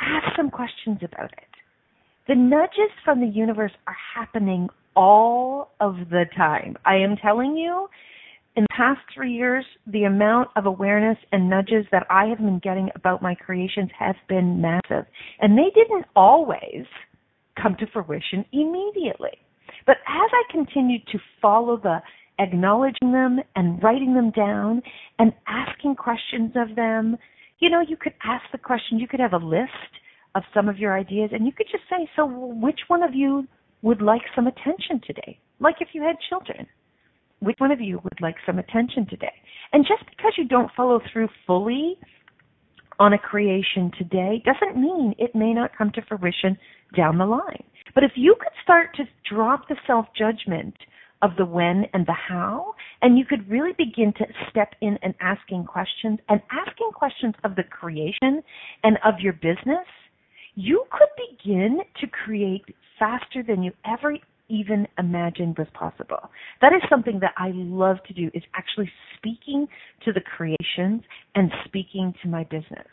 ask 0.00 0.36
some 0.36 0.50
questions 0.50 0.98
about 1.02 1.32
it. 1.32 1.48
The 2.28 2.34
nudges 2.34 2.90
from 3.04 3.20
the 3.20 3.26
universe 3.26 3.72
are 3.86 3.96
happening 4.14 4.68
all 4.94 5.72
of 5.80 5.96
the 6.10 6.24
time. 6.36 6.76
I 6.84 6.96
am 6.96 7.16
telling 7.16 7.56
you, 7.56 7.88
in 8.54 8.64
the 8.64 8.76
past 8.76 9.00
three 9.14 9.32
years, 9.32 9.64
the 9.86 10.04
amount 10.04 10.50
of 10.56 10.66
awareness 10.66 11.18
and 11.32 11.48
nudges 11.48 11.86
that 11.90 12.06
I 12.10 12.26
have 12.26 12.38
been 12.38 12.60
getting 12.62 12.90
about 12.94 13.22
my 13.22 13.34
creations 13.34 13.90
has 13.98 14.14
been 14.28 14.60
massive. 14.60 15.06
And 15.40 15.56
they 15.56 15.70
didn't 15.74 16.06
always 16.14 16.84
come 17.60 17.76
to 17.78 17.86
fruition 17.92 18.44
immediately. 18.52 19.36
But 19.86 19.96
as 20.06 20.30
I 20.32 20.52
continued 20.52 21.02
to 21.12 21.18
follow 21.40 21.76
the 21.76 21.98
acknowledging 22.38 23.12
them 23.12 23.40
and 23.56 23.82
writing 23.82 24.14
them 24.14 24.30
down 24.30 24.82
and 25.18 25.32
asking 25.46 25.96
questions 25.96 26.52
of 26.56 26.76
them, 26.76 27.16
you 27.58 27.70
know, 27.70 27.80
you 27.80 27.96
could 27.96 28.14
ask 28.24 28.44
the 28.52 28.58
question, 28.58 28.98
you 28.98 29.08
could 29.08 29.20
have 29.20 29.32
a 29.32 29.44
list 29.44 29.70
of 30.34 30.42
some 30.54 30.68
of 30.68 30.78
your 30.78 30.96
ideas, 30.96 31.30
and 31.32 31.46
you 31.46 31.52
could 31.52 31.66
just 31.70 31.84
say, 31.90 32.08
so 32.16 32.26
which 32.26 32.80
one 32.88 33.02
of 33.02 33.14
you 33.14 33.46
would 33.82 34.00
like 34.00 34.22
some 34.34 34.46
attention 34.46 35.00
today? 35.06 35.38
Like 35.60 35.76
if 35.80 35.88
you 35.92 36.02
had 36.02 36.16
children 36.28 36.66
which 37.42 37.56
one 37.58 37.72
of 37.72 37.80
you 37.80 38.00
would 38.04 38.20
like 38.20 38.36
some 38.46 38.58
attention 38.58 39.06
today? 39.10 39.32
And 39.72 39.84
just 39.84 40.08
because 40.08 40.32
you 40.38 40.46
don't 40.46 40.70
follow 40.76 41.00
through 41.12 41.28
fully 41.46 41.98
on 42.98 43.12
a 43.12 43.18
creation 43.18 43.90
today 43.98 44.42
doesn't 44.44 44.80
mean 44.80 45.14
it 45.18 45.34
may 45.34 45.52
not 45.52 45.76
come 45.76 45.90
to 45.92 46.02
fruition 46.02 46.56
down 46.96 47.18
the 47.18 47.26
line. 47.26 47.64
But 47.94 48.04
if 48.04 48.12
you 48.14 48.34
could 48.38 48.52
start 48.62 48.94
to 48.96 49.04
drop 49.28 49.68
the 49.68 49.76
self 49.86 50.06
judgment 50.16 50.74
of 51.22 51.30
the 51.38 51.44
when 51.44 51.84
and 51.92 52.06
the 52.06 52.16
how, 52.28 52.74
and 53.00 53.16
you 53.16 53.24
could 53.24 53.48
really 53.48 53.72
begin 53.78 54.12
to 54.18 54.24
step 54.50 54.74
in 54.80 54.98
and 55.02 55.14
asking 55.20 55.64
questions 55.64 56.18
and 56.28 56.40
asking 56.50 56.90
questions 56.94 57.34
of 57.44 57.54
the 57.54 57.62
creation 57.62 58.42
and 58.82 58.98
of 59.04 59.14
your 59.20 59.32
business, 59.34 59.86
you 60.54 60.84
could 60.90 61.08
begin 61.38 61.80
to 62.00 62.06
create 62.06 62.64
faster 62.98 63.42
than 63.42 63.62
you 63.62 63.72
ever 63.86 64.16
even 64.52 64.86
imagined 64.98 65.56
was 65.56 65.66
possible. 65.72 66.30
That 66.60 66.74
is 66.74 66.82
something 66.90 67.18
that 67.20 67.32
I 67.38 67.52
love 67.54 67.96
to 68.06 68.12
do 68.12 68.30
is 68.34 68.42
actually 68.54 68.90
speaking 69.16 69.66
to 70.04 70.12
the 70.12 70.20
creations 70.20 71.02
and 71.34 71.50
speaking 71.64 72.12
to 72.22 72.28
my 72.28 72.44
business. 72.44 72.86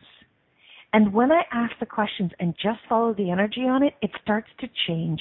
And 0.93 1.13
when 1.13 1.31
I 1.31 1.43
ask 1.51 1.73
the 1.79 1.85
questions 1.85 2.31
and 2.39 2.55
just 2.55 2.79
follow 2.87 3.13
the 3.13 3.29
energy 3.29 3.61
on 3.61 3.83
it, 3.83 3.93
it 4.01 4.11
starts 4.23 4.47
to 4.61 4.67
change 4.87 5.19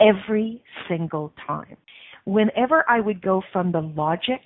every 0.00 0.62
single 0.88 1.32
time. 1.46 1.76
Whenever 2.24 2.84
I 2.88 3.00
would 3.00 3.20
go 3.20 3.42
from 3.52 3.70
the 3.70 3.82
logic 3.82 4.40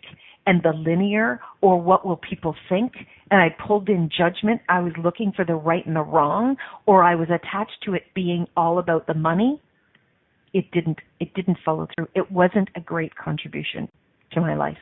and 0.46 0.62
the 0.62 0.72
linear 0.72 1.40
or 1.60 1.80
what 1.80 2.04
will 2.04 2.16
people 2.16 2.56
think 2.68 2.92
and 3.30 3.40
I 3.40 3.54
pulled 3.66 3.88
in 3.88 4.10
judgment, 4.16 4.60
I 4.68 4.80
was 4.80 4.92
looking 5.02 5.32
for 5.34 5.44
the 5.44 5.54
right 5.54 5.86
and 5.86 5.94
the 5.94 6.02
wrong 6.02 6.56
or 6.86 7.04
I 7.04 7.14
was 7.14 7.28
attached 7.28 7.84
to 7.84 7.94
it 7.94 8.02
being 8.14 8.46
all 8.56 8.78
about 8.80 9.06
the 9.06 9.14
money, 9.14 9.62
it 10.52 10.70
didn't 10.72 10.98
it 11.20 11.32
didn't 11.34 11.58
follow 11.64 11.86
through. 11.94 12.08
It 12.14 12.30
wasn't 12.30 12.68
a 12.76 12.80
great 12.80 13.14
contribution 13.16 13.88
to 14.32 14.40
my 14.40 14.54
life 14.54 14.78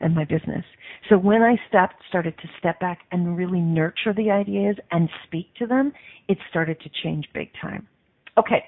and 0.00 0.14
my 0.14 0.24
business. 0.24 0.64
So 1.08 1.18
when 1.18 1.42
I 1.42 1.56
stepped 1.68 2.02
started 2.08 2.34
to 2.38 2.48
step 2.58 2.80
back 2.80 3.00
and 3.12 3.36
really 3.36 3.60
nurture 3.60 4.12
the 4.14 4.30
ideas 4.30 4.76
and 4.90 5.08
speak 5.26 5.54
to 5.58 5.66
them, 5.66 5.92
it 6.28 6.38
started 6.48 6.80
to 6.80 6.90
change 7.02 7.28
big 7.34 7.50
time. 7.60 7.86
Okay. 8.38 8.64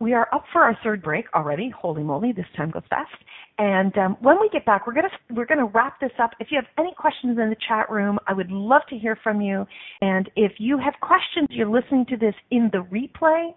We 0.00 0.12
are 0.12 0.28
up 0.34 0.44
for 0.52 0.62
our 0.62 0.76
third 0.82 1.02
break 1.02 1.26
already. 1.34 1.70
Holy 1.70 2.02
moly, 2.02 2.32
this 2.32 2.46
time 2.56 2.70
goes 2.70 2.82
fast. 2.90 3.14
And 3.58 3.96
um, 3.96 4.16
when 4.20 4.40
we 4.40 4.48
get 4.52 4.66
back, 4.66 4.86
we're 4.86 4.94
gonna 4.94 5.08
we're 5.30 5.46
gonna 5.46 5.66
wrap 5.66 6.00
this 6.00 6.10
up. 6.20 6.32
If 6.40 6.48
you 6.50 6.58
have 6.58 6.66
any 6.78 6.92
questions 6.98 7.38
in 7.38 7.48
the 7.48 7.56
chat 7.68 7.88
room, 7.88 8.18
I 8.26 8.32
would 8.32 8.50
love 8.50 8.82
to 8.90 8.98
hear 8.98 9.16
from 9.22 9.40
you. 9.40 9.64
And 10.00 10.28
if 10.34 10.52
you 10.58 10.78
have 10.78 10.94
questions, 11.00 11.48
you're 11.50 11.68
listening 11.70 12.06
to 12.06 12.16
this 12.16 12.34
in 12.50 12.70
the 12.72 12.78
replay 12.90 13.52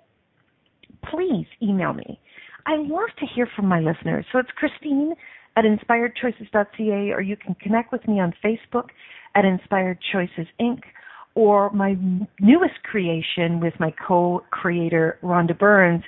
please 1.11 1.47
email 1.61 1.93
me. 1.93 2.19
I 2.65 2.75
love 2.77 3.09
to 3.19 3.25
hear 3.33 3.47
from 3.55 3.65
my 3.65 3.79
listeners. 3.79 4.25
So 4.31 4.39
it's 4.39 4.49
Christine 4.55 5.13
at 5.55 5.63
inspiredchoices.ca, 5.63 7.11
or 7.11 7.21
you 7.21 7.37
can 7.37 7.55
connect 7.55 7.91
with 7.91 8.07
me 8.07 8.19
on 8.19 8.33
Facebook 8.43 8.89
at 9.35 9.45
Inspired 9.45 9.99
Choices 10.11 10.47
Inc., 10.59 10.81
or 11.35 11.69
my 11.71 11.95
newest 12.39 12.81
creation 12.83 13.59
with 13.59 13.73
my 13.79 13.93
co-creator 14.07 15.19
Rhonda 15.23 15.57
Burns, 15.57 16.03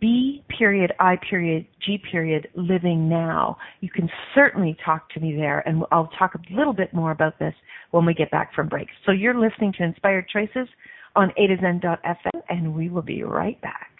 B 0.00 0.44
period 0.56 0.92
I 1.00 1.16
period 1.28 1.66
G 1.84 2.00
period 2.10 2.48
living 2.54 3.08
now. 3.08 3.56
You 3.80 3.90
can 3.90 4.08
certainly 4.34 4.76
talk 4.84 5.10
to 5.10 5.20
me 5.20 5.34
there, 5.34 5.66
and 5.66 5.82
I'll 5.90 6.10
talk 6.18 6.34
a 6.36 6.54
little 6.54 6.72
bit 6.72 6.94
more 6.94 7.10
about 7.10 7.40
this 7.40 7.54
when 7.90 8.06
we 8.06 8.14
get 8.14 8.30
back 8.30 8.54
from 8.54 8.68
break. 8.68 8.86
So 9.04 9.10
you're 9.10 9.34
listening 9.34 9.72
to 9.78 9.84
Inspired 9.84 10.28
Choices 10.28 10.68
on 11.16 11.32
A 11.36 11.46
to 11.46 11.56
Zen.fm, 11.56 12.42
and 12.48 12.74
we 12.74 12.88
will 12.88 13.02
be 13.02 13.22
right 13.22 13.60
back. 13.60 13.90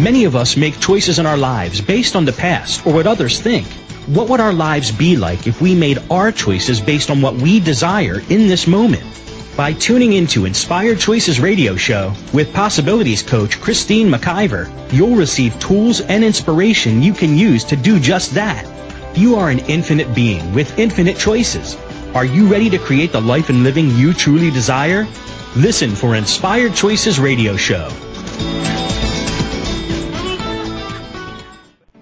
Many 0.00 0.24
of 0.24 0.34
us 0.34 0.56
make 0.56 0.80
choices 0.80 1.18
in 1.18 1.26
our 1.26 1.36
lives 1.36 1.80
based 1.80 2.16
on 2.16 2.24
the 2.24 2.32
past 2.32 2.86
or 2.86 2.94
what 2.94 3.06
others 3.06 3.40
think. 3.40 3.66
What 4.06 4.28
would 4.30 4.40
our 4.40 4.52
lives 4.52 4.90
be 4.90 5.16
like 5.16 5.46
if 5.46 5.60
we 5.60 5.74
made 5.74 5.98
our 6.10 6.32
choices 6.32 6.80
based 6.80 7.10
on 7.10 7.20
what 7.20 7.34
we 7.34 7.60
desire 7.60 8.20
in 8.30 8.48
this 8.48 8.66
moment? 8.66 9.04
By 9.56 9.74
tuning 9.74 10.14
into 10.14 10.46
Inspired 10.46 10.98
Choices 10.98 11.38
radio 11.38 11.76
show 11.76 12.14
with 12.32 12.54
possibilities 12.54 13.22
coach 13.22 13.60
Christine 13.60 14.08
McIver, 14.08 14.72
you'll 14.92 15.14
receive 15.14 15.60
tools 15.60 16.00
and 16.00 16.24
inspiration 16.24 17.02
you 17.02 17.12
can 17.12 17.36
use 17.36 17.62
to 17.64 17.76
do 17.76 18.00
just 18.00 18.34
that. 18.34 18.66
You 19.14 19.36
are 19.36 19.50
an 19.50 19.58
infinite 19.58 20.14
being 20.14 20.54
with 20.54 20.78
infinite 20.78 21.18
choices. 21.18 21.76
Are 22.14 22.26
you 22.26 22.46
ready 22.46 22.68
to 22.68 22.78
create 22.78 23.10
the 23.10 23.22
life 23.22 23.48
and 23.48 23.62
living 23.62 23.90
you 23.92 24.12
truly 24.12 24.50
desire? 24.50 25.08
Listen 25.56 25.94
for 25.94 26.14
Inspired 26.14 26.74
Choices 26.74 27.18
radio 27.18 27.56
show. 27.56 27.88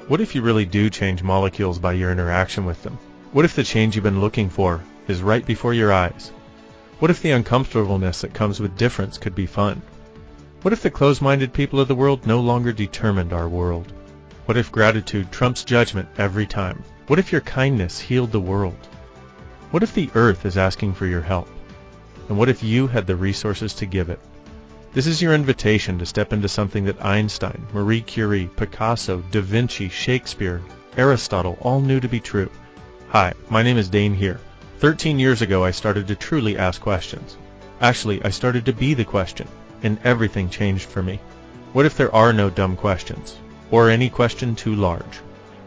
What 0.09 0.21
if 0.21 0.35
you 0.35 0.43
really 0.43 0.65
do 0.65 0.91
change 0.91 1.23
molecules 1.23 1.79
by 1.79 1.93
your 1.93 2.11
interaction 2.11 2.67
with 2.67 2.83
them? 2.83 2.99
What 3.31 3.45
if 3.45 3.55
the 3.55 3.63
change 3.63 3.95
you've 3.95 4.03
been 4.03 4.21
looking 4.21 4.51
for 4.51 4.83
is 5.07 5.23
right 5.23 5.47
before 5.47 5.75
your 5.75 5.93
eyes? 5.93 6.33
What 6.99 7.13
if 7.13 7.23
the 7.23 7.31
uncomfortableness 7.31 8.23
that 8.23 8.35
comes 8.35 8.59
with 8.59 8.77
difference 8.77 9.17
could 9.17 9.37
be 9.37 9.47
fun? 9.47 9.81
What 10.63 10.73
if 10.73 10.83
the 10.83 10.91
closed-minded 10.91 11.53
people 11.53 11.79
of 11.79 11.87
the 11.87 11.95
world 11.95 12.27
no 12.27 12.41
longer 12.41 12.73
determined 12.73 13.33
our 13.33 13.49
world? 13.49 13.93
What 14.47 14.57
if 14.57 14.73
gratitude 14.73 15.31
trumps 15.31 15.63
judgment 15.63 16.09
every 16.19 16.47
time? 16.47 16.83
What 17.07 17.21
if 17.21 17.31
your 17.31 17.43
kindness 17.43 18.01
healed 18.01 18.33
the 18.33 18.41
world? 18.41 18.89
What 19.71 19.85
if 19.85 19.95
the 19.95 20.11
earth 20.17 20.47
is 20.47 20.57
asking 20.57 20.95
for 20.95 21.07
your 21.07 21.21
help? 21.21 21.49
And 22.29 22.37
what 22.37 22.49
if 22.49 22.61
you 22.61 22.89
had 22.89 23.07
the 23.07 23.15
resources 23.15 23.73
to 23.75 23.87
give 23.87 24.09
it? 24.09 24.19
This 24.93 25.07
is 25.07 25.23
your 25.23 25.33
invitation 25.33 25.97
to 26.01 26.07
step 26.07 26.33
into 26.33 26.49
something 26.49 26.87
that 26.87 27.05
Einstein, 27.05 27.65
Marie 27.73 28.01
Curie, 28.01 28.51
Picasso, 28.57 29.23
Da 29.31 29.41
Vinci, 29.41 29.89
Shakespeare, 29.89 30.61
Aristotle 30.97 31.57
all 31.61 31.81
knew 31.81 32.01
to 32.01 32.09
be 32.09 32.19
true. 32.19 32.51
Hi, 33.11 33.33
my 33.49 33.63
name 33.63 33.79
is 33.79 33.89
Dane 33.89 34.13
Heer. 34.13 34.41
13 34.81 35.21
years 35.21 35.41
ago 35.41 35.63
I 35.63 35.71
started 35.71 36.09
to 36.09 36.17
truly 36.17 36.59
ask 36.59 36.81
questions. 36.81 37.37
Actually, 37.81 38.25
I 38.25 38.31
started 38.31 38.67
to 38.67 38.73
be 38.73 38.95
the 38.95 39.05
question, 39.05 39.47
and 39.85 40.01
everything 40.03 40.51
changed 40.51 40.89
for 40.89 41.01
me. 41.01 41.21
What 41.75 41.87
if 41.87 41.97
there 41.97 42.13
are 42.13 42.33
no 42.33 42.51
dumb 42.51 42.75
questions? 42.75 43.39
Or 43.71 43.89
any 43.89 44.11
question 44.11 44.57
too 44.57 44.75
large? 44.75 45.19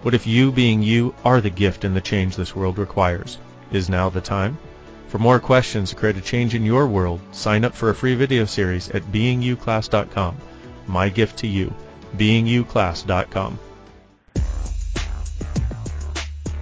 What 0.02 0.14
if 0.14 0.28
you 0.28 0.52
being 0.52 0.84
you 0.84 1.16
are 1.24 1.40
the 1.40 1.50
gift 1.50 1.86
and 1.86 1.96
the 1.96 2.02
change 2.02 2.36
this 2.36 2.54
world 2.54 2.78
requires? 2.78 3.38
Is 3.74 3.90
now 3.90 4.08
the 4.10 4.22
time? 4.22 4.60
For 5.08 5.18
more 5.18 5.40
questions 5.40 5.90
to 5.90 5.96
create 5.96 6.16
a 6.16 6.22
change 6.22 6.54
in 6.54 6.64
your 6.64 6.88
world, 6.88 7.20
sign 7.32 7.66
up 7.66 7.74
for 7.74 7.90
a 7.90 7.96
free 7.96 8.14
video 8.14 8.46
series 8.46 8.90
at 8.92 9.02
beingyouclass.com. 9.12 10.38
My 10.86 11.10
gift 11.10 11.40
to 11.40 11.48
you, 11.48 11.74
beingyouclass.com. 12.16 13.60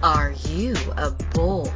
Are 0.02 0.32
you 0.48 0.74
a 0.96 1.10
bold, 1.34 1.72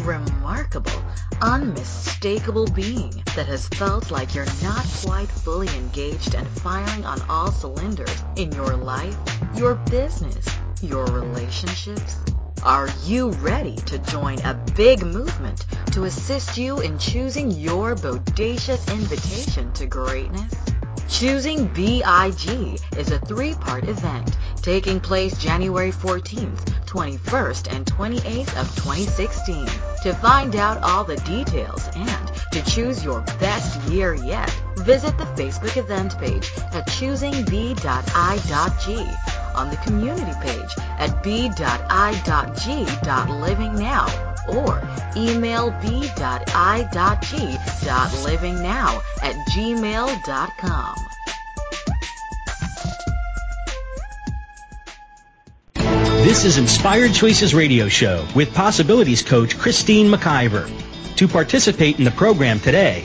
remarkable, 0.00 1.02
unmistakable 1.40 2.66
being 2.66 3.22
that 3.36 3.46
has 3.46 3.68
felt 3.68 4.10
like 4.10 4.34
you're 4.34 4.44
not 4.62 4.84
quite 5.02 5.28
fully 5.28 5.68
engaged 5.76 6.34
and 6.34 6.46
firing 6.46 7.06
on 7.06 7.22
all 7.30 7.50
cylinders 7.50 8.22
in 8.36 8.52
your 8.52 8.76
life, 8.76 9.16
your 9.56 9.76
business, 9.90 10.46
your 10.82 11.06
relationships? 11.06 12.23
Are 12.64 12.88
you 13.04 13.28
ready 13.28 13.76
to 13.76 13.98
join 13.98 14.38
a 14.38 14.54
big 14.74 15.04
movement 15.04 15.66
to 15.92 16.04
assist 16.04 16.56
you 16.56 16.80
in 16.80 16.98
choosing 16.98 17.50
your 17.50 17.94
bodacious 17.94 18.90
invitation 18.90 19.70
to 19.74 19.84
greatness? 19.84 20.54
Choosing 21.06 21.66
BIG 21.66 22.80
is 22.96 23.10
a 23.10 23.18
three-part 23.18 23.86
event 23.86 24.38
taking 24.62 24.98
place 24.98 25.36
January 25.36 25.92
14th, 25.92 26.64
21st, 26.86 27.70
and 27.70 27.84
28th 27.84 28.58
of 28.58 28.74
2016. 28.76 29.66
To 30.02 30.14
find 30.14 30.56
out 30.56 30.82
all 30.82 31.04
the 31.04 31.16
details 31.16 31.86
and 31.94 32.32
to 32.50 32.62
choose 32.64 33.04
your 33.04 33.20
best 33.40 33.78
year 33.90 34.14
yet, 34.14 34.50
visit 34.84 35.16
the 35.16 35.24
Facebook 35.24 35.76
event 35.76 36.18
page 36.18 36.50
at 36.72 36.86
choosingb.i.g 36.86 37.74
on 39.54 39.70
the 39.70 39.76
community 39.78 40.32
page 40.40 40.74
at 40.98 41.22
b.i.g.livingnow 41.22 41.64
or 44.54 44.82
email 45.16 45.70
b.i.g.livingnow 45.80 46.12
at 49.22 49.34
gmail.com. 49.48 50.94
This 56.24 56.44
is 56.44 56.58
Inspired 56.58 57.14
Choices 57.14 57.54
Radio 57.54 57.88
Show 57.88 58.26
with 58.34 58.52
Possibilities 58.54 59.22
Coach 59.22 59.56
Christine 59.58 60.10
McIver. 60.10 60.70
To 61.16 61.28
participate 61.28 61.98
in 61.98 62.04
the 62.04 62.10
program 62.10 62.58
today, 62.58 63.04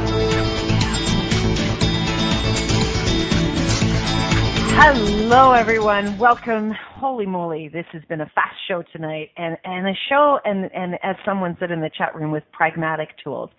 Hello, 4.83 5.51
everyone. 5.51 6.17
Welcome. 6.17 6.71
holy 6.95 7.27
moly, 7.27 7.69
this 7.69 7.85
has 7.93 8.01
been 8.09 8.21
a 8.21 8.31
fast 8.33 8.55
show 8.67 8.83
tonight, 8.91 9.29
and 9.37 9.55
and 9.63 9.87
a 9.87 9.93
show, 10.09 10.39
and 10.43 10.71
and 10.73 10.95
as 11.03 11.15
someone 11.23 11.55
said 11.59 11.69
in 11.69 11.81
the 11.81 11.91
chat 11.95 12.15
room, 12.15 12.31
with 12.31 12.41
pragmatic 12.51 13.09
tools. 13.23 13.51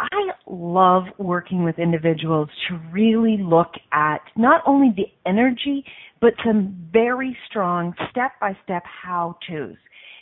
I 0.00 0.30
love 0.46 1.04
working 1.18 1.62
with 1.62 1.78
individuals 1.78 2.48
to 2.68 2.80
really 2.90 3.36
look 3.38 3.72
at 3.92 4.22
not 4.34 4.62
only 4.66 4.94
the 4.96 5.04
energy, 5.28 5.84
but 6.22 6.32
some 6.42 6.88
very 6.90 7.36
strong 7.50 7.92
step 8.10 8.32
by 8.40 8.56
step 8.64 8.82
how 8.86 9.36
to's. 9.46 9.76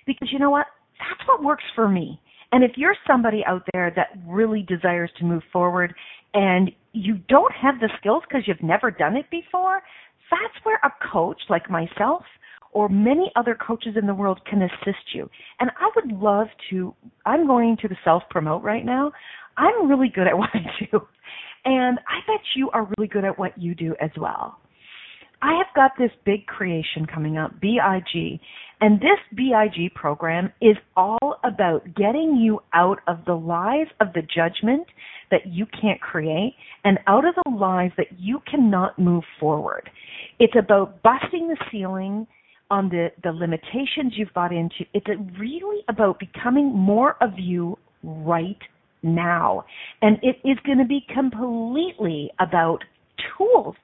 Because 0.04 0.30
you 0.32 0.40
know 0.40 0.50
what? 0.50 0.66
That's 0.98 1.28
what 1.28 1.44
works 1.44 1.64
for 1.76 1.88
me. 1.88 2.20
And 2.50 2.64
if 2.64 2.72
you're 2.76 2.96
somebody 3.06 3.44
out 3.46 3.62
there 3.72 3.92
that 3.94 4.08
really 4.26 4.62
desires 4.62 5.10
to 5.18 5.24
move 5.24 5.42
forward 5.52 5.94
and 6.34 6.70
you 6.92 7.18
don't 7.28 7.52
have 7.52 7.80
the 7.80 7.88
skills 7.98 8.22
because 8.28 8.42
you've 8.46 8.62
never 8.62 8.90
done 8.90 9.16
it 9.16 9.28
before, 9.30 9.82
that's 10.30 10.64
where 10.64 10.78
a 10.84 10.92
coach 11.12 11.40
like 11.48 11.70
myself 11.70 12.22
or 12.72 12.88
many 12.88 13.30
other 13.36 13.54
coaches 13.54 13.94
in 13.96 14.06
the 14.06 14.14
world 14.14 14.40
can 14.50 14.62
assist 14.62 15.14
you. 15.14 15.30
And 15.60 15.70
I 15.78 15.90
would 15.94 16.12
love 16.20 16.48
to, 16.70 16.94
I'm 17.24 17.46
going 17.46 17.76
to 17.82 17.88
the 17.88 17.96
self 18.04 18.24
promote 18.30 18.62
right 18.62 18.84
now. 18.84 19.12
I'm 19.56 19.88
really 19.88 20.10
good 20.12 20.26
at 20.26 20.36
what 20.38 20.50
I 20.52 20.66
do. 20.80 21.00
And 21.64 21.98
I 22.00 22.20
bet 22.26 22.40
you 22.56 22.70
are 22.70 22.88
really 22.98 23.08
good 23.08 23.24
at 23.24 23.38
what 23.38 23.56
you 23.56 23.74
do 23.74 23.94
as 24.00 24.10
well. 24.18 24.58
I 25.44 25.58
have 25.58 25.66
got 25.76 25.90
this 25.98 26.10
big 26.24 26.46
creation 26.46 27.04
coming 27.04 27.36
up, 27.36 27.60
BIG, 27.60 28.40
and 28.80 28.98
this 28.98 29.20
BIG 29.34 29.92
program 29.94 30.50
is 30.62 30.76
all 30.96 31.38
about 31.44 31.84
getting 31.94 32.38
you 32.40 32.60
out 32.72 33.00
of 33.06 33.26
the 33.26 33.34
lies 33.34 33.88
of 34.00 34.14
the 34.14 34.22
judgment 34.22 34.86
that 35.30 35.46
you 35.46 35.66
can't 35.78 36.00
create 36.00 36.54
and 36.84 36.98
out 37.06 37.26
of 37.26 37.34
the 37.34 37.50
lies 37.50 37.90
that 37.98 38.06
you 38.18 38.40
cannot 38.50 38.98
move 38.98 39.22
forward. 39.38 39.90
It's 40.38 40.54
about 40.58 41.02
busting 41.02 41.48
the 41.48 41.58
ceiling 41.70 42.26
on 42.70 42.88
the, 42.88 43.08
the 43.22 43.30
limitations 43.30 44.14
you've 44.16 44.32
got 44.32 44.50
into. 44.50 44.86
It's 44.94 45.06
really 45.38 45.82
about 45.90 46.18
becoming 46.18 46.72
more 46.74 47.22
of 47.22 47.32
you 47.36 47.76
right 48.02 48.62
now. 49.02 49.66
And 50.00 50.16
it 50.22 50.36
is 50.42 50.56
going 50.64 50.78
to 50.78 50.86
be 50.86 51.04
completely 51.14 52.30
about 52.40 52.82
tools. 53.36 53.74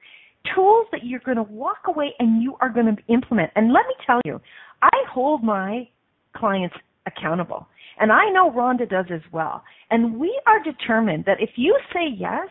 Tools 0.55 0.87
that 0.91 1.03
you're 1.03 1.21
going 1.21 1.37
to 1.37 1.43
walk 1.43 1.83
away 1.85 2.13
and 2.19 2.41
you 2.41 2.55
are 2.61 2.69
going 2.69 2.95
to 2.95 3.13
implement. 3.13 3.51
And 3.55 3.71
let 3.71 3.85
me 3.87 3.93
tell 4.05 4.19
you, 4.25 4.41
I 4.81 4.89
hold 5.11 5.43
my 5.43 5.87
clients 6.35 6.75
accountable. 7.05 7.67
And 7.99 8.11
I 8.11 8.29
know 8.29 8.49
Rhonda 8.51 8.89
does 8.89 9.05
as 9.13 9.21
well. 9.31 9.63
And 9.91 10.19
we 10.19 10.39
are 10.47 10.63
determined 10.63 11.25
that 11.25 11.39
if 11.39 11.51
you 11.55 11.77
say 11.93 12.07
yes, 12.15 12.47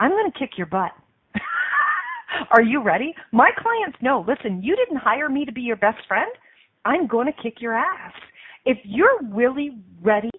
I'm 0.00 0.10
going 0.10 0.30
to 0.30 0.38
kick 0.38 0.50
your 0.56 0.66
butt. 0.66 0.92
are 2.50 2.62
you 2.62 2.82
ready? 2.82 3.14
My 3.32 3.50
clients 3.58 3.98
know, 4.00 4.24
listen, 4.26 4.62
you 4.62 4.76
didn't 4.76 4.98
hire 4.98 5.28
me 5.28 5.44
to 5.44 5.52
be 5.52 5.62
your 5.62 5.76
best 5.76 5.98
friend. 6.06 6.30
I'm 6.84 7.06
going 7.06 7.26
to 7.26 7.42
kick 7.42 7.60
your 7.60 7.74
ass. 7.74 8.12
If 8.64 8.78
you're 8.84 9.20
really 9.32 9.78
ready 10.02 10.30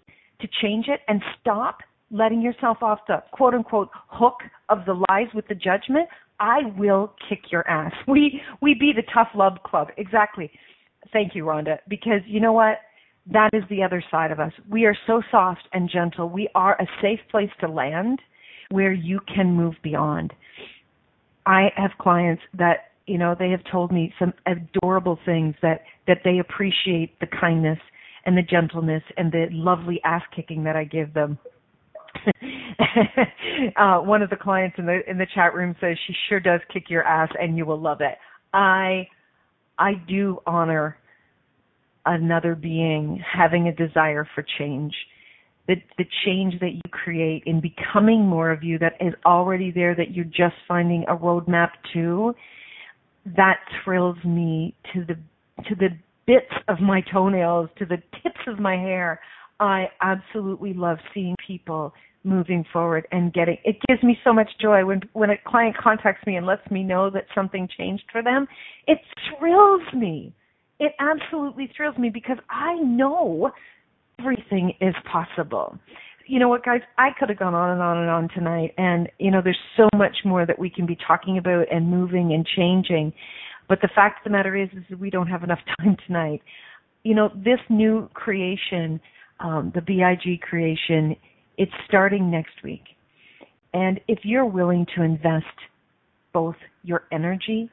to 0.42 0.48
change 0.62 0.88
it 0.88 1.02
and 1.08 1.22
stop 1.42 1.80
letting 2.12 2.42
yourself 2.42 2.78
off 2.82 3.00
the 3.08 3.24
quote 3.32 3.54
unquote 3.54 3.90
hook 4.08 4.38
of 4.70 4.86
the 4.86 4.94
lies 5.10 5.28
with 5.34 5.48
the 5.48 5.56
judgment, 5.56 6.08
I 6.40 6.60
will 6.78 7.14
kick 7.28 7.52
your 7.52 7.68
ass. 7.68 7.94
We 8.08 8.42
we 8.62 8.74
be 8.74 8.94
the 8.96 9.04
tough 9.14 9.30
love 9.36 9.58
club. 9.66 9.90
Exactly. 9.98 10.52
Thank 11.14 11.36
you, 11.36 11.44
Rhonda. 11.46 11.80
Because 11.88 12.22
you 12.26 12.40
know 12.40 12.54
what? 12.54 12.80
That 13.32 13.52
is 13.54 13.64
the 13.70 13.84
other 13.84 14.04
side 14.10 14.32
of 14.32 14.40
us. 14.40 14.52
We 14.70 14.86
are 14.86 14.96
so 15.06 15.22
soft 15.30 15.68
and 15.74 15.90
gentle. 15.90 16.30
We 16.30 16.50
are 16.56 16.76
a 16.82 16.88
safe 17.02 17.20
place 17.30 17.50
to 17.60 17.68
land 17.68 18.20
where 18.72 18.94
you 18.94 19.20
can 19.34 19.52
move 19.54 19.76
beyond. 19.84 20.34
I 21.46 21.70
have 21.76 21.92
clients 22.00 22.42
that, 22.58 22.92
you 23.08 23.18
know, 23.18 23.36
they 23.38 23.50
have 23.50 23.62
told 23.72 23.92
me 23.92 24.14
some 24.20 24.34
adorable 24.46 25.20
things 25.26 25.56
that 25.62 25.82
that 26.08 26.20
they 26.24 26.40
appreciate 26.40 27.20
the 27.20 27.28
kindness 27.28 27.80
and 28.26 28.38
the 28.38 28.42
gentleness 28.42 29.04
and 29.18 29.32
the 29.32 29.48
lovely 29.52 30.00
ass 30.04 30.24
kicking 30.36 30.64
that 30.64 30.76
I 30.76 30.84
give 30.84 31.14
them. 31.14 31.38
uh, 33.78 34.00
one 34.00 34.22
of 34.22 34.30
the 34.30 34.36
clients 34.36 34.76
in 34.78 34.86
the 34.86 35.00
in 35.10 35.18
the 35.18 35.28
chat 35.36 35.54
room 35.54 35.76
says 35.82 35.98
she 36.08 36.14
sure 36.30 36.40
does 36.40 36.62
kick 36.72 36.90
your 36.90 37.04
ass 37.04 37.30
and 37.40 37.58
you 37.58 37.66
will 37.66 37.80
love 37.80 38.02
it. 38.02 38.18
I 38.54 39.08
I 39.78 39.94
do 40.08 40.40
honor 40.46 40.98
another 42.06 42.56
being 42.56 43.24
having 43.32 43.68
a 43.68 43.76
desire 43.76 44.28
for 44.34 44.46
change. 44.58 44.94
The 45.68 45.76
the 45.98 46.06
change 46.26 46.60
that 46.62 46.72
you 46.74 46.82
create 46.92 47.44
in 47.46 47.62
becoming 47.62 48.26
more 48.26 48.52
of 48.52 48.64
you 48.64 48.80
that 48.80 48.94
is 49.02 49.14
already 49.26 49.72
there 49.72 49.94
that 49.96 50.12
you're 50.16 50.26
just 50.26 50.56
finding 50.68 51.04
a 51.08 51.16
roadmap 51.16 51.72
to, 51.94 52.34
that 53.38 53.60
thrills 53.84 54.18
me 54.24 54.74
to 54.94 55.06
the 55.06 55.16
to 55.68 55.76
the 55.76 55.90
bits 56.26 56.54
of 56.68 56.80
my 56.80 57.02
toenails 57.12 57.70
to 57.78 57.86
the 57.86 57.98
tips 58.24 58.40
of 58.48 58.60
my 58.60 58.76
hair. 58.76 59.20
I 59.60 59.88
absolutely 60.02 60.74
love 60.74 61.00
seeing 61.14 61.36
people 61.46 61.94
moving 62.24 62.66
forward 62.72 63.08
and 63.12 63.34
getting 63.34 63.58
it 63.64 63.78
gives 63.88 64.04
me 64.04 64.18
so 64.24 64.34
much 64.34 64.50
joy 64.62 64.86
when 64.86 65.02
when 65.14 65.30
a 65.30 65.36
client 65.48 65.76
contacts 65.78 66.26
me 66.28 66.36
and 66.36 66.46
lets 66.46 66.70
me 66.70 66.84
know 66.84 67.10
that 67.10 67.26
something 67.34 67.68
changed 67.78 68.04
for 68.12 68.22
them. 68.22 68.48
It 68.88 69.00
thrills 69.38 69.84
me. 69.94 70.34
It 70.80 70.94
absolutely 71.00 71.72
thrills 71.76 71.98
me 71.98 72.10
because 72.10 72.38
I 72.50 72.76
know 72.76 73.52
everything 74.20 74.74
is 74.82 74.96
possible. 75.12 75.78
You 76.28 76.40
know 76.40 76.48
what, 76.48 76.64
guys? 76.64 76.82
I 76.98 77.10
could 77.18 77.30
have 77.30 77.40
gone 77.40 77.56
on 77.56 77.72
and 77.72 77.82
on 77.82 77.98
and 77.98 78.10
on 78.10 78.30
tonight, 78.30 78.74
and 78.78 79.10
you 79.18 79.32
know, 79.32 79.42
there's 79.44 79.58
so 79.76 79.90
much 79.96 80.18
more 80.24 80.46
that 80.46 80.60
we 80.60 80.70
can 80.70 80.86
be 80.86 80.98
talking 81.08 81.38
about 81.38 81.66
and 81.72 81.90
moving 81.90 82.34
and 82.34 82.46
changing. 82.46 83.14
But 83.68 83.82
the 83.82 83.90
fact 83.96 84.20
of 84.20 84.24
the 84.26 84.30
matter 84.30 84.56
is, 84.56 84.70
is 84.74 85.00
we 85.00 85.10
don't 85.10 85.28
have 85.28 85.44
enough 85.44 85.60
time 85.80 85.98
tonight. 86.06 86.42
You 87.04 87.16
know, 87.16 87.30
this 87.34 87.60
new 87.70 88.10
creation, 88.14 89.00
um, 89.40 89.72
the 89.74 89.82
BIG 89.82 90.42
creation, 90.42 91.16
it's 91.60 91.72
starting 91.88 92.32
next 92.32 92.64
week. 92.64 92.84
And 93.74 94.00
if 94.08 94.20
you're 94.24 94.46
willing 94.46 94.88
to 94.96 95.04
invest 95.04 95.46
both 96.34 96.56
your 96.84 97.04
energy, 97.12 97.70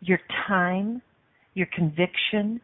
your 0.00 0.18
time, 0.48 1.02
your 1.54 1.68
conviction 1.74 2.60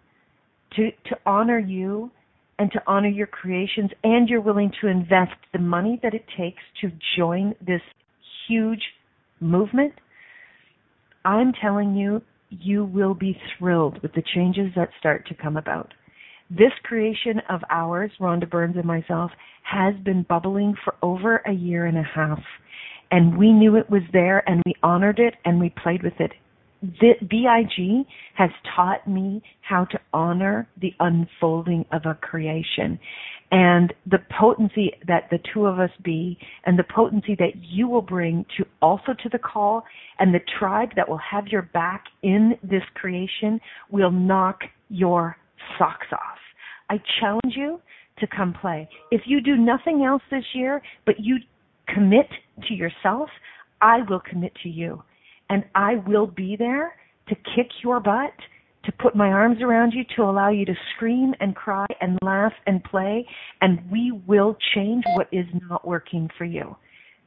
to, 0.75 0.91
to 1.07 1.17
honor 1.27 1.59
you 1.59 2.11
and 2.59 2.73
to 2.73 2.81
honor 2.87 3.09
your 3.09 3.27
creations, 3.27 3.91
and 4.05 4.29
you're 4.29 4.41
willing 4.41 4.73
to 4.81 4.89
invest 4.89 5.35
the 5.53 5.59
money 5.59 6.01
that 6.03 6.15
it 6.15 6.25
takes 6.37 6.63
to 6.81 6.91
join 7.17 7.55
this 7.65 7.83
huge 8.49 8.83
movement, 9.41 9.93
I'm 11.27 11.53
telling 11.61 11.95
you, 11.95 12.23
you 12.49 12.85
will 12.85 13.15
be 13.15 13.37
thrilled 13.59 14.01
with 14.03 14.15
the 14.15 14.23
changes 14.35 14.71
that 14.77 14.89
start 14.99 15.27
to 15.29 15.35
come 15.35 15.57
about. 15.57 15.93
This 16.51 16.73
creation 16.83 17.41
of 17.49 17.63
ours, 17.71 18.11
Rhonda 18.21 18.49
Burns 18.49 18.77
and 18.77 18.85
myself, 18.85 19.31
has 19.63 19.95
been 20.05 20.25
bubbling 20.29 20.75
for 20.85 20.95
over 21.03 21.43
a 21.47 21.53
year 21.53 21.87
and 21.87 21.99
a 21.99 22.03
half. 22.03 22.41
And 23.11 23.39
we 23.39 23.53
knew 23.53 23.77
it 23.77 23.89
was 23.91 24.03
there 24.13 24.49
and 24.49 24.63
we 24.67 24.75
honored 24.83 25.19
it 25.19 25.35
and 25.45 25.61
we 25.61 25.73
played 25.83 26.03
with 26.03 26.15
it 26.21 26.33
BIG 26.85 28.07
has 28.35 28.51
taught 28.75 29.07
me 29.07 29.43
how 29.63 29.85
to 29.87 29.99
honor 30.13 30.69
the 30.81 30.93
unfolding 31.01 31.85
of 31.93 32.03
a 32.05 32.15
creation 32.15 32.99
and 33.51 33.93
the 34.07 34.19
potency 34.39 34.93
that 35.07 35.29
the 35.31 35.39
two 35.53 35.67
of 35.67 35.79
us 35.79 35.91
be 36.03 36.37
and 36.67 36.79
the 36.79 36.85
potency 36.95 37.35
that 37.39 37.53
you 37.63 37.89
will 37.89 38.03
bring 38.03 38.45
to 38.57 38.65
also 38.83 39.13
to 39.23 39.29
the 39.31 39.39
call 39.39 39.85
and 40.19 40.35
the 40.35 40.41
tribe 40.59 40.91
that 40.97 41.09
will 41.09 41.21
have 41.31 41.47
your 41.49 41.63
back 41.63 42.05
in 42.23 42.55
this 42.63 42.83
creation 42.95 43.61
will 43.91 44.11
knock 44.11 44.61
your 44.89 45.37
socks 45.79 46.07
off. 46.13 46.39
I 46.91 47.01
challenge 47.21 47.55
you 47.57 47.81
to 48.19 48.27
come 48.27 48.55
play. 48.61 48.89
If 49.11 49.23
you 49.27 49.41
do 49.41 49.57
nothing 49.57 50.05
else 50.05 50.23
this 50.31 50.45
year, 50.55 50.83
but 51.07 51.17
you 51.19 51.39
commit 51.93 52.29
to 52.69 52.75
yourself, 52.75 53.29
I 53.81 53.99
will 54.09 54.21
commit 54.21 54.53
to 54.63 54.69
you 54.69 55.03
and 55.51 55.65
I 55.75 55.97
will 56.07 56.27
be 56.27 56.57
there 56.57 56.95
to 57.29 57.35
kick 57.35 57.69
your 57.83 58.01
butt, 58.01 58.33
to 58.85 58.93
put 58.93 59.17
my 59.17 59.29
arms 59.29 59.63
around 59.63 59.93
you, 59.93 60.05
to 60.17 60.23
allow 60.23 60.51
you 60.51 60.65
to 60.67 60.75
scream 60.95 61.35
and 61.41 61.57
cry 61.57 61.87
and 62.01 62.19
laugh 62.23 62.53
and 62.67 62.83
play, 62.85 63.27
and 63.61 63.79
we 63.91 64.13
will 64.27 64.57
change 64.75 65.05
what 65.15 65.29
is 65.33 65.47
not 65.69 65.87
working 65.87 66.29
for 66.37 66.45
you. 66.45 66.77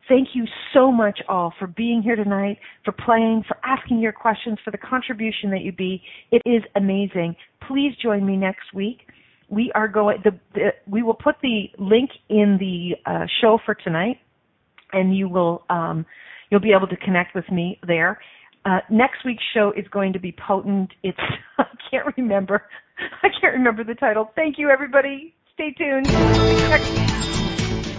Thank 0.07 0.29
you 0.33 0.45
so 0.73 0.91
much 0.91 1.19
all 1.27 1.53
for 1.59 1.67
being 1.67 2.01
here 2.01 2.15
tonight, 2.15 2.57
for 2.85 2.93
playing, 2.93 3.43
for 3.47 3.57
asking 3.63 3.99
your 3.99 4.13
questions, 4.13 4.57
for 4.63 4.71
the 4.71 4.77
contribution 4.77 5.51
that 5.51 5.61
you 5.61 5.71
be. 5.71 6.01
It 6.31 6.41
is 6.45 6.63
amazing. 6.75 7.35
Please 7.67 7.93
join 8.01 8.25
me 8.25 8.37
next 8.37 8.73
week. 8.73 8.99
We 9.49 9.71
are 9.75 9.87
going. 9.87 10.19
The, 10.23 10.31
the 10.53 10.69
we 10.89 11.03
will 11.03 11.13
put 11.13 11.35
the 11.41 11.65
link 11.77 12.09
in 12.29 12.57
the 12.59 12.95
uh, 13.09 13.25
show 13.41 13.59
for 13.65 13.75
tonight, 13.75 14.17
and 14.93 15.15
you 15.15 15.29
will 15.29 15.63
um, 15.69 16.05
You'll 16.49 16.61
be 16.61 16.73
able 16.75 16.87
to 16.87 16.97
connect 16.97 17.35
with 17.35 17.49
me 17.51 17.79
there. 17.85 18.19
Uh, 18.65 18.79
next 18.89 19.25
week's 19.25 19.43
show 19.53 19.71
is 19.77 19.85
going 19.91 20.13
to 20.13 20.19
be 20.19 20.35
potent. 20.45 20.91
It's 21.03 21.17
I 21.57 21.65
can't 21.91 22.15
remember. 22.17 22.63
I 23.23 23.27
can't 23.41 23.53
remember 23.53 23.83
the 23.83 23.95
title. 23.95 24.31
Thank 24.35 24.57
you, 24.57 24.69
everybody. 24.69 25.33
Stay 25.53 25.73
tuned. 25.77 26.07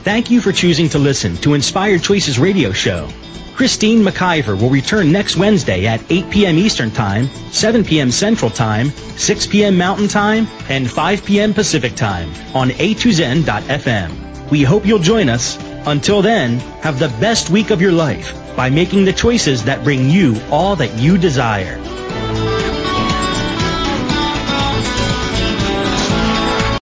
Thank 0.09 0.31
you 0.31 0.41
for 0.41 0.53
choosing 0.53 0.89
to 0.89 0.99
listen 0.99 1.37
to 1.43 1.53
Inspired 1.53 2.03
Choices 2.03 2.39
Radio 2.39 2.73
Show. 2.73 3.11
Christine 3.55 4.01
McIver 4.01 4.59
will 4.59 4.71
return 4.71 5.13
next 5.13 5.37
Wednesday 5.37 5.87
at 5.87 6.03
8 6.09 6.31
p.m. 6.31 6.57
Eastern 6.57 6.91
Time, 6.91 7.27
7 7.53 7.85
p.m. 7.85 8.11
Central 8.11 8.51
Time, 8.51 8.89
6 8.89 9.47
p.m. 9.49 9.77
Mountain 9.77 10.09
Time, 10.09 10.49
and 10.71 10.91
5 10.91 11.27
p.m. 11.27 11.53
Pacific 11.53 11.95
Time 11.95 12.31
on 12.57 12.71
a2zen.fm. 12.71 14.51
We 14.51 14.63
hope 14.63 14.87
you'll 14.87 14.99
join 14.99 15.29
us. 15.29 15.59
Until 15.87 16.23
then, 16.23 16.59
have 16.81 16.99
the 16.99 17.15
best 17.21 17.51
week 17.51 17.69
of 17.69 17.83
your 17.83 17.93
life 17.93 18.35
by 18.57 18.71
making 18.71 19.05
the 19.05 19.13
choices 19.13 19.63
that 19.65 19.85
bring 19.85 20.09
you 20.09 20.41
all 20.51 20.75
that 20.77 20.99
you 20.99 21.19
desire. 21.19 21.77